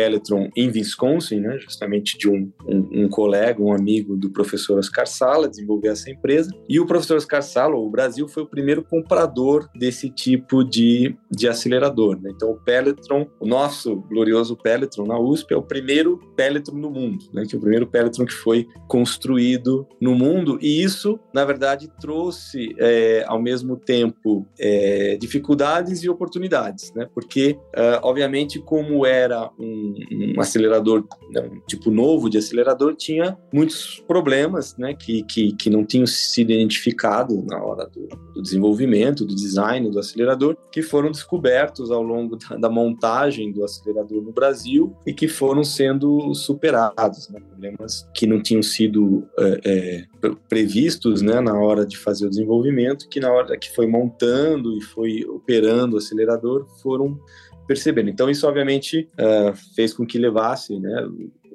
em 0.57 0.70
Wisconsin, 0.70 1.41
né, 1.41 1.59
justamente 1.59 2.16
de 2.16 2.28
um, 2.28 2.51
um, 2.66 3.05
um, 3.05 3.09
colega, 3.09 3.62
um 3.62 3.72
amigo 3.72 4.16
do 4.16 4.30
professor 4.30 4.78
Oscar 4.78 5.07
Sala, 5.07 5.49
desenvolveu 5.49 5.93
essa 5.93 6.11
empresa. 6.11 6.51
E 6.68 6.80
o 6.80 6.86
professor 6.86 7.16
Oscar 7.16 7.43
Sala, 7.43 7.76
o 7.76 7.91
Brasil, 7.91 8.26
foi 8.28 8.43
o 8.43 8.47
primeiro 8.47 8.82
comprador 8.82 9.68
desse 9.74 10.09
tipo 10.09 10.64
de, 10.64 11.14
de 11.30 11.49
acelerador. 11.49 12.18
Né? 12.20 12.30
Então, 12.34 12.51
o 12.51 12.57
Pelletron, 12.57 13.26
o 13.38 13.47
nosso 13.47 13.97
glorioso 13.97 14.57
Pelletron 14.57 15.07
na 15.07 15.18
USP, 15.18 15.53
é 15.53 15.57
o 15.57 15.62
primeiro 15.62 16.18
Pelletron 16.36 16.76
no 16.76 16.91
mundo, 16.91 17.26
né? 17.32 17.45
que 17.47 17.55
é 17.55 17.59
o 17.59 17.61
primeiro 17.61 17.86
Pelletron 17.86 18.24
que 18.24 18.32
foi 18.32 18.66
construído 18.88 19.86
no 20.01 20.14
mundo. 20.14 20.59
E 20.62 20.82
isso, 20.82 21.18
na 21.34 21.45
verdade, 21.45 21.91
trouxe, 22.01 22.74
é, 22.78 23.24
ao 23.26 23.41
mesmo 23.41 23.76
tempo, 23.76 24.47
é, 24.59 25.16
dificuldades 25.20 26.03
e 26.03 26.09
oportunidades 26.09 26.29
oportunidades, 26.30 26.92
né? 26.94 27.08
Porque, 27.12 27.58
uh, 27.76 28.00
obviamente, 28.02 28.60
como 28.60 29.04
era 29.04 29.50
um, 29.58 29.94
um 30.36 30.40
acelerador, 30.40 31.04
né, 31.30 31.42
um 31.42 31.60
tipo 31.66 31.90
novo 31.90 32.30
de 32.30 32.38
acelerador, 32.38 32.94
tinha 32.94 33.36
muitos 33.52 34.02
problemas, 34.06 34.76
né? 34.76 34.94
Que, 34.94 35.22
que, 35.24 35.52
que 35.56 35.68
não 35.68 35.84
tinham 35.84 36.06
sido 36.06 36.52
identificados 36.52 37.36
na 37.44 37.62
hora 37.62 37.86
do, 37.88 38.08
do 38.34 38.42
desenvolvimento, 38.42 39.26
do 39.26 39.34
design 39.34 39.90
do 39.90 39.98
acelerador, 39.98 40.56
que 40.70 40.82
foram 40.82 41.10
descobertos 41.10 41.90
ao 41.90 42.02
longo 42.02 42.36
da, 42.36 42.56
da, 42.56 42.70
montagem 42.70 43.50
do 43.52 43.64
acelerador 43.64 44.22
no 44.22 44.32
Brasil 44.32 44.96
e 45.04 45.12
que 45.12 45.26
foram 45.26 45.64
sendo 45.64 46.32
superados, 46.34 47.28
né? 47.28 47.40
Problemas 47.40 48.08
que 48.14 48.26
não 48.26 48.40
tinham 48.40 48.62
sido 48.62 49.26
é, 49.38 49.60
é, 49.64 50.04
previstos, 50.48 51.22
né? 51.22 51.40
Na 51.40 51.58
hora 51.58 51.86
de 51.86 51.96
fazer 51.96 52.26
o 52.26 52.30
desenvolvimento, 52.30 53.08
que 53.08 53.20
na 53.20 53.30
hora 53.30 53.56
que 53.56 53.74
foi 53.74 53.86
montando 53.86 54.76
e 54.76 54.80
foi 54.82 55.24
operando 55.24 55.96
o 55.96 55.98
acelerador 55.98 56.66
foram 56.82 57.18
percebendo. 57.66 58.10
Então, 58.10 58.28
isso 58.28 58.48
obviamente 58.48 59.08
uh, 59.14 59.54
fez 59.76 59.94
com 59.94 60.04
que 60.04 60.18
levasse 60.18 60.78
né, 60.80 61.08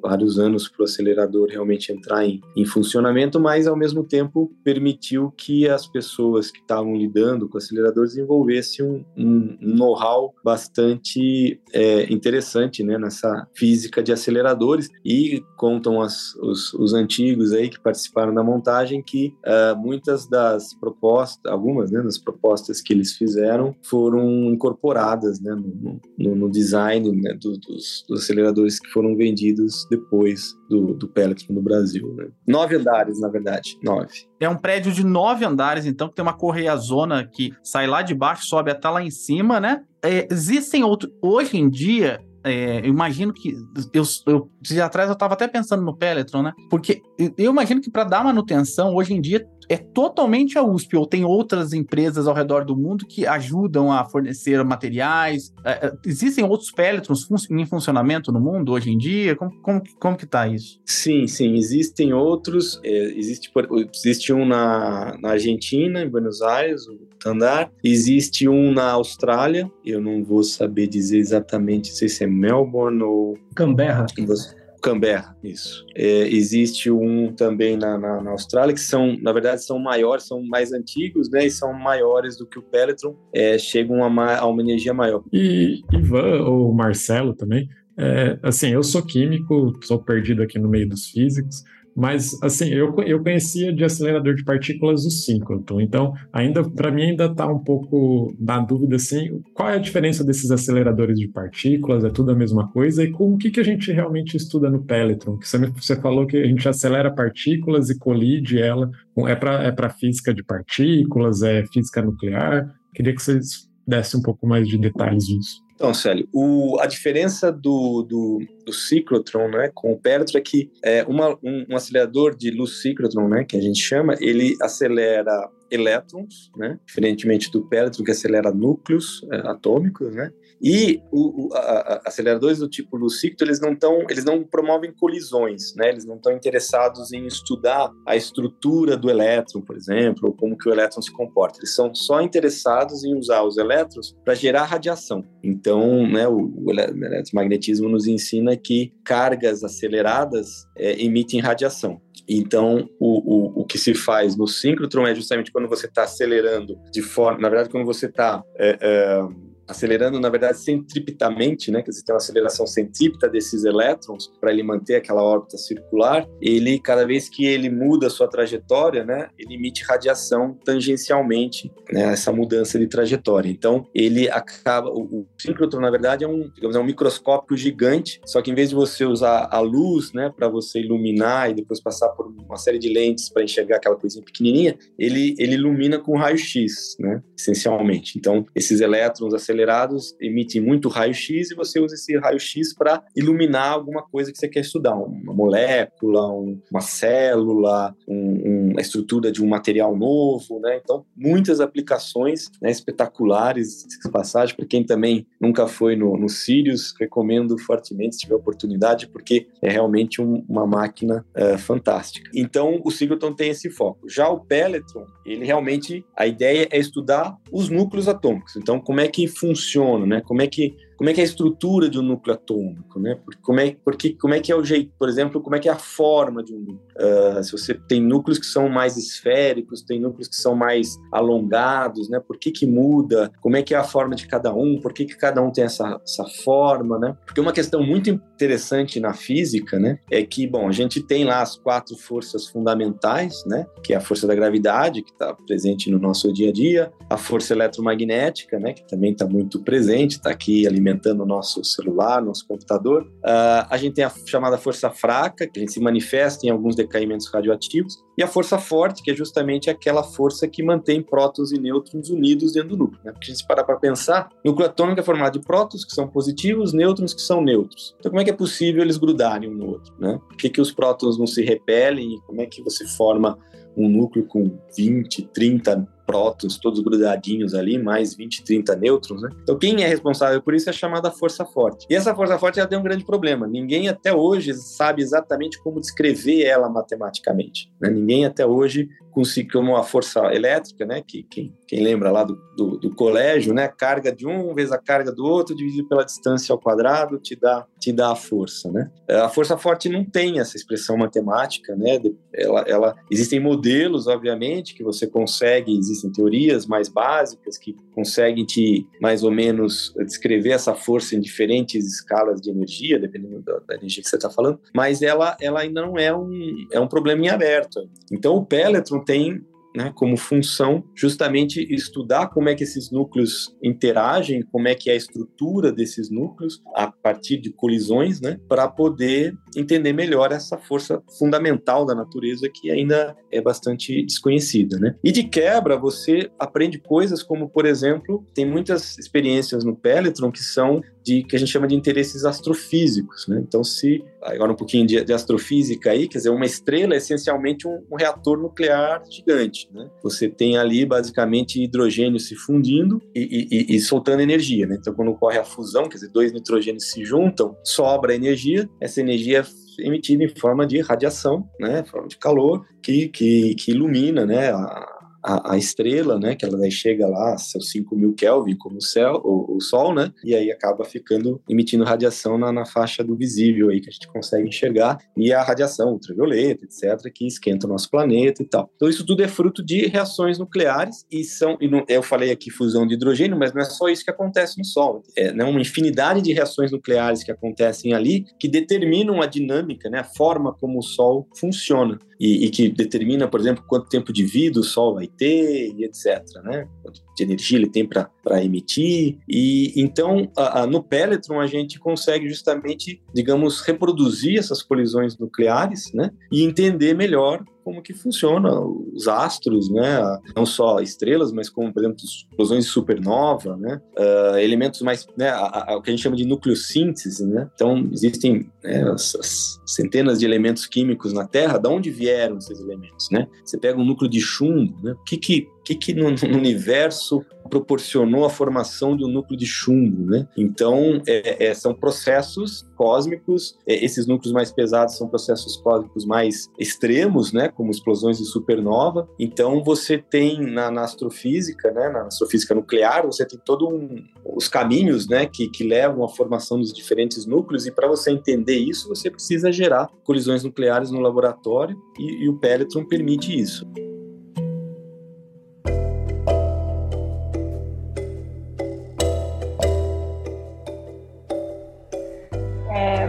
vários 0.08 0.38
anos 0.38 0.70
para 0.70 0.82
o 0.82 0.86
acelerador 0.86 1.49
realmente 1.49 1.91
entrar 1.91 2.24
em, 2.24 2.39
em, 2.56 2.66
funcionamento, 2.66 3.39
mas 3.39 3.66
ao 3.66 3.76
mesmo 3.76 4.03
tempo 4.03 4.51
permitiu 4.64 5.34
que 5.36 5.68
as 5.68 5.88
pessoas 5.88 6.51
que 6.51 6.60
estavam 6.60 6.95
lidando 6.95 7.49
com 7.49 7.56
o 7.56 7.58
acelerador 7.58 8.06
desenvolvessem 8.06 8.86
um, 8.86 9.03
um 9.18 9.58
know-how 9.60 10.34
bastante 10.43 11.60
é, 11.74 12.12
interessante 12.14 12.84
né, 12.84 12.99
nessa 12.99 13.47
física 13.56 14.03
de 14.03 14.12
aceleradores. 14.12 14.89
E 15.03 15.43
contam 15.58 16.01
as, 16.01 16.36
os, 16.36 16.74
os, 16.74 16.93
antigos 16.93 17.51
aí 17.51 17.70
que 17.70 17.80
participaram 17.80 18.34
da 18.34 18.43
montagem 18.43 19.01
que 19.01 19.34
uh, 19.45 19.76
muitas 19.78 20.28
das 20.28 20.74
propostas, 20.74 21.51
algumas 21.51 21.91
né, 21.91 22.01
das 22.01 22.18
propostas 22.18 22.82
que 22.82 22.93
eles 22.93 23.14
fizeram 23.14 23.76
foram 23.84 24.45
incorporadas 24.45 25.39
né, 25.39 25.56
no, 25.56 25.99
no, 26.18 26.36
no 26.36 26.51
design 26.51 27.12
né, 27.12 27.34
do, 27.34 27.58
dos, 27.58 28.06
dos 28.08 28.24
aceleradores 28.24 28.80
que 28.80 28.89
foram 28.89 29.16
vendidos 29.16 29.88
depois 29.96 30.54
do, 30.70 30.93
do 30.93 31.08
Peloton 31.08 31.54
no 31.54 31.62
Brasil. 31.62 32.14
Né? 32.16 32.28
Nove 32.48 32.76
andares, 32.76 33.20
na 33.20 33.30
verdade, 33.30 33.78
nove. 33.84 34.28
É 34.39 34.50
um 34.50 34.58
prédio 34.58 34.91
de 34.91 35.06
nove 35.06 35.46
andares, 35.46 35.86
então, 35.86 36.10
que 36.10 36.16
tem 36.16 36.24
uma 36.24 36.38
correia 36.38 36.76
zona 36.76 37.26
que 37.26 37.54
sai 37.64 37.88
lá 37.88 38.02
de 38.02 38.14
baixo, 38.14 38.46
sobe 38.46 38.72
até 38.72 38.89
lá 38.89 39.02
em 39.02 39.12
cima, 39.12 39.60
né? 39.60 39.84
É, 40.04 40.28
existem 40.32 40.84
outros. 40.84 41.12
Hoje 41.22 41.58
em 41.58 41.70
dia, 41.70 42.20
é, 42.46 42.80
eu 42.82 42.89
imagino 42.89 43.34
que. 43.34 43.56
Eu, 43.91 44.04
eu, 44.28 44.52
dias 44.62 44.86
atrás 44.86 45.10
eu 45.10 45.14
estava 45.14 45.34
até 45.34 45.48
pensando 45.48 45.84
no 45.84 45.98
Peletron, 45.98 46.43
né? 46.43 46.54
Porque 46.70 47.02
eu 47.38 47.52
imagino 47.52 47.82
que 47.82 47.89
para 47.89 48.04
dar 48.04 48.24
manutenção, 48.24 48.93
hoje 48.93 49.16
em 49.16 49.20
dia, 49.20 49.43
é 49.70 49.78
totalmente 49.78 50.57
a 50.57 50.63
USP, 50.63 50.95
ou 50.95 51.05
tem 51.05 51.24
outras 51.24 51.74
empresas 51.74 52.28
ao 52.28 52.34
redor 52.34 52.66
do 52.66 52.76
mundo 52.76 53.05
que 53.05 53.26
ajudam 53.26 53.91
a 53.91 54.05
fornecer 54.05 54.63
materiais. 54.63 55.53
É, 55.63 55.88
é 55.88 55.93
existem 56.05 56.43
outros 56.43 56.72
Pelletrons 56.72 57.24
fun 57.24 57.36
em 57.51 57.66
funcionamento 57.66 58.32
no 58.32 58.39
mundo 58.39 58.72
hoje 58.72 58.91
em 58.91 58.97
dia? 58.97 59.36
Como, 59.36 59.51
como, 59.61 59.82
como 59.99 60.18
que 60.18 60.26
está 60.26 60.47
isso? 60.47 60.80
Sim, 60.86 61.28
sim, 61.28 61.55
existem 61.55 62.13
outros. 62.13 62.80
É, 62.84 62.89
existe, 63.18 63.51
existe 63.93 64.34
um 64.34 64.45
na, 64.45 65.18
na 65.20 65.32
Argentina, 65.32 66.01
em 66.01 66.09
Buenos 66.09 66.41
Aires, 66.41 66.88
o 66.88 66.97
Tandar. 67.20 67.72
Existe 67.84 68.47
um 68.47 68.72
na 68.72 68.91
Austrália, 68.91 69.70
eu 69.84 70.01
não 70.01 70.24
vou 70.24 70.43
saber 70.43 70.88
dizer 70.88 71.18
exatamente 71.18 71.89
se 71.89 72.24
é 72.24 72.28
Melbourne 72.28 73.03
ou... 73.03 73.38
Canberra. 73.55 74.05
Você... 74.26 74.64
Canberra, 74.86 75.36
isso. 75.44 75.84
É, 75.96 76.28
existe 76.28 76.92
um 76.92 77.34
também 77.34 77.76
na, 77.76 77.98
na, 77.98 78.22
na, 78.22 78.30
Austrália, 78.30 78.72
que 78.72 78.80
são, 78.80 79.18
na 79.20 79.34
verdade, 79.34 79.64
são 79.64 79.80
maiores, 79.80 80.28
são 80.28 80.44
mais 80.44 80.72
antigos, 80.72 81.28
né? 81.28 81.48
E 81.48 81.50
são 81.50 81.74
maiores 81.74 82.38
do 82.38 82.46
que 82.46 82.60
o 82.60 82.62
Pelletron, 82.62 83.16
é, 83.34 83.58
chegam 83.58 84.04
a 84.04 84.38
a 84.38 84.46
uma 84.46 84.62
energia 84.62 84.94
maior. 84.94 85.24
E 85.34 85.82
Ivan, 85.92 86.44
ou 86.44 86.72
Marcelo 86.72 87.34
também, 87.34 87.68
é, 87.98 88.38
assim, 88.44 88.70
eu 88.70 88.84
sou 88.84 89.02
químico, 89.02 89.74
sou 89.82 89.98
perdido 89.98 90.44
aqui 90.44 90.60
no 90.60 90.70
meio 90.70 90.88
dos 90.88 91.08
físicos, 91.08 91.64
Mas, 91.96 92.38
assim, 92.43 92.70
eu, 92.70 92.93
eu 93.06 93.24
conhecia 93.24 93.72
de 93.72 93.84
acelerador 93.84 94.36
de 94.36 94.43
partículas 94.43 95.06
o 95.06 95.10
síncrotron, 95.10 95.80
então, 95.80 96.14
ainda, 96.34 96.62
para 96.70 96.91
mim, 96.91 97.04
ainda 97.04 97.28
está 97.28 97.48
um 97.48 97.60
pouco 97.60 98.36
na 98.38 98.60
dúvida, 98.60 98.98
assim, 98.98 99.41
qual 99.54 99.70
é 99.70 99.76
a 99.76 99.80
diferença 99.80 100.24
desses 100.24 100.52
aceleradores 100.52 101.18
de 101.18 101.30
partículas? 101.30 102.04
É 102.04 102.10
tudo 102.10 102.32
a 102.32 102.36
mesma 102.36 102.68
coisa? 102.68 103.02
E 103.02 103.12
com 103.12 103.34
o 103.34 103.38
que, 103.38 103.50
que 103.50 103.62
a 103.62 103.64
gente 103.64 103.91
realmente 103.93 104.36
estuda 104.36 104.70
no 104.70 104.84
Pelletron? 104.84 105.38
Que 105.38 105.48
você, 105.48 105.58
você 105.68 105.96
falou 106.02 106.28
que 106.28 106.36
a 106.36 106.46
gente 106.46 106.68
acelera 106.68 107.14
partículas 107.14 107.89
e 107.89 107.98
colide 107.98 108.60
ela, 108.60 108.89
é 109.28 109.36
para 109.36 109.64
é 109.64 109.89
física 109.89 110.34
de 110.34 110.43
partículas, 110.43 111.41
é 111.43 111.64
física 111.66 112.02
nuclear? 112.02 112.70
Queria 112.93 113.16
que 113.16 113.22
vocês 113.22 113.70
dessem 113.88 114.20
um 114.20 114.24
pouco 114.24 114.46
mais 114.46 114.68
de 114.68 114.78
detalhes 114.78 115.24
disso. 115.26 115.64
Então, 115.76 115.93
Célio, 115.93 116.28
o, 116.32 116.80
a 116.80 116.86
diferença 116.86 117.51
do, 117.51 118.01
do, 118.03 118.39
do 118.65 118.71
ciclotron 118.71 119.49
né, 119.49 119.69
com 119.73 119.91
o 119.91 119.99
Pertron 119.99 120.39
é 120.39 120.41
que 120.41 120.71
é, 120.82 121.03
uma, 121.03 121.38
um, 121.43 121.65
um, 121.69 121.76
acelerador 121.76 122.34
de 122.34 122.49
luz 122.49 122.82
ciclotron, 122.82 123.28
né, 123.28 123.43
que 123.43 123.57
a 123.57 123.61
gente 123.61 123.82
chama, 123.82 124.15
ele 124.21 124.55
acelera 124.61 125.49
elétrons, 125.69 126.49
né, 126.55 126.80
diferentemente 126.86 127.51
do 127.51 127.67
Pertron, 127.67 128.05
que 128.05 128.11
acelera 128.11 128.53
núcleos 128.53 129.21
é, 129.30 129.36
atômicos, 129.49 130.15
né, 130.15 130.32
e 130.68 130.99
o, 131.11 131.45
o, 131.45 131.53
a, 131.53 131.59
a, 131.59 132.01
aceleradores 132.07 132.57
do 132.57 132.68
tipo 132.68 132.97
Lucicto, 132.97 133.43
eles 133.43 133.61
não 133.61 133.74
estão, 133.74 134.01
eles 134.09 134.26
não 134.26 134.43
promovem 134.43 134.91
colisões, 134.91 135.76
né? 135.76 135.89
Eles 135.89 136.05
não 136.05 136.16
estão 136.16 136.34
interessados 136.34 137.13
em 137.13 137.28
estudar 137.28 137.91
a 138.03 138.16
estrutura 138.16 138.97
do 138.97 139.07
elétron, 139.07 139.61
por 139.61 139.78
exemplo, 139.78 140.30
ou 140.30 140.34
como 140.34 140.57
que 140.57 140.68
o 140.68 140.72
elétron 140.72 141.03
se 141.03 141.11
comporta. 141.11 141.59
Eles 141.59 141.76
são 141.76 141.93
só 141.93 142.20
interessados 142.20 143.05
em 143.05 143.16
usar 143.16 143.43
os 143.43 143.57
elétrons 143.57 144.16
para 144.26 144.34
gerar 144.34 144.63
radiação. 144.63 145.24
Então, 145.43 146.07
né, 146.07 146.28
o, 146.28 146.51
o 146.55 146.72
eletromagnetismo 146.72 147.88
nos 147.88 148.07
ensina 148.07 148.57
que 148.57 148.91
cargas 149.05 149.63
aceleradas 149.63 150.66
é, 150.76 150.99
emitem 150.99 151.39
radiação. 151.39 152.01
Então, 152.28 152.89
o, 152.99 153.59
o, 153.59 153.61
o 153.61 153.66
que 153.66 153.78
se 153.78 153.93
faz 153.93 154.36
no 154.36 154.47
síncrotron 154.47 155.05
é 155.05 155.13
justamente 155.13 155.51
quando 155.51 155.70
você 155.70 155.86
está 155.86 156.03
acelerando 156.03 156.76
de 156.91 157.03
forma. 157.03 157.39
Na 157.39 157.49
verdade, 157.49 157.70
quando 157.70 157.86
você 157.86 158.07
está. 158.07 158.43
É, 158.57 158.78
é, 158.82 159.45
acelerando, 159.68 160.20
na 160.20 160.30
verdade, 160.30 160.59
centripetamente, 160.59 161.72
né, 161.72 161.82
que 161.82 161.91
você 161.91 162.03
tem 162.03 162.13
uma 162.13 162.18
aceleração 162.18 162.68
centrípeta 162.68 163.28
desses 163.28 163.66
elétrons 163.66 164.32
para 164.39 164.51
ele 164.51 164.63
manter 164.63 164.95
aquela 164.95 165.24
órbita 165.24 165.57
circular, 165.57 166.28
ele, 166.41 166.80
cada 166.80 167.05
vez 167.05 167.28
que 167.30 167.45
ele 167.45 167.70
muda 167.70 168.07
a 168.07 168.09
sua 168.09 168.28
trajetória, 168.28 169.03
né, 169.03 169.30
ele 169.38 169.55
emite 169.55 169.84
radiação 169.84 170.57
tangencialmente, 170.63 171.72
né, 171.91 172.13
essa 172.13 172.32
mudança 172.32 172.78
de 172.78 172.88
trajetória. 172.88 173.49
Então, 173.49 173.88
ele 173.93 174.30
acaba, 174.30 174.89
o, 174.89 175.01
o 175.01 175.28
síncrotron, 175.38 175.82
na 175.82 175.89
verdade, 175.89 176.24
é 176.24 176.28
um, 176.28 176.49
digamos, 176.53 176.76
é 176.76 176.80
um 176.80 176.86
microscópio 176.86 177.57
gigante, 177.57 178.22
só 178.26 178.41
que 178.41 178.51
em 178.51 178.55
vez 178.55 178.70
de 178.70 178.76
você 178.76 179.05
usar 179.05 179.49
a 179.51 179.59
luz, 179.59 180.13
né, 180.13 180.32
para 180.36 180.47
você 180.47 180.80
iluminar 180.80 181.49
e 181.49 181.53
depois 181.55 181.82
passar 181.82 182.09
por 182.09 182.28
uma 182.28 182.57
série 182.57 182.80
de 182.80 182.89
lentes 182.89 183.30
para 183.30 183.43
enxergar 183.43 183.78
aquela 183.78 183.95
coisinha 183.95 184.24
pequenininha, 184.24 184.78
ele, 184.97 185.36
ele 185.39 185.55
ilumina 185.55 185.97
com 185.97 186.18
raio-x, 186.18 186.95
né, 186.99 187.22
essencialmente. 187.38 188.18
Então, 188.18 188.45
esses 188.55 188.82
elétrons 188.82 189.34
acelerados 189.34 189.55
acelerados 189.56 190.16
emitem 190.20 190.62
muito 190.62 190.89
raio-x 190.89 191.51
e 191.51 191.56
você 191.56 191.80
usa 191.80 191.95
esse 191.95 192.18
raio-x 192.18 192.74
para 192.74 193.03
iluminar 193.16 193.72
alguma 193.72 194.03
coisa 194.03 194.32
que 194.32 194.38
você 194.38 194.47
quer 194.47 194.60
estudar, 194.60 194.95
uma 194.95 195.34
molécula, 195.34 196.32
um, 196.32 196.60
uma 196.70 196.82
célula, 196.82 197.95
um, 198.08 198.72
uma 198.72 198.82
estrutura 198.82 199.32
de 199.32 199.43
um 199.43 199.47
material 199.47 199.95
novo, 199.95 200.60
né? 200.60 200.80
Então, 200.84 201.06
muitas 201.16 201.60
aplicações 201.60 202.49
né, 202.62 202.70
espetaculares, 202.70 203.86
passagem, 204.12 204.56
para 204.56 204.66
quem 204.66 204.84
também 204.84 205.26
nunca 205.39 205.68
foi 205.68 205.95
no, 205.95 206.18
no 206.18 206.30
Sirius, 206.30 206.93
recomendo 206.99 207.58
fortemente 207.58 208.16
se 208.16 208.22
tiver 208.22 208.36
oportunidade, 208.36 209.08
porque 209.08 209.47
é 209.62 209.70
realmente 209.70 210.22
um, 210.22 210.43
uma 210.47 210.66
máquina 210.66 211.26
uh, 211.36 211.58
fantástica. 211.58 212.30
Então, 212.34 212.82
o 212.84 212.91
Singleton 212.91 213.34
tem 213.34 213.49
esse 213.49 213.70
foco. 213.70 214.08
Já 214.08 214.30
o 214.30 214.39
Pelletron, 214.39 215.06
ele 215.26 215.45
realmente, 215.45 216.06
a 216.16 216.28
ideia 216.28 216.68
é 216.72 216.78
estudar 216.78 217.36
os 217.51 217.70
núcleos 217.70 218.08
atômicos. 218.08 218.56
Então, 218.56 218.80
como 218.80 218.99
é 218.99 219.08
que 219.08 219.24
funciona, 219.46 220.06
né? 220.06 220.22
Como 220.22 220.41
é 220.41 220.48
que 220.48 220.76
como 220.98 221.10
é 221.10 221.14
que 221.14 221.22
é 221.22 221.24
a 221.24 221.28
estrutura 221.28 221.89
de 221.89 222.00
um 222.00 222.02
núcleo 222.02 222.34
atômico, 222.34 223.00
né? 223.00 223.18
Como 223.41 223.60
é, 223.60 223.76
porque, 223.84 224.14
como 224.14 224.34
é 224.34 224.39
que 224.39 224.52
é 224.52 224.56
o 224.56 224.64
jeito, 224.64 224.91
por 224.98 225.10
exemplo, 225.10 225.41
como 225.41 225.56
é 225.56 225.60
que 225.60 225.70
é 225.70 225.72
a 225.72 225.78
forma 225.78 226.43
de 226.43 226.54
um 226.54 226.60
núcleo? 226.60 226.80
Uh, 226.98 227.43
se 227.43 227.52
você 227.52 227.74
tem 227.74 228.02
núcleos 228.02 228.39
que 228.39 228.46
são 228.46 228.70
mais 228.70 228.98
esféricos, 228.98 229.82
tem 229.82 230.00
núcleos 230.00 230.28
que 230.28 230.36
são 230.36 230.56
mais 230.56 230.96
alongados, 231.12 232.10
né? 232.10 232.20
Por 232.20 232.38
que 232.38 232.52
que 232.52 232.66
muda? 232.66 233.32
Como 233.41 233.58
é 233.58 233.62
que 233.62 233.74
é 233.74 233.78
a 233.78 233.84
forma 233.84 234.16
de 234.16 234.28
cada 234.28 234.54
um? 234.54 234.80
Por 234.80 234.93
que 234.93 235.06
que 235.06 235.18
cada 235.18 235.41
um 235.41 235.52
tem 235.52 235.66
essa, 235.66 236.00
essa 236.04 236.26
forma, 236.43 236.98
né? 236.98 237.18
Porque 237.26 237.41
uma 237.41 237.52
questão 237.52 237.84
muito 237.84 238.10
interessante 238.10 239.00
na 239.00 239.14
física, 239.14 239.78
né? 239.78 240.00
É 240.10 240.24
que, 240.24 240.48
bom, 240.48 240.68
a 240.68 240.72
gente 240.72 241.02
tem 241.02 241.26
lá 241.26 241.41
as 241.41 241.56
quatro 241.56 241.96
forças 241.98 242.48
fundamentais, 242.48 243.43
né? 243.46 243.66
Que 243.84 243.93
é 243.93 243.98
a 243.98 244.02
força 244.02 244.26
da 244.26 244.36
gravidade, 244.36 245.02
que 245.02 245.12
está 245.12 245.34
presente 245.34 245.91
no 245.91 246.00
nosso 246.00 246.32
dia 246.32 246.50
a 246.50 246.54
dia, 246.54 246.91
a 247.10 247.18
força 247.18 247.54
eletromagnética, 247.54 248.60
né? 248.60 248.74
Que 248.74 248.88
também 248.88 249.12
está 249.12 249.28
muito 249.28 249.62
presente, 249.62 250.14
está 250.14 250.30
aqui 250.30 250.66
ali 250.66 250.85
alimentando 250.86 251.24
o 251.24 251.26
nosso 251.26 251.64
celular, 251.64 252.22
nosso 252.22 252.48
computador. 252.48 253.04
Uh, 253.04 253.66
a 253.70 253.78
gente 253.78 253.96
tem 253.96 254.06
a 254.06 254.12
chamada 254.26 254.58
força 254.58 254.90
fraca, 254.90 255.48
que 255.48 255.60
a 255.60 255.62
gente 255.62 255.74
se 255.74 255.80
manifesta 255.80 256.46
em 256.46 256.50
alguns 256.50 256.76
decaimentos 256.76 257.28
radioativos, 257.28 258.04
e 258.18 258.24
a 258.24 258.28
força 258.28 258.58
forte, 258.58 259.02
que 259.04 259.12
é 259.12 259.16
justamente 259.16 259.70
aquela 259.70 260.04
força 260.04 260.48
que 260.48 260.64
mantém 260.64 261.02
prótons 261.02 261.52
e 261.52 261.60
nêutrons 261.60 262.10
unidos 262.10 262.54
dentro 262.54 262.70
do 262.70 262.78
núcleo. 262.78 263.00
Né? 263.04 263.12
Porque 263.12 263.34
se 263.34 263.46
parar 263.46 263.64
para 263.64 263.78
pensar, 263.78 264.30
o 264.44 264.50
núcleo 264.50 264.68
atômico 264.68 265.00
é 265.00 265.04
formado 265.04 265.40
de 265.40 265.46
prótons, 265.46 265.84
que 265.84 265.94
são 265.94 266.08
positivos, 266.08 266.72
nêutrons, 266.72 267.14
que 267.14 267.22
são 267.22 267.42
neutros. 267.42 267.96
Então, 268.00 268.12
como 268.12 268.22
é 268.22 268.24
que 268.24 268.30
é 268.30 268.36
possível 268.36 268.82
eles 268.82 268.98
grudarem 268.98 269.50
um 269.50 269.54
no 269.54 269.68
outro? 269.68 269.94
Né? 270.00 270.20
Por 270.28 270.38
que, 270.38 270.50
que 270.50 270.62
os 270.62 270.72
prótons 270.72 271.18
não 271.18 271.28
se 271.28 271.44
repelem? 271.44 272.22
Como 272.26 272.42
é 272.42 272.46
que 272.46 272.62
você 272.62 272.86
forma 272.88 273.38
um 273.76 273.90
núcleo 273.90 274.26
com 274.26 274.58
20, 274.78 275.30
30 275.34 275.95
prótons 276.06 276.58
todos 276.58 276.80
grudadinhos 276.80 277.53
ali, 277.53 277.78
mais 277.78 278.16
20, 278.16 278.43
30 278.43 278.76
nêutrons, 278.76 279.22
né? 279.22 279.30
Então 279.43 279.58
quem 279.58 279.84
é 279.84 279.88
responsável 279.88 280.41
por 280.41 280.53
isso 280.53 280.70
é 280.70 280.74
chamada 280.74 281.12
força 281.12 281.45
forte. 281.45 281.86
E 281.89 281.95
essa 281.95 282.14
força 282.16 282.38
forte 282.38 282.60
ela 282.60 282.68
tem 282.68 282.78
um 282.78 282.84
grande 282.84 283.06
problema. 283.06 283.47
Ninguém 283.47 283.88
até 283.88 284.14
hoje 284.14 284.53
sabe 284.53 285.01
exatamente 285.01 285.62
como 285.62 285.80
descrever 285.80 286.43
ela 286.43 286.70
matematicamente. 286.70 287.72
Né? 287.80 287.89
Ninguém 287.89 288.26
até 288.26 288.45
hoje 288.45 288.89
conseguiu, 289.16 289.62
como 289.62 289.78
a 289.78 289.84
força 289.84 290.20
elétrica, 290.34 290.86
né? 290.86 291.01
Que 291.01 291.24
quem, 291.24 291.56
quem 291.66 291.82
lembra 291.82 292.12
lá 292.12 292.26
do, 292.26 292.36
do, 292.58 292.78
do, 292.78 292.93
colégio, 292.93 293.53
né? 293.53 293.70
Carga 293.70 294.12
de 294.12 294.28
um 294.28 294.53
vezes 294.53 294.74
a 294.74 294.78
carga 294.78 295.10
do 295.10 295.24
outro 295.24 295.56
dividido 295.56 295.88
pela 295.88 296.03
distância 296.03 296.51
ao 296.51 296.60
quadrado 296.60 297.18
te 297.18 297.34
dá 297.34 297.66
te 297.80 297.93
dá 297.93 298.12
a 298.12 298.16
força, 298.16 298.70
né? 298.72 298.91
A 299.10 299.30
força 299.30 299.58
forte 299.58 299.88
não 299.88 300.03
tem 300.03 300.39
essa 300.39 300.58
expressão 300.58 300.97
matemática, 300.97 301.76
né? 301.76 302.01
Ela, 302.34 302.62
ela 302.68 302.95
existem 303.10 303.39
modelos, 303.39 304.08
obviamente, 304.08 304.74
que 304.74 304.84
você 304.84 305.08
consegue 305.08 305.72
existem 305.96 306.12
teorias 306.12 306.66
mais 306.66 306.88
básicas 306.89 307.58
que 307.58 307.76
conseguem 307.93 308.46
te, 308.46 308.88
mais 309.02 309.24
ou 309.24 309.32
menos, 309.32 309.93
descrever 310.06 310.52
essa 310.52 310.76
força 310.76 311.16
em 311.16 311.20
diferentes 311.20 311.86
escalas 311.86 312.41
de 312.41 312.50
energia, 312.50 313.00
dependendo 313.00 313.41
da, 313.41 313.60
da 313.60 313.76
energia 313.76 314.04
que 314.04 314.10
você 314.10 314.16
está 314.16 314.30
falando, 314.30 314.60
mas 314.74 315.02
ela, 315.02 315.36
ela 315.41 315.62
ainda 315.62 315.82
não 315.82 315.98
é 315.98 316.16
um, 316.16 316.68
é 316.72 316.80
um 316.80 316.88
problema 316.88 317.26
em 317.26 317.30
aberto. 317.30 317.89
Então, 318.12 318.36
o 318.36 318.46
Pelletron 318.46 319.04
tem 319.04 319.43
né, 319.76 319.91
como 319.95 320.17
função 320.17 320.84
justamente 320.95 321.61
estudar 321.73 322.28
como 322.28 322.49
é 322.49 322.55
que 322.55 322.63
esses 322.63 322.91
núcleos 322.91 323.55
interagem, 323.63 324.43
como 324.51 324.67
é 324.67 324.76
que 324.76 324.89
é 324.89 324.93
a 324.93 324.97
estrutura 324.97 325.71
desses 325.71 326.09
núcleos 326.09 326.61
a 326.76 326.88
partir 326.88 327.38
de 327.38 327.51
colisões, 327.51 328.21
né, 328.21 328.39
para 328.47 328.67
poder 328.67 329.34
entender 329.55 329.93
melhor 329.93 330.32
essa 330.32 330.57
força 330.57 331.01
fundamental 331.17 331.86
da 331.86 331.95
natureza 331.95 332.49
que 332.53 332.71
ainda 332.71 333.15
é 333.32 333.41
bastante 333.41 334.03
desconhecida, 334.03 334.78
né? 334.80 334.95
E 335.03 335.11
de 335.11 335.23
quebra 335.23 335.78
você 335.78 336.30
aprende 336.39 336.80
coisas 336.80 337.21
como, 337.21 337.49
por 337.49 337.65
exemplo, 337.65 338.26
tem 338.34 338.45
muitas 338.45 338.97
experiências 338.97 339.63
no 339.63 339.76
Pelletron 339.76 340.32
que 340.32 340.43
são 340.43 340.82
de 341.06 341.24
que 341.24 341.36
a 341.36 341.39
gente 341.39 341.51
chama 341.51 341.68
de 341.68 341.76
interesses 341.76 342.26
astrofísicos, 342.26 343.28
né? 343.28 343.39
Então, 343.47 343.64
se 343.64 344.03
agora 344.24 344.51
um 344.51 344.56
pouquinho 344.56 344.88
de, 344.88 345.03
de, 345.03 345.14
astrofísica 345.14 345.91
aí, 345.91 346.08
quer 346.08 346.18
dizer, 346.18 346.32
uma 346.32 346.45
estrela 346.45 346.95
é 346.95 346.97
essencialmente 346.97 347.68
um, 347.68 347.84
um, 347.91 347.95
reator 347.95 348.39
nuclear 348.39 349.03
gigante, 349.08 349.70
né? 349.72 349.88
Você 350.01 350.28
tem 350.28 350.58
ali 350.58 350.84
basicamente 350.84 351.64
hidrogênio 351.64 352.20
se 352.20 352.36
fundindo 352.36 352.99
e, 353.14 353.47
e, 353.51 353.76
e, 353.76 353.80
soltando 353.80 354.22
energia, 354.22 354.66
né? 354.66 354.78
Então, 354.80 354.95
quando 354.95 355.12
ocorre 355.12 355.38
a 355.38 355.43
fusão, 355.43 355.88
quer 355.88 355.95
dizer, 355.95 356.10
dois 356.10 356.34
nitrogênios 356.34 356.89
se 356.89 357.06
juntam, 357.06 357.56
sobra 357.64 358.16
energia, 358.16 358.68
essa 358.82 358.99
energia 358.99 359.45
é 359.80 359.88
emitida 359.88 360.24
em 360.24 360.30
forma 360.30 360.66
de 360.66 360.82
radiação, 360.82 361.47
né? 361.60 361.84
Forma 361.86 362.08
de 362.08 362.18
calor 362.18 362.66
que, 362.82 363.10
que, 363.10 363.53
que 363.53 363.72
ilumina, 363.72 364.26
né? 364.26 364.49
A, 364.49 364.95
a, 365.26 365.53
a, 365.53 365.57
estrela, 365.57 366.19
né? 366.19 366.36
Que 366.36 366.45
ela 366.45 366.57
daí 366.57 366.71
chega 366.71 367.07
lá 367.07 367.34
a 367.34 367.38
seus 367.38 367.71
5 367.71 367.95
mil 367.95 368.13
Kelvin, 368.13 368.55
como 368.55 368.78
o, 368.78 368.82
céu, 368.82 369.19
o, 369.23 369.55
o, 369.57 369.61
Sol, 369.61 369.93
né? 369.93 370.13
E 370.23 370.36
aí 370.36 370.51
acaba 370.51 370.86
ficando 370.86 371.41
emitindo 371.49 371.84
radiação 371.84 372.38
na, 372.38 372.51
na, 372.51 372.65
faixa 372.65 373.03
do 373.03 373.15
visível 373.15 373.69
aí 373.69 373.82
que 373.82 373.89
a 373.89 373.91
gente 373.91 374.07
consegue 374.07 374.47
enxergar. 374.47 374.99
E 375.17 375.34
a 375.34 375.41
radiação 375.41 375.93
ultravioleta, 375.93 376.65
etc., 376.65 377.11
que 377.11 377.26
esquenta 377.26 377.65
o 377.65 377.69
nosso 377.69 377.89
planeta 377.89 378.43
e 378.43 378.45
tal. 378.45 378.69
Então 378.76 378.88
isso 378.88 379.05
tudo 379.05 379.23
é 379.23 379.28
fruto 379.28 379.63
de 379.63 379.88
reações 379.88 380.38
nucleares 380.38 381.05
e 381.11 381.23
são. 381.23 381.57
E 381.59 381.67
não, 381.67 381.84
eu 381.88 382.03
falei 382.03 382.32
aqui 382.32 382.51
fusão 382.51 382.86
de 382.86 382.93
hidrogênio, 382.93 383.38
mas 383.38 383.53
não 383.53 383.61
é 383.61 383.65
só 383.65 383.89
isso 383.89 384.03
que 384.03 384.11
acontece 384.11 384.59
no 384.59 384.65
Sol. 384.65 385.01
É 385.17 385.32
né, 385.32 385.43
uma 385.43 385.59
infinidade 385.59 386.21
de 386.21 386.34
reações 386.34 386.71
nucleares 386.71 387.23
que 387.23 387.32
acontecem 387.32 387.93
ali 387.93 388.26
que 388.39 388.47
determinam 388.47 389.21
a 389.21 389.26
dinâmica, 389.26 389.89
né? 389.89 389.99
A 389.99 390.03
forma 390.03 390.53
como 390.53 390.80
o 390.80 390.84
Sol 390.84 391.28
funciona 391.36 391.97
e, 392.19 392.45
e, 392.45 392.49
que 392.49 392.69
determina, 392.69 393.28
por 393.28 393.39
exemplo, 393.39 393.63
quanto 393.67 393.89
tempo 393.89 394.13
de 394.13 394.23
vida 394.23 394.59
o 394.59 394.63
Sol 394.63 394.95
vai 394.95 395.07
e 395.24 395.84
etc. 395.86 396.24
Né? 396.43 396.68
Quanto 396.82 397.01
de 397.16 397.24
energia 397.24 397.57
ele 397.57 397.70
tem 397.70 397.88
para 397.88 398.09
emitir. 398.43 399.18
E 399.28 399.74
então, 399.76 400.32
a, 400.38 400.61
a, 400.61 400.68
no 400.68 400.84
Peletron 400.84 401.39
a 401.39 401.47
gente 401.47 401.80
consegue 401.80 402.28
justamente, 402.28 403.01
digamos, 403.13 403.61
reproduzir 403.61 404.38
essas 404.39 404.61
colisões 404.61 405.18
nucleares, 405.18 405.91
né? 405.93 406.11
E 406.32 406.43
entender 406.43 406.93
melhor 406.93 407.43
como 407.66 407.82
que 407.82 407.95
funciona 407.95 408.61
os 408.61 409.07
astros, 409.07 409.72
né? 409.72 410.20
Não 410.36 410.45
só 410.45 410.80
estrelas, 410.80 411.32
mas 411.32 411.49
como, 411.49 411.74
por 411.74 411.82
exemplo, 411.82 411.97
explosões 412.05 412.66
de 412.66 412.70
supernova, 412.70 413.57
né? 413.57 413.82
Uh, 413.97 414.38
elementos 414.38 414.84
mais, 414.84 415.07
né? 415.18 415.30
A, 415.30 415.72
a, 415.72 415.76
o 415.76 415.82
que 415.82 415.89
a 415.89 415.93
gente 415.93 416.03
chama 416.03 416.16
de 416.16 416.26
nucleossíntese, 416.26 417.26
né? 417.26 417.49
Então, 417.55 417.84
existem 417.91 418.47
né, 418.63 418.93
essas 418.93 419.59
centenas 419.66 420.20
de 420.20 420.26
elementos 420.26 420.68
químicos 420.68 421.11
na 421.11 421.26
Terra. 421.26 421.57
De 421.57 421.68
onde 421.68 421.89
vieram 421.89 422.38
esses 422.38 422.59
elementos, 422.59 423.09
né? 423.09 423.28
Você 423.43 423.57
pega 423.57 423.80
um 423.80 423.86
núcleo 423.86 424.09
de 424.09 424.22
chumbo, 424.22 424.78
né? 424.84 424.91
O 424.91 425.03
que 425.03 425.18
que 425.18 425.47
que, 425.66 425.76
que 425.76 425.93
no, 425.93 426.11
no, 426.11 426.38
universo 426.38 427.26
proporcionou 427.49 428.24
a 428.24 428.30
formação 428.30 428.95
de 428.95 429.03
um 429.03 429.07
núcleo 429.07 429.38
de 429.38 429.45
chumbo, 429.45 430.05
né? 430.05 430.28
Então, 430.38 431.01
é, 431.07 431.47
é, 431.47 431.53
são 431.53 431.74
processos 431.74 432.66
cósmicos, 432.76 433.57
é, 433.68 433.84
esses 433.84 434.05
núcleos 434.05 434.32
mais 434.32 434.51
pesados 434.51 434.95
são 434.95 435.07
processos 435.07 435.57
cósmicos 435.57 436.05
mais 436.05 436.49
extremos, 436.59 437.34
né? 437.34 437.49
Como 437.49 437.72
explosões 437.72 438.20
de 438.20 438.26
supernova. 438.26 439.09
Então, 439.20 439.63
você 439.63 439.97
tem 439.97 440.39
na, 440.39 440.70
na 440.70 440.84
astrofísica, 440.84 441.72
né? 441.72 441.89
Na 441.89 442.03
astrofísica 442.03 442.53
nuclear, 442.53 443.05
você 443.05 443.26
tem 443.26 443.39
todos 443.43 443.68
um, 443.68 444.03
os 444.24 444.47
caminhos, 444.47 445.07
né? 445.07 445.26
Que, 445.26 445.49
que 445.49 445.63
levam 445.63 446.03
à 446.03 446.09
formação 446.09 446.59
dos 446.59 446.72
diferentes 446.72 447.26
núcleos 447.26 447.66
e 447.66 447.72
para 447.72 447.88
você 447.88 448.11
entender 448.11 448.57
isso, 448.57 448.88
você 448.88 449.09
precisa 449.09 449.51
gerar 449.51 449.89
colisões 450.03 450.43
nucleares 450.43 450.91
no 450.91 450.99
laboratório 450.99 451.76
e, 451.97 452.26
e 452.26 452.30
o 452.30 452.38
Peletron 452.38 452.86
permite 452.86 453.36
isso. 453.36 453.66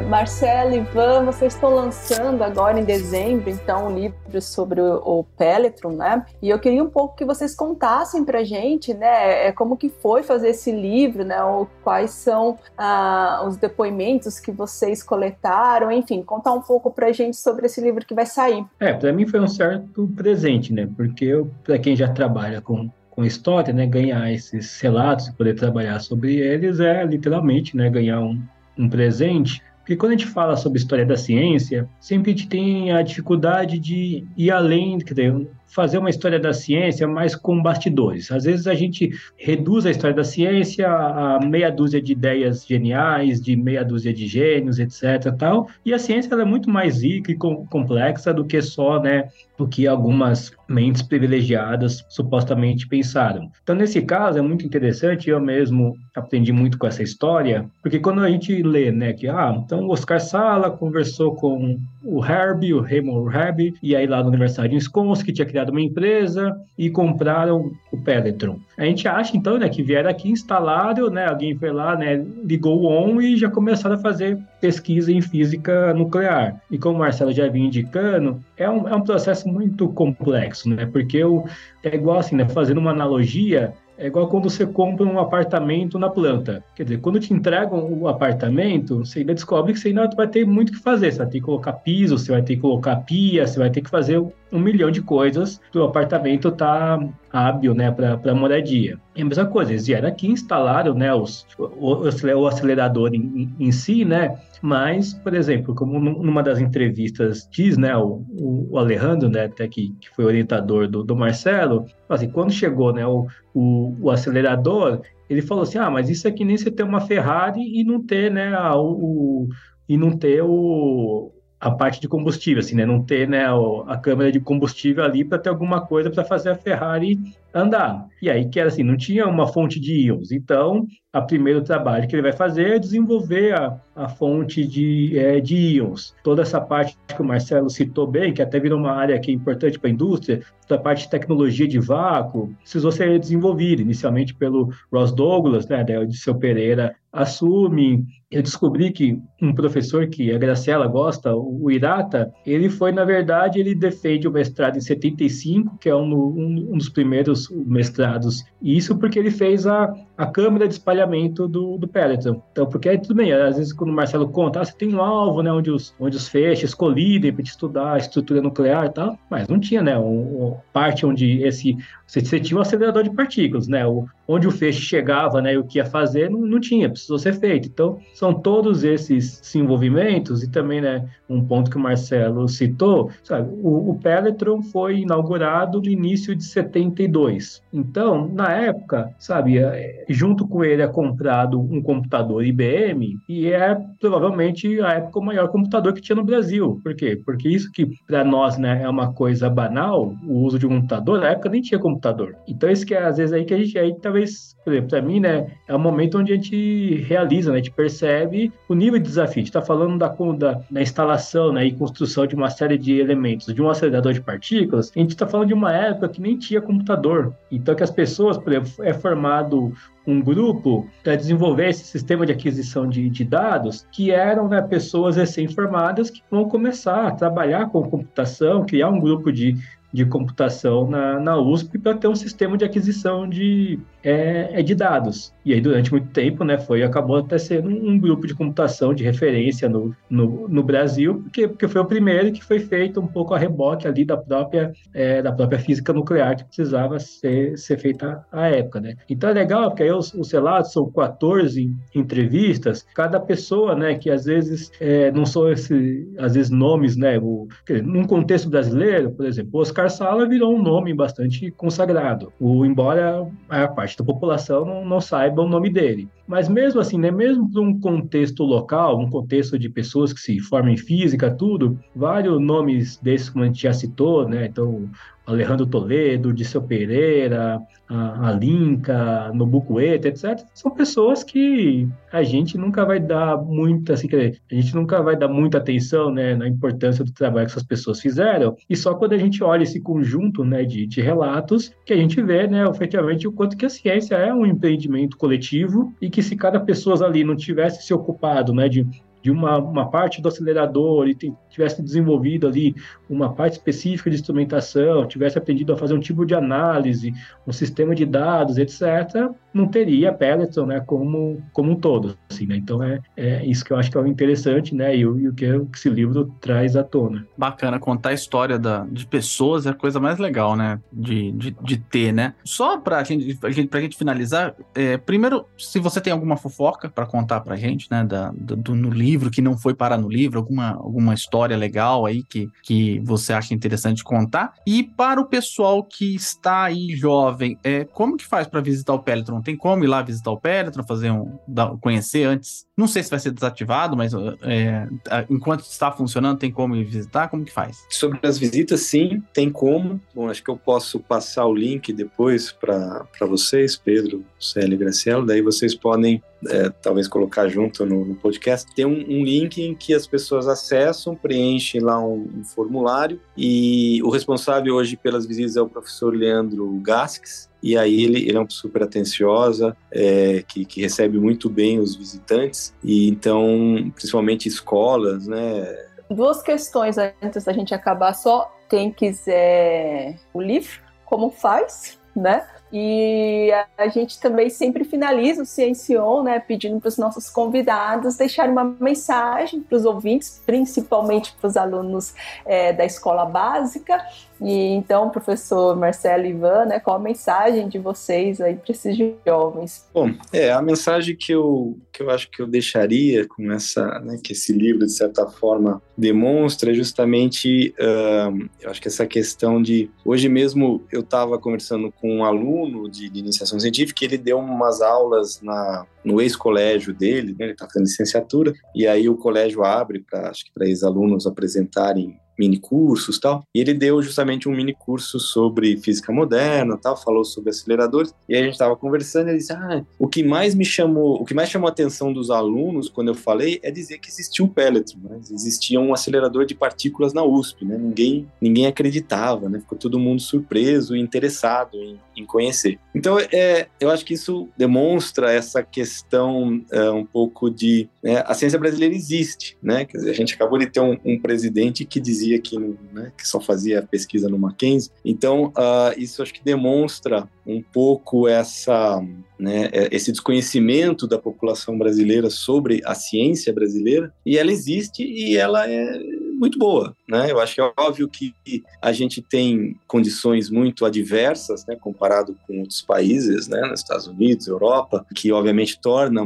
Marcelo, 0.07 0.73
Ivan, 0.73 1.25
vocês 1.25 1.55
estão 1.55 1.75
lançando 1.75 2.43
agora 2.43 2.79
em 2.79 2.85
dezembro, 2.85 3.51
então, 3.51 3.89
um 3.89 3.99
livro 3.99 4.41
sobre 4.41 4.81
o, 4.81 5.03
o 5.05 5.25
Peletron, 5.37 5.97
né? 5.97 6.25
E 6.41 6.49
eu 6.49 6.61
queria 6.61 6.83
um 6.83 6.89
pouco 6.89 7.17
que 7.17 7.25
vocês 7.25 7.57
contassem 7.57 8.25
pra 8.25 8.45
gente, 8.45 8.95
né, 8.95 9.49
é, 9.49 9.53
como 9.53 9.77
que 9.77 9.89
foi 9.89 10.23
fazer 10.23 10.51
esse 10.51 10.71
livro, 10.71 11.25
né, 11.25 11.43
ou 11.43 11.69
quais 11.83 12.13
são 12.13 12.57
ah, 12.79 13.45
os 13.49 13.57
depoimentos 13.57 14.39
que 14.39 14.53
vocês 14.53 15.03
coletaram, 15.03 15.91
enfim, 15.91 16.23
contar 16.23 16.53
um 16.53 16.63
pouco 16.63 16.89
pra 16.93 17.11
gente 17.11 17.37
sobre 17.37 17.67
esse 17.67 17.81
livro 17.81 18.07
que 18.07 18.15
vai 18.15 18.27
sair. 18.27 18.65
É, 18.79 18.93
para 18.93 19.13
mim 19.13 19.27
foi 19.27 19.41
um 19.41 19.49
certo 19.49 20.09
presente, 20.17 20.73
né, 20.73 20.89
porque 20.97 21.45
para 21.65 21.79
quem 21.81 21.97
já 21.97 22.09
trabalha 22.09 22.61
com 22.61 22.89
com 23.11 23.25
história, 23.25 23.73
né, 23.73 23.87
ganhar 23.87 24.31
esses 24.31 24.79
relatos 24.79 25.31
poder 25.31 25.55
trabalhar 25.55 25.99
sobre 26.01 26.37
eles 26.37 26.81
é 26.81 27.03
literalmente, 27.03 27.75
né, 27.75 27.89
ganhar 27.89 28.21
um, 28.21 28.39
um 28.79 28.91
presente 28.91 29.63
porque 29.87 29.95
quando 29.95 30.15
a 30.15 30.17
gente 30.17 30.27
fala 30.27 30.57
sobre 30.57 30.81
história 30.81 31.07
da 31.07 31.17
ciência, 31.17 31.89
sempre 32.01 32.33
a 32.33 32.35
gente 32.35 32.49
tem 32.49 32.91
a 32.91 33.03
dificuldade 33.03 33.79
de 33.79 34.27
ir 34.37 34.51
além, 34.51 34.99
quer 34.99 35.15
dizer, 35.15 35.49
fazer 35.67 35.99
uma 35.99 36.11
história 36.11 36.39
da 36.39 36.53
ciência 36.53 37.07
mais 37.07 37.35
com 37.35 37.61
bastidores. 37.63 38.31
Às 38.31 38.45
vezes 38.45 38.67
a 38.67 38.75
gente 38.75 39.11
reduz 39.37 39.85
a 39.87 39.91
história 39.91 40.17
da 40.17 40.25
ciência 40.25 40.89
a 40.89 41.41
meia 41.41 41.71
dúzia 41.71 42.01
de 42.01 42.13
ideias 42.13 42.67
geniais, 42.67 43.41
de 43.41 43.57
meia 43.57 43.85
dúzia 43.85 44.13
de 44.13 44.27
gênios, 44.27 44.79
etc. 44.79 45.33
Tal, 45.39 45.69
e 45.85 45.93
a 45.93 45.99
ciência 45.99 46.35
é 46.35 46.45
muito 46.45 46.71
mais 46.71 47.03
rica 47.03 47.31
e 47.31 47.37
complexa 47.37 48.33
do 48.33 48.45
que 48.45 48.61
só 48.63 49.01
né, 49.01 49.29
o 49.59 49.67
que 49.67 49.87
algumas 49.87 50.53
mentes 50.69 51.03
privilegiadas 51.03 52.05
supostamente 52.09 52.87
pensaram. 52.89 53.51
Então, 53.63 53.75
nesse 53.75 54.03
caso, 54.03 54.39
é 54.39 54.43
muito 54.43 54.67
interessante, 54.67 55.31
eu 55.31 55.41
mesmo 55.41 55.97
aprendi 56.15 56.53
muito 56.53 56.79
com 56.79 56.87
essa 56.87 57.03
história, 57.03 57.69
porque 57.83 57.99
quando 57.99 58.23
a 58.23 58.31
gente 58.31 58.63
lê, 58.63 58.91
né, 58.91 59.13
que, 59.13 59.29
ah, 59.29 59.55
então 59.65 59.89
Oscar 59.89 60.21
Sala 60.21 60.71
conversou 60.71 61.35
com 61.35 61.79
o 62.05 62.25
Herbie, 62.25 62.75
o 62.75 62.81
Raymond 62.81 63.35
Herbie, 63.35 63.75
e 63.83 63.95
aí 63.95 64.07
lá 64.07 64.23
no 64.23 64.29
Universidade 64.29 64.71
de 64.71 64.77
Wisconsin, 64.77 65.25
que 65.25 65.33
tinha 65.33 65.47
criado 65.57 65.71
uma 65.71 65.81
empresa 65.81 66.55
e 66.77 66.91
compraram 66.91 67.73
o 67.91 67.97
Peletron. 67.97 68.59
A 68.77 68.85
gente 68.85 69.09
acha, 69.09 69.35
então, 69.35 69.57
né, 69.57 69.71
que 69.71 69.83
vieram 69.83 70.11
aqui, 70.11 70.31
instalaram, 70.31 71.09
né, 71.09 71.27
alguém 71.27 71.57
foi 71.57 71.73
lá, 71.73 71.97
né, 71.97 72.23
ligou 72.45 72.83
o 72.83 72.85
ON 72.85 73.23
e 73.23 73.39
já 73.39 73.49
começaram 73.49 73.97
a 73.97 73.99
fazer 73.99 74.39
pesquisa 74.61 75.11
em 75.11 75.23
física 75.23 75.95
nuclear. 75.95 76.61
E 76.71 76.77
como 76.77 76.97
o 76.97 76.99
Marcelo 76.99 77.33
já 77.33 77.49
vinha 77.49 77.69
indicando, 77.69 78.39
é 78.55 78.69
um, 78.69 78.87
é 78.87 78.95
um 78.95 79.01
processo 79.01 79.49
muito 79.49 79.89
complexo, 79.89 80.69
né? 80.69 80.85
Porque 80.85 81.17
eu, 81.17 81.47
é 81.83 81.95
igual 81.95 82.19
assim, 82.19 82.37
né? 82.37 82.47
Fazendo 82.49 82.79
uma 82.79 82.91
analogia, 82.91 83.73
é 83.99 84.07
igual 84.07 84.29
quando 84.29 84.51
você 84.51 84.67
compra 84.67 85.07
um 85.07 85.19
apartamento 85.19 85.99
na 85.99 86.11
planta. 86.11 86.63
Quer 86.75 86.85
dizer, 86.85 87.01
quando 87.01 87.19
te 87.19 87.33
entregam 87.33 87.93
o 87.93 88.09
apartamento, 88.09 88.99
você 88.99 89.21
ainda 89.21 89.35
descobre 89.35 89.73
que 89.73 89.79
você 89.79 89.89
ainda 89.89 90.09
vai 90.15 90.29
ter 90.29 90.45
muito 90.45 90.71
o 90.71 90.73
que 90.73 90.79
fazer. 90.79 91.13
Você 91.13 91.19
vai 91.19 91.27
ter 91.27 91.39
que 91.39 91.45
colocar 91.45 91.73
piso, 91.73 92.19
você 92.19 92.33
vai 92.33 92.43
ter 92.43 92.57
que 92.57 92.61
colocar 92.61 92.97
pia, 92.97 93.47
você 93.47 93.59
vai 93.59 93.71
ter 93.71 93.81
que 93.81 93.91
fazer 93.91 94.23
um 94.53 94.59
milhão 94.59 94.91
de 94.91 95.03
coisas 95.03 95.61
para 95.73 95.81
o 95.81 95.85
apartamento 95.85 96.49
estar 96.49 96.99
tá 96.99 97.09
hábil 97.33 97.75
né, 97.75 97.91
para 97.91 98.35
moradia. 98.35 98.99
E 99.15 99.23
a 99.23 99.25
mesma 99.25 99.47
coisa, 99.47 99.73
eles 99.73 99.87
vieram 99.87 100.09
aqui 100.09 100.29
instalaram 100.29 100.95
né, 100.95 101.13
os, 101.13 101.47
o, 101.59 102.05
o 102.05 102.47
acelerador 102.47 103.15
em, 103.15 103.55
em, 103.59 103.73
si, 103.73 104.05
né? 104.05 104.39
Mas, 104.63 105.15
por 105.15 105.35
exemplo, 105.35 105.75
como 105.75 105.99
numa 105.99 106.43
das 106.43 106.59
entrevistas 106.61 107.49
diz, 107.51 107.77
né, 107.77 107.97
o, 107.97 108.25
o 108.71 108.79
Alejandro, 108.79 109.29
né, 109.29 109.45
até 109.45 109.69
que, 109.69 109.95
que 110.01 110.09
foi 110.15 110.25
orientador 110.25 110.89
do, 110.89 111.03
do 111.03 111.17
Marcelo, 111.17 111.85
assim, 112.09 112.29
quando 112.29 112.53
chegou 112.53 112.93
né, 112.93 113.07
o, 113.07 113.27
o, 113.55 113.95
o 114.01 114.11
acelerador, 114.11 115.03
ele 115.29 115.43
falou 115.43 115.65
assim, 115.65 115.79
ah, 115.79 115.91
mas 115.91 116.09
isso 116.09 116.27
é 116.27 116.31
que 116.31 116.45
nem 116.45 116.57
você 116.57 116.71
ter 116.71 116.83
uma 116.83 117.01
Ferrari 117.01 117.61
e 117.61 117.85
não 117.85 118.03
ter, 118.03 118.31
né, 118.31 118.55
a, 118.55 118.77
o, 118.77 119.49
e 119.89 119.97
não 119.97 120.17
ter 120.17 120.43
o, 120.43 121.33
a 121.59 121.71
parte 121.71 122.01
de 122.01 122.09
combustível, 122.09 122.61
assim, 122.61 122.75
né? 122.75 122.85
Não 122.85 123.03
ter 123.03 123.29
né, 123.29 123.47
a 123.87 123.97
câmera 123.97 124.31
de 124.31 124.41
combustível 124.41 125.05
ali 125.05 125.25
para 125.25 125.39
ter 125.39 125.49
alguma 125.49 125.87
coisa 125.87 126.11
para 126.11 126.25
fazer 126.25 126.51
a 126.51 126.55
Ferrari 126.57 127.19
andar. 127.53 128.07
E 128.21 128.29
aí 128.31 128.49
que 128.49 128.61
era 128.61 128.69
assim, 128.69 128.83
não 128.83 128.97
tinha 128.97 129.27
uma 129.27 129.47
fonte 129.47 129.81
de 129.81 130.07
íons. 130.07 130.31
Então, 130.33 130.87
o 131.19 131.27
primeiro 131.27 131.63
trabalho 131.63 132.07
que 132.09 132.15
ele 132.15 132.23
vai 132.23 132.33
fazer 132.33 132.77
é 132.77 132.79
desenvolver 132.79 133.55
a, 133.55 133.81
a 133.95 134.09
fonte 134.09 134.67
de, 134.67 135.19
é, 135.19 135.41
de 135.41 135.57
íons. 135.57 136.15
Toda 136.23 136.43
essa 136.43 136.61
parte 136.61 136.97
que 137.07 137.23
o 137.23 137.25
Marcelo 137.25 137.71
citou 137.71 138.07
bem, 138.07 138.33
que 138.33 138.43
até 138.43 138.61
virou 138.61 138.79
uma 138.79 138.93
área 138.93 139.19
que 139.19 139.31
é 139.31 139.35
importante 139.35 139.79
para 139.79 139.89
a 139.89 139.93
indústria, 139.93 140.43
toda 140.67 140.81
a 140.81 140.83
parte 140.83 141.05
de 141.05 141.11
tecnologia 141.11 141.67
de 141.67 141.79
vácuo, 141.79 142.55
precisou 142.61 142.93
ser 142.93 143.19
desenvolvida 143.19 143.83
inicialmente 143.83 144.35
pelo 144.35 144.71
Ross 144.93 145.13
Douglas, 145.13 145.67
né, 145.69 145.83
da 145.83 146.01
Odisseu 146.01 146.35
Pereira 146.35 146.95
assume. 147.17 148.05
Eu 148.31 148.43
descobri 148.43 148.91
que 148.91 149.19
um 149.41 149.55
professor 149.55 150.07
que 150.09 150.33
a 150.33 150.39
Graciela 150.39 150.87
gosta, 150.87 151.35
o 151.35 151.71
Irata, 151.71 152.31
ele 152.45 152.69
foi, 152.69 152.93
na 152.93 153.05
verdade, 153.05 153.61
ele 153.61 153.75
defende 153.75 154.27
o 154.27 154.33
mestrado 154.33 154.77
em 154.77 154.81
75, 154.81 155.79
que 155.79 155.89
é 155.89 155.95
um, 155.95 156.13
um, 156.13 156.69
um 156.73 156.77
dos 156.77 156.89
primeiros 156.89 157.49
mestrados. 157.51 158.45
Isso 158.61 158.99
porque 158.99 159.19
ele 159.19 159.31
fez 159.31 159.67
a, 159.67 159.95
a 160.19 160.27
câmera 160.27 160.67
de 160.67 160.75
espalhamento 160.75 161.06
do, 161.07 161.79
do 161.79 161.89
Peloton. 161.89 162.43
Então, 162.53 162.67
porque 162.67 162.89
aí 162.89 162.99
tudo 162.99 163.15
bem, 163.15 163.33
às 163.33 163.57
vezes 163.57 163.73
quando 163.73 163.91
o 163.91 163.93
Marcelo 163.93 164.29
conta, 164.29 164.61
ah, 164.61 164.65
você 164.65 164.73
tem 164.73 164.95
um 164.95 165.01
alvo, 165.01 165.43
né, 165.43 165.53
onde 165.53 165.71
os, 165.71 165.95
onde 165.99 166.17
os 166.17 166.29
feixes 166.29 166.75
colidem 166.75 167.33
para 167.33 167.43
estudar 167.43 167.95
a 167.95 167.99
estrutura 167.99 168.41
nuclear 168.41 168.87
e 168.87 168.91
tal, 168.91 169.19
mas 169.31 169.49
não 169.49 169.59
tinha, 169.59 169.83
né, 169.83 169.99
um, 169.99 170.47
um, 170.47 170.57
parte 170.73 171.07
onde 171.07 171.43
esse, 171.43 171.77
você, 172.07 172.21
você 172.21 172.39
tinha 172.39 172.57
um 172.57 172.61
acelerador 172.61 173.03
de 173.03 173.11
partículas, 173.11 173.67
né, 173.67 173.87
o, 173.87 174.07
onde 174.29 174.47
o 174.47 174.51
feixe 174.51 174.81
chegava, 174.81 175.43
né, 175.43 175.55
e 175.55 175.59
o 175.59 175.65
que 175.65 175.79
ia 175.79 175.85
fazer, 175.85 176.31
não, 176.31 176.41
não 176.41 176.61
tinha, 176.61 176.89
precisou 176.89 177.19
ser 177.19 177.35
feito. 177.35 177.69
Então, 177.69 177.99
são 178.15 178.33
todos 178.33 178.85
esses 178.85 179.41
desenvolvimentos 179.41 180.43
e 180.43 180.51
também, 180.51 180.81
né, 180.81 181.09
um 181.29 181.45
ponto 181.45 181.71
que 181.71 181.77
o 181.77 181.81
Marcelo 181.81 182.49
citou, 182.49 183.11
sabe, 183.25 183.51
o, 183.63 183.91
o 183.91 183.99
Peletron 183.99 184.63
foi 184.63 185.01
inaugurado 185.01 185.81
no 185.81 185.89
início 185.89 186.35
de 186.35 186.45
72. 186.45 187.63
Então, 187.73 188.29
na 188.33 188.53
época, 188.53 189.11
sabe, 189.19 189.59
é, 189.59 190.05
junto 190.09 190.47
com 190.47 190.65
ele 190.65 190.83
é 190.83 190.89
comprado 190.89 191.61
um 191.61 191.83
computador 191.83 192.45
IBM 192.45 193.19
e 193.29 193.49
é 193.49 193.77
provavelmente 194.01 194.81
a 194.81 194.95
época 194.95 195.19
o 195.19 195.25
maior 195.25 195.49
computador 195.49 195.93
que 195.93 196.01
tinha 196.01 196.17
no 196.17 196.25
Brasil. 196.25 196.81
Por 196.83 196.95
quê? 196.95 197.21
Porque 197.25 197.49
isso 197.49 197.71
que 197.73 197.89
para 198.07 198.25
nós, 198.25 198.57
né, 198.57 198.83
é 198.83 198.89
uma 198.89 199.13
coisa 199.13 199.51
banal, 199.51 200.15
o 200.25 200.41
uso 200.41 200.59
de 200.59 200.67
um 200.67 200.77
computador, 200.77 201.21
na 201.21 201.31
época 201.31 201.49
nem 201.49 201.61
tinha 201.61 201.79
computador 201.79 201.96
computador. 201.97 202.37
Então, 202.47 202.71
isso 202.71 202.87
que 202.87 202.95
é, 202.95 203.03
às 203.03 203.17
vezes, 203.17 203.33
aí 203.33 203.45
que 203.45 203.55
a 203.55 203.59
gente, 203.59 203.79
aí 203.79 203.95
talvez, 204.01 204.55
por 204.65 204.73
exemplo, 204.73 204.91
para 204.91 205.03
mim, 205.03 205.19
né, 205.19 205.47
é 205.67 205.75
o 205.75 205.79
momento 205.79 206.19
onde 206.19 206.33
a 206.33 206.37
gente 206.37 206.97
realiza, 207.03 207.51
né, 207.51 207.57
a 207.57 207.59
gente 207.59 207.73
percebe 207.73 208.53
o 208.69 208.75
nível 208.75 208.99
de 208.99 209.07
desafio. 209.07 209.37
A 209.37 209.41
gente 209.41 209.47
está 209.47 209.63
falando 209.63 209.99
da, 209.99 210.09
da, 210.09 210.61
da, 210.71 210.83
instalação 210.83 211.53
né, 211.53 211.65
e 211.65 211.73
construção 211.73 212.27
de 212.27 212.35
uma 212.35 212.51
série 212.51 212.79
de 212.79 212.99
elementos, 212.99 213.53
de 213.53 213.63
um 213.63 213.69
acelerador 213.69 214.13
de 214.13 214.21
partículas, 214.21 214.93
a 214.95 214.99
gente 214.99 215.11
está 215.11 215.27
falando 215.27 215.49
de 215.49 215.55
uma 215.55 215.73
época 215.73 216.09
que 216.09 216.21
nem 216.21 216.39
tinha 216.39 216.61
computador. 216.61 217.35
Então, 217.51 217.75
que 217.75 217.83
as 217.83 217.91
pessoas, 217.91 218.39
por 218.39 218.53
exemplo, 218.53 218.85
é 218.85 218.93
formado 218.93 219.73
um 220.07 220.23
grupo 220.23 220.89
para 221.03 221.17
desenvolver 221.17 221.69
esse 221.69 221.85
sistema 221.85 222.25
de 222.25 222.33
aquisição 222.33 222.89
de, 222.89 223.09
de 223.11 223.25
dados, 223.25 223.87
que 223.91 224.11
eram 224.11 224.49
né, 224.49 224.63
pessoas 224.63 225.17
recém-formadas 225.17 226.11
que 226.11 226.23
vão 226.31 226.49
começar 226.49 227.09
a 227.09 227.11
trabalhar 227.11 227.69
com 227.71 227.91
computação, 227.91 228.65
criar 228.65 228.89
um 228.89 229.01
grupo 229.01 229.33
de, 229.33 229.57
de 229.97 230.05
computação 230.05 230.87
na, 230.87 231.19
na 231.19 231.39
USP 231.39 231.79
para 231.79 231.97
ter 231.97 232.07
um 232.07 232.15
sistema 232.15 232.55
de 232.59 232.67
aquisição 232.67 233.27
de, 233.27 233.79
é, 234.07 234.61
é, 234.61 234.63
de 234.63 234.73
dados. 234.73 235.35
E 235.45 235.53
aí, 235.53 235.61
durante 235.61 235.91
muito 235.91 236.09
tempo, 236.11 236.45
né, 236.45 236.57
foi, 236.57 236.85
acabou 236.85 237.17
até 237.17 237.37
sendo 237.39 237.69
um 237.69 237.99
grupo 237.99 238.25
de 238.25 238.37
computação 238.37 238.95
de 238.95 239.03
referência 239.03 239.69
no, 239.69 239.95
no, 240.09 240.47
no 240.47 240.63
Brasil, 240.63 241.23
porque, 241.25 241.49
porque 241.49 241.67
foi 241.67 241.81
o 241.81 241.85
primeiro 241.85 242.31
que 242.31 242.43
foi 242.43 242.61
feito 242.61 243.01
um 243.01 243.07
pouco 243.07 243.35
a 243.35 243.39
reboque 243.39 243.89
ali 243.89 244.05
da 244.05 244.17
própria, 244.17 244.73
é, 244.95 245.21
da 245.21 245.33
própria 245.33 245.59
física 245.59 245.93
nuclear 245.93 246.37
que 246.37 246.45
precisava 246.45 247.01
ser, 247.01 247.59
ser 247.59 247.79
feita 247.79 248.25
à 248.31 248.47
época, 248.47 248.81
né. 248.81 248.95
Então 249.11 249.29
é 249.29 249.33
legal, 249.33 249.71
porque 249.71 249.83
aí 249.83 249.91
os, 249.91 250.15
os 250.15 250.31
relatos 250.31 250.73
são 250.73 250.89
14 250.89 251.69
entrevistas, 251.93 252.87
cada 252.95 253.19
pessoa, 253.19 253.75
né, 253.75 253.97
que 253.97 254.09
às 254.09 254.25
vezes 254.25 254.71
é, 254.81 255.11
não 255.11 255.27
são 255.27 255.51
esse, 255.51 256.09
às 256.17 256.35
vezes 256.35 256.51
nomes, 256.51 256.97
né, 256.97 257.19
o, 257.19 257.49
num 257.83 258.05
contexto 258.05 258.49
brasileiro, 258.49 259.11
por 259.11 259.27
exemplo, 259.27 259.61
Oscar 259.61 259.91
Sala 259.91 260.29
virou 260.29 260.55
um 260.55 260.63
nome 260.63 260.95
bastante 260.95 261.51
consagrado, 261.51 262.33
o, 262.39 262.65
embora 262.65 263.27
a 263.49 263.67
parte 263.67 263.96
da 263.97 264.05
população 264.05 264.65
não, 264.65 264.85
não 264.85 265.01
saiba 265.01 265.43
o 265.43 265.49
nome 265.49 265.71
dele. 265.71 266.09
Mas 266.27 266.49
mesmo 266.49 266.81
assim, 266.81 266.99
né, 266.99 267.11
mesmo 267.11 267.51
para 267.51 267.63
um 267.63 267.79
contexto 267.79 268.43
local, 268.43 268.99
um 268.99 269.09
contexto 269.09 269.59
de 269.59 269.69
pessoas 269.69 270.13
que 270.13 270.21
se 270.21 270.39
formam 270.41 270.73
em 270.73 270.77
física, 270.77 271.31
tudo, 271.31 271.79
vários 271.95 272.41
nomes 272.41 272.99
desses, 272.99 273.31
como 273.31 273.45
a 273.45 273.47
gente 273.47 273.63
já 273.63 273.73
citou, 273.73 274.29
né, 274.29 274.47
então 274.47 274.89
Alejandro 275.27 275.67
Toledo, 275.67 276.33
Disseu 276.33 276.63
Pereira, 276.63 277.61
a, 277.89 278.29
a 278.29 278.33
Linca, 278.33 279.33
Nobucueta, 279.35 280.09
etc., 280.09 280.45
são 280.55 280.71
pessoas 280.71 281.25
que 281.25 281.89
a 282.13 282.23
gente 282.23 282.57
nunca 282.57 282.85
vai 282.85 283.01
dar 283.01 283.37
muita, 283.37 283.95
assim, 283.95 284.09
a 284.13 284.55
gente 284.55 284.75
nunca 284.75 285.03
vai 285.03 285.17
dar 285.17 285.29
muita 285.29 285.59
atenção, 285.59 286.11
né, 286.11 286.35
na 286.35 286.49
importância 286.49 287.05
do 287.05 287.13
trabalho 287.13 287.47
que 287.47 287.53
essas 287.53 287.63
pessoas 287.63 288.01
fizeram, 288.01 288.57
e 288.69 288.77
só 288.77 288.95
quando 288.95 289.13
a 289.13 289.19
gente 289.19 289.43
olha 289.43 289.63
esse 289.63 289.81
conjunto, 289.81 290.45
né, 290.45 290.65
de, 290.65 290.87
de 290.87 291.01
relatos, 291.01 291.73
que 291.85 291.93
a 291.93 291.97
gente 291.97 292.21
vê, 292.23 292.47
né, 292.47 292.65
efetivamente 292.69 293.27
o 293.27 293.33
quanto 293.33 293.57
que 293.57 293.67
a 293.67 293.71
ciência 293.71 294.15
é 294.15 294.33
um 294.33 294.47
empreendimento 294.47 295.17
coletivo 295.17 295.93
e 296.01 296.09
que 296.09 296.23
se 296.23 296.37
cada 296.37 296.61
pessoa 296.61 296.97
ali 297.05 297.25
não 297.25 297.37
tivesse 297.37 297.85
se 297.85 297.93
ocupado, 297.93 298.55
né, 298.55 298.69
de 298.69 298.87
de 299.27 299.31
uma, 299.33 299.59
uma 299.59 299.91
parte 299.91 300.23
do 300.23 300.29
acelerador 300.29 301.09
e 301.09 301.15
tem, 301.15 301.37
tivesse 301.57 301.83
desenvolvido 301.83 302.47
ali 302.47 302.75
uma 303.09 303.33
parte 303.33 303.55
específica 303.55 304.09
de 304.09 304.17
instrumentação, 304.17 305.07
tivesse 305.07 305.37
aprendido 305.37 305.73
a 305.73 305.77
fazer 305.77 305.95
um 305.95 306.01
tipo 306.01 306.25
de 306.25 306.35
análise, 306.35 307.13
um 307.47 307.53
sistema 307.53 307.95
de 307.95 308.07
dados, 308.07 308.59
etc., 308.59 309.31
não 309.53 309.67
teria 309.67 310.13
Peloton 310.13 310.67
né, 310.67 310.81
como, 310.81 311.43
como 311.53 311.73
um 311.73 311.77
todo. 311.77 312.17
Assim, 312.31 312.47
né? 312.47 312.57
Então 312.57 312.83
é, 312.83 313.01
é 313.17 313.45
isso 313.45 313.65
que 313.65 313.73
eu 313.73 313.77
acho 313.79 313.91
que 313.91 313.97
é 313.97 314.01
o 314.01 314.07
interessante 314.07 314.75
né, 314.75 314.95
e, 314.95 315.01
e 315.01 315.29
o 315.29 315.35
que, 315.35 315.47
esse 315.75 315.89
livro 315.89 316.33
traz 316.41 316.77
à 316.77 316.85
tona. 316.85 317.27
Bacana, 317.37 317.79
contar 317.79 318.11
a 318.11 318.15
história 318.15 318.59
da, 318.59 318.85
de 318.85 319.07
pessoas 319.07 319.67
é 319.67 319.71
a 319.71 319.75
coisa 319.75 319.99
mais 319.99 320.19
legal 320.19 320.55
né, 320.57 320.79
de, 320.93 321.33
de, 321.33 321.57
de 321.63 321.77
ter. 321.79 322.13
né? 322.13 322.35
Só 322.45 322.79
para 322.79 323.03
gente, 323.03 323.39
a 323.43 323.51
gente, 323.51 323.81
gente 323.81 323.97
finalizar, 323.97 324.55
é, 324.75 324.97
primeiro, 324.99 325.47
se 325.57 325.79
você 325.79 326.01
tem 326.01 326.13
alguma 326.13 326.37
fofoca 326.37 326.89
para 326.89 327.07
contar 327.07 327.41
para 327.41 327.57
gente 327.57 327.91
né, 327.91 328.05
da, 328.05 328.31
do, 328.33 328.75
no 328.75 328.91
livro, 328.91 329.17
livro 329.17 329.31
que 329.31 329.41
não 329.41 329.57
foi 329.57 329.75
parar 329.75 329.97
no 329.97 330.09
livro, 330.09 330.39
alguma, 330.39 330.73
alguma 330.73 331.15
história 331.15 331.46
legal 331.55 332.07
aí 332.07 332.23
que, 332.23 332.49
que 332.63 332.99
você 333.01 333.33
acha 333.33 333.53
interessante 333.53 334.03
contar. 334.03 334.55
E 334.67 334.83
para 334.83 335.21
o 335.21 335.27
pessoal 335.27 335.85
que 335.85 336.15
está 336.15 336.65
aí 336.65 336.97
jovem, 336.97 337.59
é, 337.63 337.85
como 337.85 338.17
que 338.17 338.25
faz 338.25 338.47
para 338.47 338.61
visitar 338.61 338.95
o 338.95 338.99
Peletron? 338.99 339.43
Tem 339.43 339.57
como 339.57 339.85
ir 339.85 339.87
lá 339.87 340.03
visitar 340.03 340.31
o 340.31 340.41
Peletron, 340.41 340.83
fazer 340.83 341.11
um, 341.11 341.39
conhecer 341.81 342.25
antes? 342.25 342.67
Não 342.77 342.87
sei 342.89 343.03
se 343.03 343.11
vai 343.11 343.19
ser 343.19 343.31
desativado, 343.31 343.97
mas 343.97 344.13
é, 344.43 344.89
enquanto 345.31 345.61
está 345.61 345.93
funcionando, 345.93 346.39
tem 346.39 346.51
como 346.51 346.75
ir 346.75 346.85
visitar? 346.85 347.29
Como 347.29 347.45
que 347.45 347.53
faz? 347.53 347.85
Sobre 347.91 348.19
as 348.23 348.39
visitas, 348.39 348.81
sim, 348.81 349.23
tem 349.33 349.51
como. 349.51 350.01
Bom, 350.15 350.29
acho 350.31 350.43
que 350.43 350.51
eu 350.51 350.57
posso 350.57 350.99
passar 351.01 351.47
o 351.47 351.55
link 351.55 351.93
depois 351.93 352.53
para 352.53 353.07
vocês, 353.21 353.77
Pedro, 353.77 354.25
Célio 354.39 354.75
e 354.75 354.79
Graciela, 354.79 355.25
daí 355.25 355.43
vocês 355.43 355.75
podem 355.75 356.23
é, 356.49 356.71
talvez 356.83 357.09
colocar 357.09 357.49
junto 357.49 357.85
no, 357.85 358.05
no 358.05 358.15
podcast, 358.15 358.73
tem 358.75 358.85
um, 358.85 358.99
um, 358.99 359.25
link 359.25 359.63
em 359.63 359.75
que 359.75 359.95
as 359.95 360.07
pessoas 360.07 360.47
acessam, 360.49 361.15
preenchem 361.15 361.81
lá 361.81 361.99
um, 361.99 362.29
um, 362.37 362.45
formulário 362.45 363.21
e 363.37 364.01
o 364.03 364.11
responsável 364.11 364.75
hoje 364.75 364.97
pelas 364.97 365.27
visitas 365.27 365.57
é 365.57 365.61
o 365.61 365.69
professor 365.69 366.15
Leandro 366.15 366.67
Gasques, 366.83 367.51
e 367.63 367.77
aí 367.77 368.05
ele, 368.05 368.29
ele 368.29 368.37
é 368.37 368.41
uma 368.41 368.49
super 368.49 368.83
atenciosa, 368.83 369.77
é, 369.91 370.45
que, 370.47 370.65
que 370.65 370.81
recebe 370.81 371.19
muito 371.19 371.49
bem 371.49 371.79
os 371.79 371.97
visitantes, 371.97 372.75
e 372.83 373.09
então, 373.09 373.91
principalmente 373.95 374.49
escolas, 374.49 375.27
né? 375.27 375.87
Duas 376.09 376.43
questões 376.43 376.97
antes 376.99 377.45
da 377.45 377.53
gente 377.53 377.75
acabar, 377.75 378.15
só 378.15 378.53
quem 378.69 378.93
quiser 378.93 380.19
o 380.33 380.41
livro, 380.41 380.81
como 381.05 381.31
faz, 381.31 381.99
né? 382.15 382.47
E 382.79 383.51
a 383.79 383.89
gente 383.89 384.21
também 384.21 384.51
sempre 384.51 384.85
finaliza 384.85 385.43
o 385.43 385.47
Ciencion, 385.47 386.23
né, 386.23 386.39
pedindo 386.39 386.79
para 386.79 386.89
os 386.89 386.99
nossos 386.99 387.31
convidados 387.31 388.17
deixarem 388.17 388.53
uma 388.53 388.65
mensagem 388.79 389.63
para 389.63 389.77
os 389.77 389.87
ouvintes, 389.87 390.43
principalmente 390.45 391.35
para 391.41 391.49
os 391.49 391.57
alunos 391.57 392.15
é, 392.45 392.75
da 392.75 392.85
escola 392.85 393.25
básica, 393.25 393.99
e 394.41 394.69
então, 394.75 395.11
professor 395.11 395.77
Marcelo 395.77 396.27
Ivan, 396.27 396.67
né, 396.67 396.81
qual 396.81 396.97
a 396.97 397.01
mensagem 397.01 397.69
de 397.69 397.79
vocês 397.79 398.41
aí 398.41 398.55
para 398.55 398.73
esses 398.73 398.97
jovens? 399.25 399.87
Bom, 399.93 400.13
é 400.33 400.53
a 400.53 400.61
mensagem 400.61 401.17
que 401.17 401.33
eu, 401.33 401.79
que 401.93 402.03
eu 402.03 402.11
acho 402.11 402.31
que 402.31 402.43
eu 402.43 402.47
deixaria 402.47 403.27
com 403.27 403.51
essa, 403.51 403.85
né, 404.01 404.19
que 404.23 404.33
esse 404.33 404.53
livro 404.53 404.85
de 404.85 404.93
certa 404.93 405.27
forma 405.27 405.81
demonstra 405.97 406.71
é 406.71 406.75
justamente, 406.75 407.75
uh, 407.79 408.49
eu 408.61 408.71
acho 408.71 408.81
que 408.81 408.89
essa 408.89 409.07
questão 409.07 409.63
de 409.63 409.91
hoje 410.05 410.29
mesmo 410.29 410.85
eu 410.93 411.01
estava 411.01 411.39
conversando 411.39 411.91
com 411.91 412.19
um 412.19 412.25
aluno 412.25 412.91
de, 412.91 413.09
de, 413.09 413.21
iniciação 413.21 413.59
científica, 413.59 414.05
ele 414.05 414.19
deu 414.19 414.39
umas 414.39 414.83
aulas 414.83 415.41
na 415.41 415.87
no 416.05 416.21
ex-colégio 416.21 416.95
dele, 416.95 417.35
né, 417.37 417.47
ele 417.47 417.53
está 417.53 417.67
fazendo 417.67 417.87
licenciatura, 417.87 418.53
e 418.73 418.87
aí 418.87 419.09
o 419.09 419.17
colégio 419.17 419.65
abre 419.65 420.05
para 420.09 420.31
acho 420.31 420.45
que 420.45 420.53
para 420.53 420.67
ex-alunos 420.67 421.27
apresentarem 421.27 422.17
mini 422.39 422.59
cursos 422.59 423.19
tal. 423.19 423.43
E 423.55 423.61
ele 423.61 423.75
deu 423.75 424.03
justamente 424.03 424.49
um 424.49 424.55
mini 424.55 424.75
curso 424.75 425.19
sobre 425.19 425.77
física 425.79 426.13
moderna, 426.13 426.77
tal, 426.77 426.97
falou 426.97 427.25
sobre 427.25 427.51
aceleradores. 427.51 428.15
E 428.29 428.37
a 428.37 428.43
gente 428.43 428.53
estava 428.53 428.77
conversando 428.77 429.29
e 429.29 429.31
ele 429.31 429.39
disse: 429.39 429.53
"Ah, 429.53 429.85
o 429.99 430.09
que 430.09 430.23
mais 430.23 430.55
me 430.55 430.65
chamou, 430.65 431.21
o 431.21 431.25
que 431.25 431.35
mais 431.35 431.49
chamou 431.49 431.69
a 431.69 431.73
atenção 431.73 432.13
dos 432.13 432.31
alunos 432.31 432.89
quando 432.89 433.09
eu 433.09 433.15
falei 433.15 433.61
é 433.63 433.71
dizer 433.71 433.99
que 433.99 434.09
existia 434.09 434.45
o 434.45 434.49
Peletron, 434.49 435.01
né? 435.03 435.21
existia 435.31 435.81
um 435.81 435.93
acelerador 435.93 436.45
de 436.45 436.55
partículas 436.55 437.13
na 437.13 437.25
USP, 437.25 437.65
né? 437.65 437.77
Ninguém 437.79 438.27
ninguém 438.41 438.67
acreditava, 438.67 439.49
né? 439.49 439.61
Ficou 439.61 439.79
todo 439.79 439.99
mundo 439.99 440.21
surpreso 440.21 440.97
e 440.97 441.01
interessado 441.01 441.77
em, 441.77 441.99
em 442.17 442.25
conhecer. 442.25 442.79
Então, 442.95 443.19
é, 443.19 443.67
eu 443.79 443.91
acho 443.91 444.05
que 444.05 444.15
isso 444.15 444.49
demonstra 444.57 445.33
essa 445.33 445.63
questão 445.63 446.65
é, 446.71 446.91
um 446.91 447.05
pouco 447.05 447.51
de 447.51 447.89
né, 448.03 448.23
a 448.27 448.35
ciência 448.35 448.59
brasileira 448.59 448.95
existe, 448.95 449.57
né? 449.63 449.85
Quer 449.85 449.99
dizer, 449.99 450.11
a 450.11 450.15
gente 450.15 450.35
acabou 450.35 450.59
de 450.59 450.67
ter 450.67 450.81
um, 450.81 450.97
um 451.05 451.19
presidente 451.21 451.85
que 451.85 452.01
dizia 452.01 452.26
que, 452.41 452.59
né, 452.59 453.13
que 453.17 453.27
só 453.27 453.41
fazia 453.41 453.83
pesquisa 453.83 454.29
no 454.29 454.39
Mackenzie. 454.39 454.91
Então, 455.05 455.47
uh, 455.49 455.99
isso 455.99 456.23
acho 456.23 456.35
que 456.35 456.45
demonstra 456.45 457.29
um 457.47 457.63
pouco 457.63 458.27
essa, 458.27 459.01
né, 459.39 459.69
é, 459.73 459.89
esse 459.93 460.11
desconhecimento 460.11 461.07
da 461.07 461.19
população 461.19 461.79
brasileira 461.79 462.29
sobre 462.29 462.83
a 462.85 462.95
ciência 462.95 463.53
brasileira, 463.53 464.13
e 464.25 464.37
ela 464.37 464.51
existe 464.51 465.05
e 465.05 465.37
ela 465.37 465.71
é 465.71 465.99
muito 466.39 466.59
boa, 466.59 466.95
né? 467.09 467.31
Eu 467.31 467.41
acho 467.41 467.55
que 467.55 467.61
é 467.61 467.73
óbvio 467.79 468.09
que 468.09 468.35
a 468.83 468.93
gente 468.93 469.23
tem 469.23 469.75
condições 469.87 470.51
muito 470.51 470.85
adversas, 470.85 471.65
né, 471.67 471.77
comparado 471.77 472.37
com 472.47 472.61
outros 472.61 472.83
países, 472.83 473.49
né, 473.49 473.61
nos 473.63 473.81
Estados 473.81 474.07
Unidos, 474.07 474.47
Europa, 474.47 475.07
que 475.15 475.33
obviamente 475.33 475.81
torna 475.81 476.25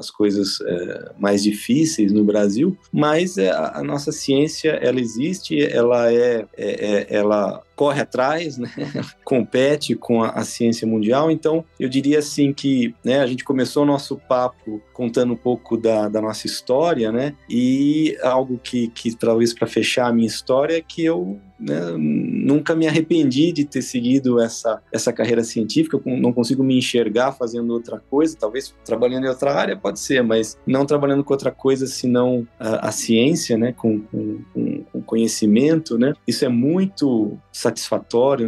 as 0.00 0.10
coisas 0.10 0.60
é, 0.62 1.12
mais 1.18 1.42
difíceis 1.42 2.12
no 2.12 2.24
Brasil, 2.24 2.76
mas 2.92 3.38
é, 3.38 3.50
a 3.50 3.82
nossa 3.84 4.10
ciência 4.10 4.70
ela 4.82 5.00
existe, 5.00 5.62
ela 5.62 6.12
é, 6.12 6.44
é, 6.56 7.06
é 7.06 7.06
ela 7.10 7.62
corre 7.80 8.02
atrás, 8.02 8.58
né? 8.58 8.68
compete 9.24 9.94
com 9.94 10.22
a, 10.22 10.28
a, 10.32 10.44
ciência 10.44 10.86
mundial. 10.86 11.30
Então, 11.30 11.64
eu 11.78 11.88
diria 11.88 12.18
assim 12.18 12.52
que 12.52 12.94
né, 13.02 13.20
a 13.20 13.26
gente 13.26 13.42
começou 13.42 13.84
o 13.84 13.86
nosso 13.86 14.18
papo 14.18 14.82
contando 14.92 15.32
um 15.32 15.36
pouco 15.36 15.78
da, 15.78 16.06
da 16.06 16.20
nossa 16.20 16.46
história, 16.46 17.10
né? 17.10 17.34
E 17.48 18.18
algo 18.22 18.60
que, 18.62 18.88
que 18.88 19.16
talvez 19.16 19.54
para 19.54 19.66
fechar 19.66 20.08
a 20.08 20.12
minha 20.12 20.26
história 20.26 20.76
é 20.76 20.82
que 20.82 21.02
eu 21.02 21.40
né, 21.60 21.78
nunca 21.96 22.74
me 22.74 22.88
arrependi 22.88 23.52
de 23.52 23.64
ter 23.64 23.82
seguido 23.82 24.40
essa, 24.40 24.82
essa 24.90 25.12
carreira 25.12 25.44
científica, 25.44 26.00
eu 26.04 26.16
não 26.16 26.32
consigo 26.32 26.64
me 26.64 26.78
enxergar 26.78 27.32
fazendo 27.32 27.72
outra 27.72 27.98
coisa, 27.98 28.36
talvez 28.38 28.74
trabalhando 28.84 29.26
em 29.26 29.28
outra 29.28 29.52
área, 29.54 29.76
pode 29.76 30.00
ser, 30.00 30.22
mas 30.22 30.58
não 30.66 30.86
trabalhando 30.86 31.22
com 31.22 31.34
outra 31.34 31.50
coisa 31.50 31.86
senão 31.86 32.46
a, 32.58 32.88
a 32.88 32.92
ciência, 32.92 33.58
né, 33.58 33.72
com, 33.72 34.00
com, 34.00 34.38
com, 34.54 35.02
conhecimento, 35.02 35.98
né, 35.98 36.14
isso 36.26 36.44
é 36.44 36.48
muito 36.48 37.36
satisfatório, 37.52 37.69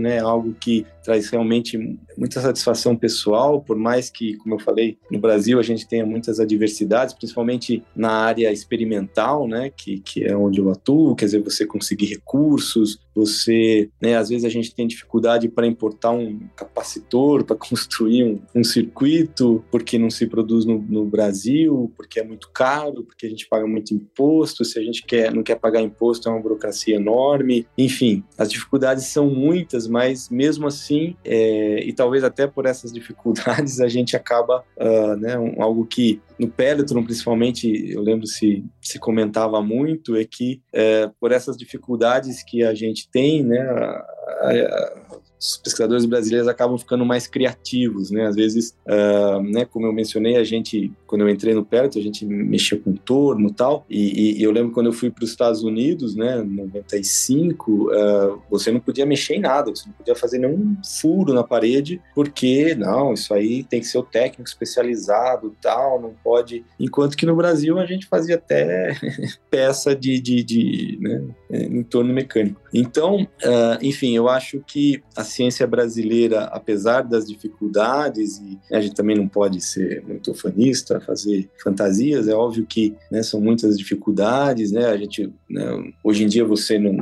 né, 0.00 0.20
algo 0.20 0.54
que 0.54 0.86
traz 1.02 1.28
realmente 1.30 1.78
muita 2.16 2.40
satisfação 2.40 2.96
pessoal, 2.96 3.60
por 3.60 3.76
mais 3.76 4.10
que, 4.10 4.36
como 4.36 4.54
eu 4.54 4.58
falei, 4.58 4.98
no 5.10 5.18
Brasil 5.18 5.58
a 5.58 5.62
gente 5.62 5.86
tenha 5.86 6.06
muitas 6.06 6.40
adversidades, 6.40 7.14
principalmente 7.14 7.82
na 7.94 8.10
área 8.10 8.52
experimental, 8.52 9.46
né, 9.46 9.70
que, 9.70 10.00
que 10.00 10.24
é 10.24 10.36
onde 10.36 10.60
eu 10.60 10.70
atuo, 10.70 11.14
quer 11.14 11.26
dizer, 11.26 11.42
você 11.42 11.66
conseguir 11.66 12.06
recursos, 12.06 13.00
você, 13.14 13.90
né, 14.00 14.16
às 14.16 14.28
vezes 14.28 14.44
a 14.44 14.48
gente 14.48 14.74
tem 14.74 14.86
dificuldade 14.86 15.48
para 15.48 15.66
importar 15.66 16.12
um 16.12 16.40
capacitor, 16.56 17.44
para 17.44 17.56
construir 17.56 18.24
um, 18.24 18.40
um, 18.54 18.64
circuito, 18.64 19.64
porque 19.70 19.98
não 19.98 20.10
se 20.10 20.26
produz 20.26 20.64
no, 20.64 20.78
no, 20.78 21.04
Brasil, 21.04 21.92
porque 21.96 22.20
é 22.20 22.24
muito 22.24 22.50
caro, 22.52 23.04
porque 23.04 23.26
a 23.26 23.28
gente 23.28 23.46
paga 23.48 23.66
muito 23.66 23.92
imposto, 23.92 24.64
se 24.64 24.78
a 24.78 24.82
gente 24.82 25.04
quer, 25.04 25.32
não 25.32 25.42
quer 25.42 25.56
pagar 25.56 25.82
imposto 25.82 26.28
é 26.28 26.32
uma 26.32 26.40
burocracia 26.40 26.96
enorme, 26.96 27.66
enfim, 27.76 28.24
as 28.38 28.50
dificuldades 28.50 29.06
são 29.06 29.28
muitas, 29.28 29.86
mas 29.86 30.30
mesmo 30.30 30.66
assim, 30.66 30.91
é, 31.24 31.84
e 31.84 31.92
talvez 31.92 32.24
até 32.24 32.46
por 32.46 32.66
essas 32.66 32.92
dificuldades, 32.92 33.80
a 33.80 33.88
gente 33.88 34.16
acaba, 34.16 34.64
uh, 34.76 35.16
né, 35.16 35.38
um, 35.38 35.62
algo 35.62 35.86
que 35.86 36.20
no 36.38 36.48
Peloton, 36.48 37.04
principalmente, 37.04 37.90
eu 37.90 38.00
lembro 38.00 38.26
se, 38.26 38.64
se 38.80 38.98
comentava 38.98 39.62
muito, 39.62 40.16
é 40.16 40.24
que 40.24 40.60
é, 40.72 41.10
por 41.20 41.32
essas 41.32 41.56
dificuldades 41.56 42.42
que 42.42 42.64
a 42.64 42.74
gente 42.74 43.08
tem, 43.08 43.42
né, 43.42 43.60
a, 43.60 44.06
a, 44.42 45.02
os 45.42 45.56
pesquisadores 45.56 46.04
brasileiros 46.04 46.46
acabam 46.46 46.78
ficando 46.78 47.04
mais 47.04 47.26
criativos, 47.26 48.12
né? 48.12 48.26
Às 48.26 48.36
vezes, 48.36 48.76
uh, 48.86 49.42
né, 49.42 49.64
como 49.64 49.86
eu 49.86 49.92
mencionei, 49.92 50.36
a 50.36 50.44
gente, 50.44 50.92
quando 51.04 51.22
eu 51.22 51.28
entrei 51.28 51.52
no 51.52 51.64
Perto, 51.64 51.98
a 51.98 52.02
gente 52.02 52.24
mexia 52.24 52.78
com 52.78 52.92
torno 52.92 53.52
tal, 53.52 53.84
e, 53.90 54.38
e 54.38 54.42
eu 54.42 54.52
lembro 54.52 54.72
quando 54.72 54.86
eu 54.86 54.92
fui 54.92 55.10
para 55.10 55.24
os 55.24 55.30
Estados 55.30 55.64
Unidos, 55.64 56.14
né, 56.14 56.40
em 56.40 56.46
95, 56.46 57.90
uh, 57.90 58.42
você 58.48 58.70
não 58.70 58.78
podia 58.78 59.04
mexer 59.04 59.34
em 59.34 59.40
nada, 59.40 59.70
você 59.70 59.88
não 59.88 59.94
podia 59.94 60.14
fazer 60.14 60.38
nenhum 60.38 60.76
furo 61.00 61.34
na 61.34 61.42
parede, 61.42 62.00
porque, 62.14 62.76
não, 62.76 63.12
isso 63.12 63.34
aí 63.34 63.64
tem 63.64 63.80
que 63.80 63.86
ser 63.86 63.98
o 63.98 64.04
técnico 64.04 64.48
especializado 64.48 65.56
tal, 65.60 66.00
não 66.00 66.14
pode... 66.22 66.64
Enquanto 66.78 67.16
que 67.16 67.26
no 67.26 67.34
Brasil 67.34 67.80
a 67.80 67.86
gente 67.86 68.06
fazia 68.06 68.36
até 68.36 68.96
peça 69.50 69.96
de, 69.96 70.20
de, 70.20 70.44
de 70.44 70.98
né, 71.00 71.24
em 71.50 71.82
torno 71.82 72.14
mecânico. 72.14 72.60
Então, 72.72 73.22
uh, 73.22 73.78
enfim, 73.82 74.14
eu 74.16 74.28
acho 74.28 74.62
que 74.66 75.02
a 75.16 75.24
ciência 75.32 75.66
brasileira, 75.66 76.44
apesar 76.44 77.02
das 77.02 77.26
dificuldades, 77.26 78.38
e 78.38 78.58
a 78.74 78.80
gente 78.80 78.94
também 78.94 79.16
não 79.16 79.28
pode 79.28 79.60
ser 79.60 80.02
muito 80.06 80.30
ufanista, 80.30 81.00
fazer 81.00 81.48
fantasias, 81.62 82.28
é 82.28 82.34
óbvio 82.34 82.66
que 82.66 82.94
né, 83.10 83.22
são 83.22 83.40
muitas 83.40 83.78
dificuldades, 83.78 84.72
né? 84.72 84.86
A 84.86 84.96
gente, 84.96 85.32
né, 85.48 85.92
hoje 86.04 86.24
em 86.24 86.28
dia 86.28 86.44
você 86.44 86.78
não 86.78 86.96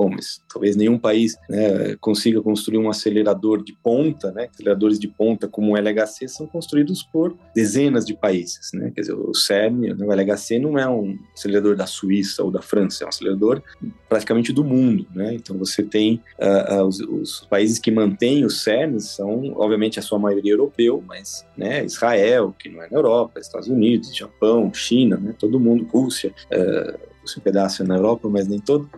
bom, 0.00 0.08
mas 0.08 0.40
talvez 0.50 0.76
nenhum 0.76 0.98
país 0.98 1.36
né, 1.48 1.94
consiga 2.00 2.40
construir 2.40 2.78
um 2.78 2.88
acelerador 2.88 3.62
de 3.62 3.74
ponta, 3.74 4.32
né? 4.32 4.48
Aceleradores 4.50 4.98
de 4.98 5.06
ponta 5.06 5.46
como 5.46 5.72
o 5.72 5.76
LHC 5.76 6.26
são 6.28 6.46
construídos 6.46 7.02
por 7.02 7.36
dezenas 7.54 8.06
de 8.06 8.14
países, 8.14 8.70
né? 8.72 8.90
Quer 8.94 9.02
dizer, 9.02 9.12
o 9.12 9.34
CERN, 9.34 9.94
né, 9.94 10.06
o 10.06 10.12
LHC 10.12 10.58
não 10.58 10.78
é 10.78 10.88
um 10.88 11.18
acelerador 11.36 11.76
da 11.76 11.86
Suíça 11.86 12.42
ou 12.42 12.50
da 12.50 12.62
França, 12.62 13.04
é 13.04 13.06
um 13.06 13.08
acelerador 13.10 13.62
praticamente 14.08 14.52
do 14.52 14.64
mundo, 14.64 15.06
né? 15.14 15.34
Então 15.34 15.58
você 15.58 15.82
tem 15.82 16.22
uh, 16.38 16.80
uh, 16.80 16.86
os, 16.86 17.00
os, 17.00 17.46
países 17.50 17.78
que 17.78 17.90
mantêm 17.90 18.44
o 18.44 18.50
CERN 18.50 18.98
são, 19.00 19.52
obviamente, 19.56 19.98
a 19.98 20.02
sua 20.02 20.18
maioria 20.18 20.52
europeu, 20.52 21.02
mas 21.06 21.44
né, 21.56 21.84
Israel, 21.84 22.54
que 22.58 22.68
não 22.68 22.82
é 22.82 22.88
na 22.88 22.96
Europa, 22.96 23.38
Estados 23.38 23.68
Unidos, 23.68 24.16
Japão, 24.16 24.72
China, 24.72 25.16
né? 25.16 25.34
Todo 25.38 25.60
mundo, 25.60 25.86
Rússia, 25.92 26.32
uh, 26.52 27.10
um 27.36 27.40
pedaço 27.40 27.82
é 27.82 27.86
na 27.86 27.96
Europa, 27.96 28.28
mas 28.28 28.48
nem 28.48 28.58
todo. 28.58 28.88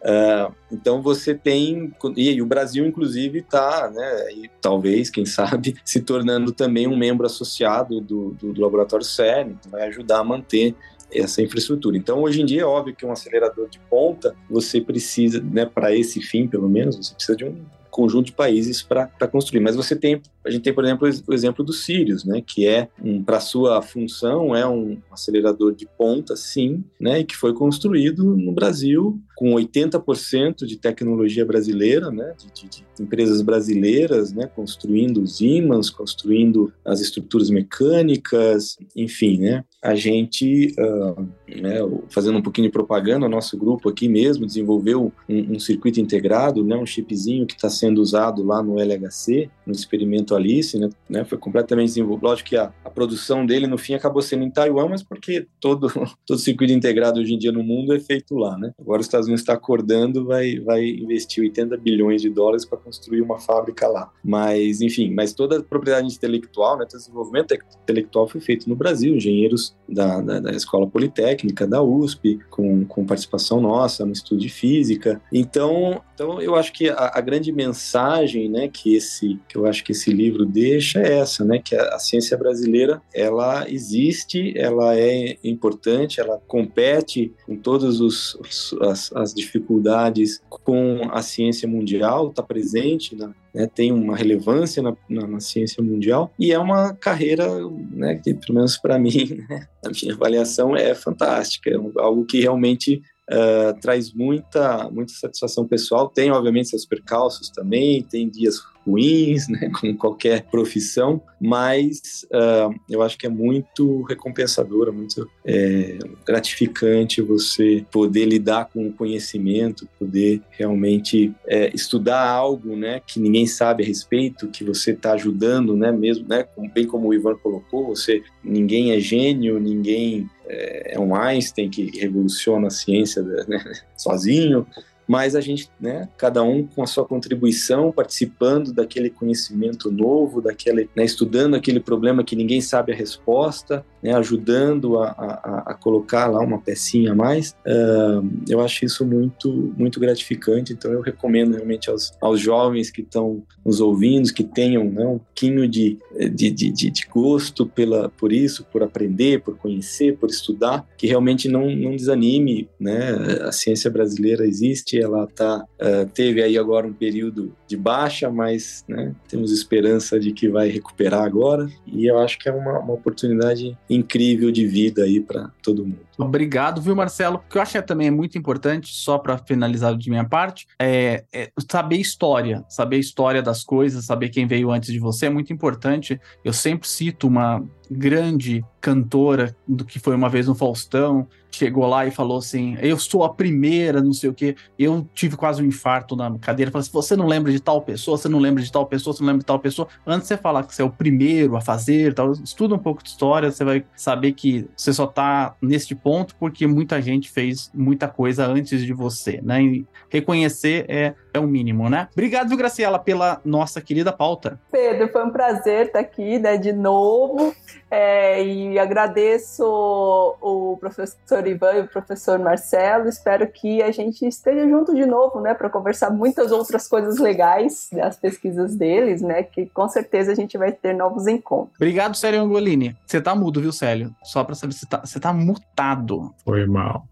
Uh, 0.00 0.54
então 0.70 1.02
você 1.02 1.34
tem 1.34 1.92
e, 2.16 2.40
o 2.40 2.46
Brasil 2.46 2.86
inclusive 2.86 3.40
está, 3.40 3.90
né, 3.90 4.32
e 4.32 4.48
talvez 4.60 5.10
quem 5.10 5.26
sabe 5.26 5.74
se 5.84 6.00
tornando 6.00 6.52
também 6.52 6.86
um 6.86 6.96
membro 6.96 7.26
associado 7.26 8.00
do, 8.00 8.30
do, 8.34 8.52
do 8.52 8.60
laboratório 8.60 9.04
CERN, 9.04 9.56
que 9.60 9.68
vai 9.68 9.88
ajudar 9.88 10.20
a 10.20 10.24
manter 10.24 10.76
essa 11.12 11.42
infraestrutura. 11.42 11.96
Então, 11.96 12.22
hoje 12.22 12.42
em 12.42 12.44
dia, 12.44 12.62
é 12.62 12.64
óbvio 12.64 12.94
que 12.94 13.04
um 13.04 13.12
acelerador 13.12 13.68
de 13.68 13.78
ponta, 13.90 14.36
você 14.48 14.80
precisa, 14.80 15.40
né, 15.40 15.64
para 15.64 15.94
esse 15.94 16.20
fim, 16.20 16.46
pelo 16.46 16.68
menos, 16.68 16.96
você 16.96 17.14
precisa 17.14 17.36
de 17.36 17.44
um 17.44 17.56
conjunto 17.90 18.26
de 18.26 18.32
países 18.32 18.82
para 18.82 19.08
construir. 19.30 19.60
Mas 19.60 19.74
você 19.74 19.96
tem, 19.96 20.20
a 20.44 20.50
gente 20.50 20.62
tem, 20.62 20.72
por 20.72 20.84
exemplo, 20.84 21.08
o 21.26 21.34
exemplo 21.34 21.64
do 21.64 21.72
Sirius, 21.72 22.24
né, 22.24 22.42
que 22.46 22.66
é, 22.66 22.88
um, 23.02 23.22
para 23.22 23.40
sua 23.40 23.80
função, 23.82 24.54
é 24.54 24.66
um 24.66 24.98
acelerador 25.10 25.74
de 25.74 25.86
ponta, 25.98 26.36
sim, 26.36 26.84
né, 27.00 27.20
e 27.20 27.24
que 27.24 27.36
foi 27.36 27.52
construído 27.54 28.36
no 28.36 28.52
Brasil 28.52 29.20
com 29.38 29.52
80% 29.52 30.66
de 30.66 30.76
tecnologia 30.76 31.46
brasileira, 31.46 32.10
né, 32.10 32.34
de, 32.36 32.52
de, 32.52 32.68
de, 32.68 32.88
empresas 32.98 33.40
brasileiras, 33.40 34.32
né, 34.32 34.48
construindo 34.48 35.22
os 35.22 35.40
ímãs, 35.40 35.88
construindo 35.88 36.72
as 36.84 37.00
estruturas 37.00 37.48
mecânicas, 37.48 38.76
enfim, 38.96 39.38
né, 39.38 39.64
a 39.80 39.94
gente, 39.94 40.74
uh, 40.76 41.22
né, 41.48 41.76
fazendo 42.08 42.38
um 42.38 42.42
pouquinho 42.42 42.66
de 42.66 42.72
propaganda, 42.72 43.26
o 43.26 43.28
nosso 43.28 43.56
grupo 43.56 43.88
aqui 43.88 44.08
mesmo 44.08 44.44
desenvolveu 44.44 45.12
um, 45.28 45.54
um 45.54 45.58
circuito 45.60 46.00
integrado, 46.00 46.64
né, 46.64 46.76
um 46.76 46.84
chipzinho 46.84 47.46
que 47.46 47.54
está 47.54 47.70
sendo 47.70 48.00
usado 48.00 48.42
lá 48.42 48.60
no 48.60 48.80
LHC, 48.80 49.48
no 49.64 49.72
experimento 49.72 50.34
Alice, 50.34 50.76
né, 50.76 50.90
né 51.08 51.24
foi 51.24 51.38
completamente 51.38 51.88
desenvolvido. 51.88 52.26
Lógico 52.26 52.48
que 52.48 52.56
a, 52.56 52.72
a, 52.84 52.90
produção 52.90 53.46
dele, 53.46 53.68
no 53.68 53.78
fim, 53.78 53.94
acabou 53.94 54.20
sendo 54.20 54.42
em 54.42 54.50
Taiwan, 54.50 54.88
mas 54.88 55.04
porque 55.04 55.46
todo, 55.60 55.88
todo 56.26 56.40
circuito 56.40 56.72
integrado 56.72 57.20
hoje 57.20 57.34
em 57.34 57.38
dia 57.38 57.52
no 57.52 57.62
mundo 57.62 57.94
é 57.94 58.00
feito 58.00 58.34
lá, 58.34 58.58
né. 58.58 58.72
Agora 58.80 59.00
os 59.00 59.06
Estados 59.06 59.27
Unidos 59.28 59.42
está 59.42 59.54
acordando, 59.54 60.24
vai, 60.24 60.58
vai 60.58 60.84
investir 60.84 61.42
80 61.44 61.76
bilhões 61.76 62.22
de 62.22 62.30
dólares 62.30 62.64
para 62.64 62.78
construir 62.78 63.20
uma 63.22 63.38
fábrica 63.38 63.86
lá. 63.86 64.10
Mas, 64.24 64.80
enfim, 64.80 65.12
mas 65.12 65.32
toda 65.32 65.58
a 65.58 65.62
propriedade 65.62 66.12
intelectual, 66.12 66.78
né, 66.78 66.86
todo 66.88 66.98
desenvolvimento 66.98 67.54
intelectual 67.82 68.28
foi 68.28 68.40
feito 68.40 68.68
no 68.68 68.76
Brasil, 68.76 69.14
engenheiros 69.14 69.76
da, 69.88 70.20
da, 70.20 70.40
da 70.40 70.50
Escola 70.52 70.86
Politécnica, 70.86 71.66
da 71.66 71.82
USP, 71.82 72.38
com, 72.50 72.84
com 72.84 73.06
participação 73.06 73.60
nossa 73.60 74.04
no 74.04 74.12
estudo 74.12 74.40
de 74.40 74.48
física. 74.48 75.20
Então, 75.32 76.00
então 76.18 76.42
eu 76.42 76.56
acho 76.56 76.72
que 76.72 76.88
a, 76.88 77.12
a, 77.14 77.20
grande 77.20 77.52
mensagem, 77.52 78.48
né, 78.48 78.66
que 78.66 78.96
esse 78.96 79.38
que 79.48 79.56
eu 79.56 79.66
acho 79.66 79.84
que 79.84 79.92
esse 79.92 80.12
livro 80.12 80.44
deixa 80.44 81.00
é 81.00 81.18
essa, 81.18 81.44
né, 81.44 81.60
que 81.64 81.76
a, 81.76 81.94
a 81.94 81.98
ciência 82.00 82.36
brasileira 82.36 83.00
ela 83.14 83.70
existe, 83.70 84.52
ela 84.58 84.96
é 84.96 85.36
importante, 85.44 86.20
ela 86.20 86.40
compete 86.48 87.32
com 87.46 87.56
todas 87.56 88.00
os, 88.00 88.34
os 88.34 88.76
as, 88.82 89.12
as 89.20 89.34
dificuldades 89.34 90.40
com 90.48 91.08
a 91.10 91.22
ciência 91.22 91.68
mundial, 91.68 92.28
está 92.28 92.42
presente 92.42 93.16
na, 93.16 93.34
né, 93.54 93.68
tem 93.72 93.92
uma 93.92 94.16
relevância 94.16 94.82
na, 94.82 94.96
na, 95.08 95.26
na, 95.26 95.40
ciência 95.40 95.82
mundial 95.82 96.32
e 96.38 96.52
é 96.52 96.58
uma 96.58 96.94
carreira, 96.94 97.46
né, 97.90 98.20
que 98.22 98.34
pelo 98.34 98.54
menos 98.54 98.76
para 98.76 98.98
mim, 98.98 99.44
né, 99.48 99.66
a 99.84 99.90
minha 99.90 100.14
avaliação 100.14 100.76
é 100.76 100.94
fantástica, 100.94 101.70
é 101.70 101.74
algo 102.00 102.24
que 102.24 102.40
realmente 102.40 103.02
uh, 103.30 103.78
traz 103.80 104.12
muita, 104.12 104.88
muita 104.90 105.12
satisfação 105.12 105.66
pessoal. 105.66 106.08
Tem, 106.08 106.30
obviamente, 106.30 106.70
seus 106.70 106.86
percalços 106.86 107.50
também, 107.50 108.02
tem 108.02 108.28
dias 108.28 108.60
ruins, 108.88 109.48
né, 109.48 109.70
como 109.78 109.96
qualquer 109.96 110.44
profissão, 110.44 111.20
mas 111.40 112.26
uh, 112.32 112.74
eu 112.88 113.02
acho 113.02 113.18
que 113.18 113.26
é 113.26 113.30
muito 113.30 114.02
recompensadora, 114.02 114.90
muito 114.90 115.28
é, 115.44 115.98
gratificante 116.26 117.22
você 117.22 117.84
poder 117.90 118.24
lidar 118.24 118.68
com 118.72 118.86
o 118.86 118.92
conhecimento, 118.92 119.88
poder 119.98 120.40
realmente 120.50 121.32
é, 121.46 121.70
estudar 121.74 122.26
algo, 122.28 122.74
né, 122.74 123.00
que 123.06 123.20
ninguém 123.20 123.46
sabe 123.46 123.84
a 123.84 123.86
respeito, 123.86 124.48
que 124.48 124.64
você 124.64 124.92
está 124.92 125.12
ajudando, 125.12 125.76
né, 125.76 125.92
mesmo, 125.92 126.26
né, 126.26 126.46
bem 126.74 126.86
como 126.86 127.08
o 127.08 127.14
Ivan 127.14 127.36
colocou, 127.36 127.86
você 127.86 128.22
ninguém 128.42 128.92
é 128.92 129.00
gênio, 129.00 129.60
ninguém 129.60 130.28
é, 130.46 130.94
é 130.94 131.00
um 131.00 131.14
Einstein 131.14 131.68
que 131.68 131.98
revoluciona 131.98 132.68
a 132.68 132.70
ciência 132.70 133.22
né, 133.22 133.62
sozinho, 133.96 134.66
mas 135.08 135.34
a 135.34 135.40
gente, 135.40 135.70
né, 135.80 136.06
cada 136.18 136.42
um 136.42 136.66
com 136.66 136.82
a 136.82 136.86
sua 136.86 137.04
contribuição, 137.04 137.90
participando 137.90 138.74
daquele 138.74 139.08
conhecimento 139.08 139.90
novo, 139.90 140.42
daquele, 140.42 140.90
né, 140.94 141.04
estudando 141.04 141.56
aquele 141.56 141.80
problema 141.80 142.22
que 142.22 142.36
ninguém 142.36 142.60
sabe 142.60 142.92
a 142.92 142.94
resposta, 142.94 143.84
né, 144.02 144.14
ajudando 144.14 144.98
a, 144.98 145.08
a, 145.08 145.62
a, 145.72 145.74
colocar 145.74 146.26
lá 146.26 146.40
uma 146.40 146.58
pecinha 146.58 147.12
a 147.12 147.14
mais, 147.14 147.56
uh, 147.66 148.28
eu 148.48 148.60
acho 148.60 148.84
isso 148.84 149.04
muito, 149.04 149.74
muito 149.76 149.98
gratificante. 149.98 150.74
Então 150.74 150.92
eu 150.92 151.00
recomendo 151.00 151.54
realmente 151.54 151.88
aos, 151.88 152.12
aos 152.20 152.38
jovens 152.38 152.90
que 152.90 153.00
estão 153.00 153.42
nos 153.64 153.80
ouvindo, 153.80 154.32
que 154.32 154.44
tenham 154.44 154.84
né, 154.84 155.06
um 155.06 155.18
pouquinho 155.18 155.66
de, 155.66 155.98
de, 156.32 156.50
de, 156.50 156.70
de, 156.70 157.06
gosto 157.10 157.66
pela, 157.66 158.08
por 158.10 158.32
isso, 158.32 158.64
por 158.70 158.82
aprender, 158.82 159.40
por 159.40 159.56
conhecer, 159.56 160.16
por 160.16 160.28
estudar, 160.28 160.86
que 160.96 161.06
realmente 161.06 161.48
não, 161.48 161.70
não 161.70 161.96
desanime, 161.96 162.68
né? 162.78 163.12
A 163.42 163.52
ciência 163.52 163.90
brasileira 163.90 164.46
existe, 164.46 164.97
ela 165.00 165.26
tá, 165.26 165.64
uh, 165.80 166.06
teve 166.12 166.42
aí 166.42 166.56
agora 166.56 166.86
um 166.86 166.92
período 166.92 167.54
de 167.66 167.76
baixa, 167.76 168.30
mas 168.30 168.84
né, 168.88 169.14
temos 169.28 169.52
esperança 169.52 170.18
de 170.18 170.32
que 170.32 170.48
vai 170.48 170.68
recuperar 170.68 171.22
agora 171.22 171.68
e 171.86 172.06
eu 172.06 172.18
acho 172.18 172.38
que 172.38 172.48
é 172.48 172.52
uma, 172.52 172.78
uma 172.78 172.94
oportunidade 172.94 173.76
incrível 173.88 174.50
de 174.50 174.66
vida 174.66 175.04
aí 175.04 175.20
para 175.20 175.50
todo 175.62 175.84
mundo. 175.84 176.07
Obrigado, 176.18 176.82
viu, 176.82 176.96
Marcelo? 176.96 177.36
O 177.36 177.38
que 177.38 177.56
eu 177.56 177.62
acho 177.62 177.72
que 177.72 177.82
também 177.82 178.08
é 178.08 178.10
muito 178.10 178.36
importante, 178.36 178.92
só 178.92 179.18
para 179.18 179.38
finalizar 179.38 179.96
de 179.96 180.10
minha 180.10 180.28
parte, 180.28 180.66
é, 180.76 181.24
é, 181.32 181.52
saber 181.70 181.96
história, 181.96 182.64
saber 182.68 182.98
história 182.98 183.40
das 183.40 183.62
coisas, 183.62 184.04
saber 184.04 184.28
quem 184.30 184.44
veio 184.44 184.72
antes 184.72 184.92
de 184.92 184.98
você 184.98 185.26
é 185.26 185.30
muito 185.30 185.52
importante. 185.52 186.20
Eu 186.44 186.52
sempre 186.52 186.88
cito 186.88 187.28
uma 187.28 187.62
grande 187.90 188.64
cantora 188.80 189.56
do 189.66 189.84
que 189.84 189.98
foi 189.98 190.14
uma 190.14 190.28
vez 190.28 190.46
no 190.46 190.54
Faustão, 190.54 191.26
chegou 191.50 191.86
lá 191.86 192.06
e 192.06 192.10
falou 192.10 192.38
assim: 192.38 192.76
Eu 192.80 192.98
sou 192.98 193.24
a 193.24 193.32
primeira, 193.32 194.02
não 194.02 194.12
sei 194.12 194.30
o 194.30 194.34
quê. 194.34 194.54
Eu 194.78 195.08
tive 195.14 195.36
quase 195.36 195.62
um 195.62 195.66
infarto 195.66 196.14
na 196.14 196.38
cadeira. 196.38 196.70
Falei 196.70 196.82
assim: 196.82 196.92
Você 196.92 197.16
não 197.16 197.26
lembra 197.26 197.50
de 197.50 197.60
tal 197.60 197.82
pessoa, 197.82 198.16
você 198.16 198.28
não 198.28 198.38
lembra 198.38 198.62
de 198.62 198.70
tal 198.70 198.86
pessoa, 198.86 199.14
você 199.14 199.22
não 199.22 199.28
lembra 199.28 199.40
de 199.40 199.46
tal 199.46 199.58
pessoa. 199.58 199.88
Antes 200.06 200.28
de 200.28 200.28
você 200.28 200.36
falar 200.36 200.64
que 200.64 200.74
você 200.74 200.82
é 200.82 200.84
o 200.84 200.90
primeiro 200.90 201.56
a 201.56 201.60
fazer, 201.60 202.14
tal, 202.14 202.32
estuda 202.32 202.74
um 202.74 202.78
pouco 202.78 203.02
de 203.02 203.08
história, 203.08 203.50
você 203.50 203.64
vai 203.64 203.84
saber 203.96 204.32
que 204.32 204.68
você 204.76 204.92
só 204.92 205.06
tá 205.06 205.56
neste 205.60 205.94
ponto 206.08 206.34
porque 206.36 206.66
muita 206.66 207.02
gente 207.02 207.30
fez 207.30 207.70
muita 207.74 208.08
coisa 208.08 208.46
antes 208.46 208.82
de 208.82 208.94
você, 208.94 209.42
né? 209.42 209.62
E 209.62 209.86
reconhecer 210.08 210.86
é, 210.88 211.14
é 211.38 211.40
o 211.40 211.46
mínimo, 211.46 211.88
né? 211.88 212.08
Obrigado, 212.12 212.48
viu, 212.48 212.56
Graciela, 212.56 212.98
pela 212.98 213.40
nossa 213.44 213.80
querida 213.80 214.12
pauta. 214.12 214.60
Pedro, 214.70 215.08
foi 215.08 215.24
um 215.24 215.30
prazer 215.30 215.86
estar 215.86 216.00
aqui, 216.00 216.38
né, 216.38 216.56
de 216.56 216.72
novo. 216.72 217.54
É, 217.90 218.44
e 218.44 218.78
agradeço 218.78 219.64
o 219.64 220.76
professor 220.78 221.46
Ivan 221.46 221.72
e 221.72 221.80
o 221.80 221.88
professor 221.88 222.38
Marcelo. 222.38 223.08
Espero 223.08 223.46
que 223.46 223.82
a 223.82 223.90
gente 223.90 224.26
esteja 224.26 224.68
junto 224.68 224.94
de 224.94 225.06
novo, 225.06 225.40
né, 225.40 225.54
para 225.54 225.70
conversar 225.70 226.10
muitas 226.10 226.52
outras 226.52 226.86
coisas 226.86 227.18
legais 227.18 227.88
das 227.92 228.16
pesquisas 228.16 228.76
deles, 228.76 229.22
né, 229.22 229.42
que 229.42 229.66
com 229.66 229.88
certeza 229.88 230.32
a 230.32 230.34
gente 230.34 230.58
vai 230.58 230.72
ter 230.72 230.94
novos 230.94 231.26
encontros. 231.26 231.74
Obrigado, 231.76 232.14
Célio 232.14 232.42
Angolini. 232.42 232.94
Você 233.06 233.20
tá 233.20 233.34
mudo, 233.34 233.60
viu, 233.60 233.72
Célio? 233.72 234.14
Só 234.22 234.44
para 234.44 234.54
saber 234.54 234.74
se 234.74 234.86
tá, 234.86 235.00
você 235.04 235.18
tá 235.18 235.32
mutado. 235.32 236.34
Foi 236.44 236.66
mal. 236.66 237.06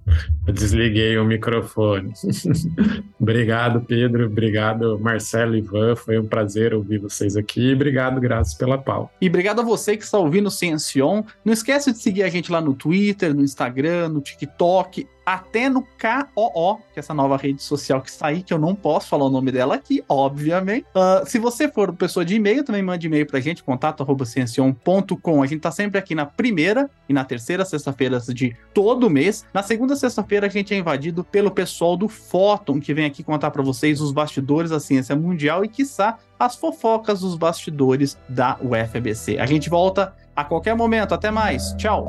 Eu 0.47 0.53
desliguei 0.53 1.17
o 1.17 1.25
microfone. 1.25 2.13
obrigado, 3.19 3.81
Pedro. 4.17 4.27
Obrigado, 4.27 4.99
Marcelo 4.99 5.55
e 5.55 5.59
Ivan. 5.59 5.95
Foi 5.95 6.19
um 6.19 6.27
prazer 6.27 6.75
ouvir 6.75 6.99
vocês 6.99 7.37
aqui. 7.37 7.75
Obrigado, 7.75 8.21
graças 8.21 8.55
pela 8.55 8.79
pau. 8.79 9.11
E 9.21 9.29
obrigado 9.29 9.61
a 9.61 9.65
você 9.65 9.97
que 9.97 10.05
está 10.05 10.19
ouvindo 10.19 10.47
o 10.47 10.51
Ciencion. 10.51 11.23
Não 11.45 11.53
esquece 11.53 11.93
de 11.93 11.99
seguir 11.99 12.23
a 12.23 12.29
gente 12.29 12.51
lá 12.51 12.61
no 12.61 12.75
Twitter, 12.75 13.35
no 13.35 13.43
Instagram, 13.43 14.09
no 14.09 14.21
TikTok 14.21 15.07
até 15.27 15.69
no 15.69 15.83
KOO, 15.83 16.77
que 16.95 16.99
é 16.99 17.01
essa 17.01 17.13
nova 17.13 17.37
rede 17.37 17.61
social 17.61 18.01
que 18.01 18.09
está 18.09 18.29
aí, 18.29 18.45
que 18.45 18.55
eu 18.55 18.59
não 18.59 18.77
posso 18.77 19.09
falar 19.09 19.25
o 19.25 19.29
nome 19.29 19.51
dela 19.51 19.75
aqui, 19.75 20.05
obviamente. 20.09 20.87
Uh, 20.95 21.29
se 21.29 21.41
você 21.41 21.69
for 21.69 21.93
pessoa 21.93 22.25
de 22.25 22.37
e-mail, 22.37 22.63
também 22.63 22.81
mande 22.81 23.09
e-mail 23.09 23.27
pra 23.27 23.41
gente, 23.41 23.65
contato.ciencion.com. 23.65 25.43
A 25.43 25.47
gente 25.47 25.61
tá 25.61 25.73
sempre 25.73 25.99
aqui 25.99 26.15
na 26.15 26.25
primeira 26.25 26.89
e 27.09 27.13
na 27.13 27.25
terceira 27.25 27.65
sexta-feira 27.65 28.21
de 28.21 28.57
todo 28.73 29.11
mês. 29.11 29.45
Na 29.53 29.65
segunda 29.65 29.97
sexta-feira, 29.97 30.47
a 30.47 30.51
gente 30.51 30.73
é 30.73 30.79
invadido 30.79 31.25
pelo 31.25 31.51
pessoal 31.51 31.97
do 31.97 32.09
Fóton, 32.09 32.79
que 32.79 32.95
vem 32.95 33.07
aqui 33.07 33.25
contar 33.25 33.51
para 33.51 33.63
vocês 33.63 34.01
os 34.01 34.13
bastidores 34.13 34.71
da 34.71 34.79
ciência 34.79 35.17
mundial 35.17 35.65
e, 35.65 35.69
quiçá, 35.69 36.19
as 36.39 36.55
fofocas 36.55 37.21
dos 37.21 37.37
bastidores 37.37 38.17
da 38.29 38.57
UFBC. 38.63 39.39
A 39.39 39.47
gente 39.47 39.69
volta 39.69 40.15
a 40.37 40.45
qualquer 40.45 40.77
momento. 40.77 41.15
Até 41.15 41.31
mais. 41.33 41.75
Tchau. 41.77 42.09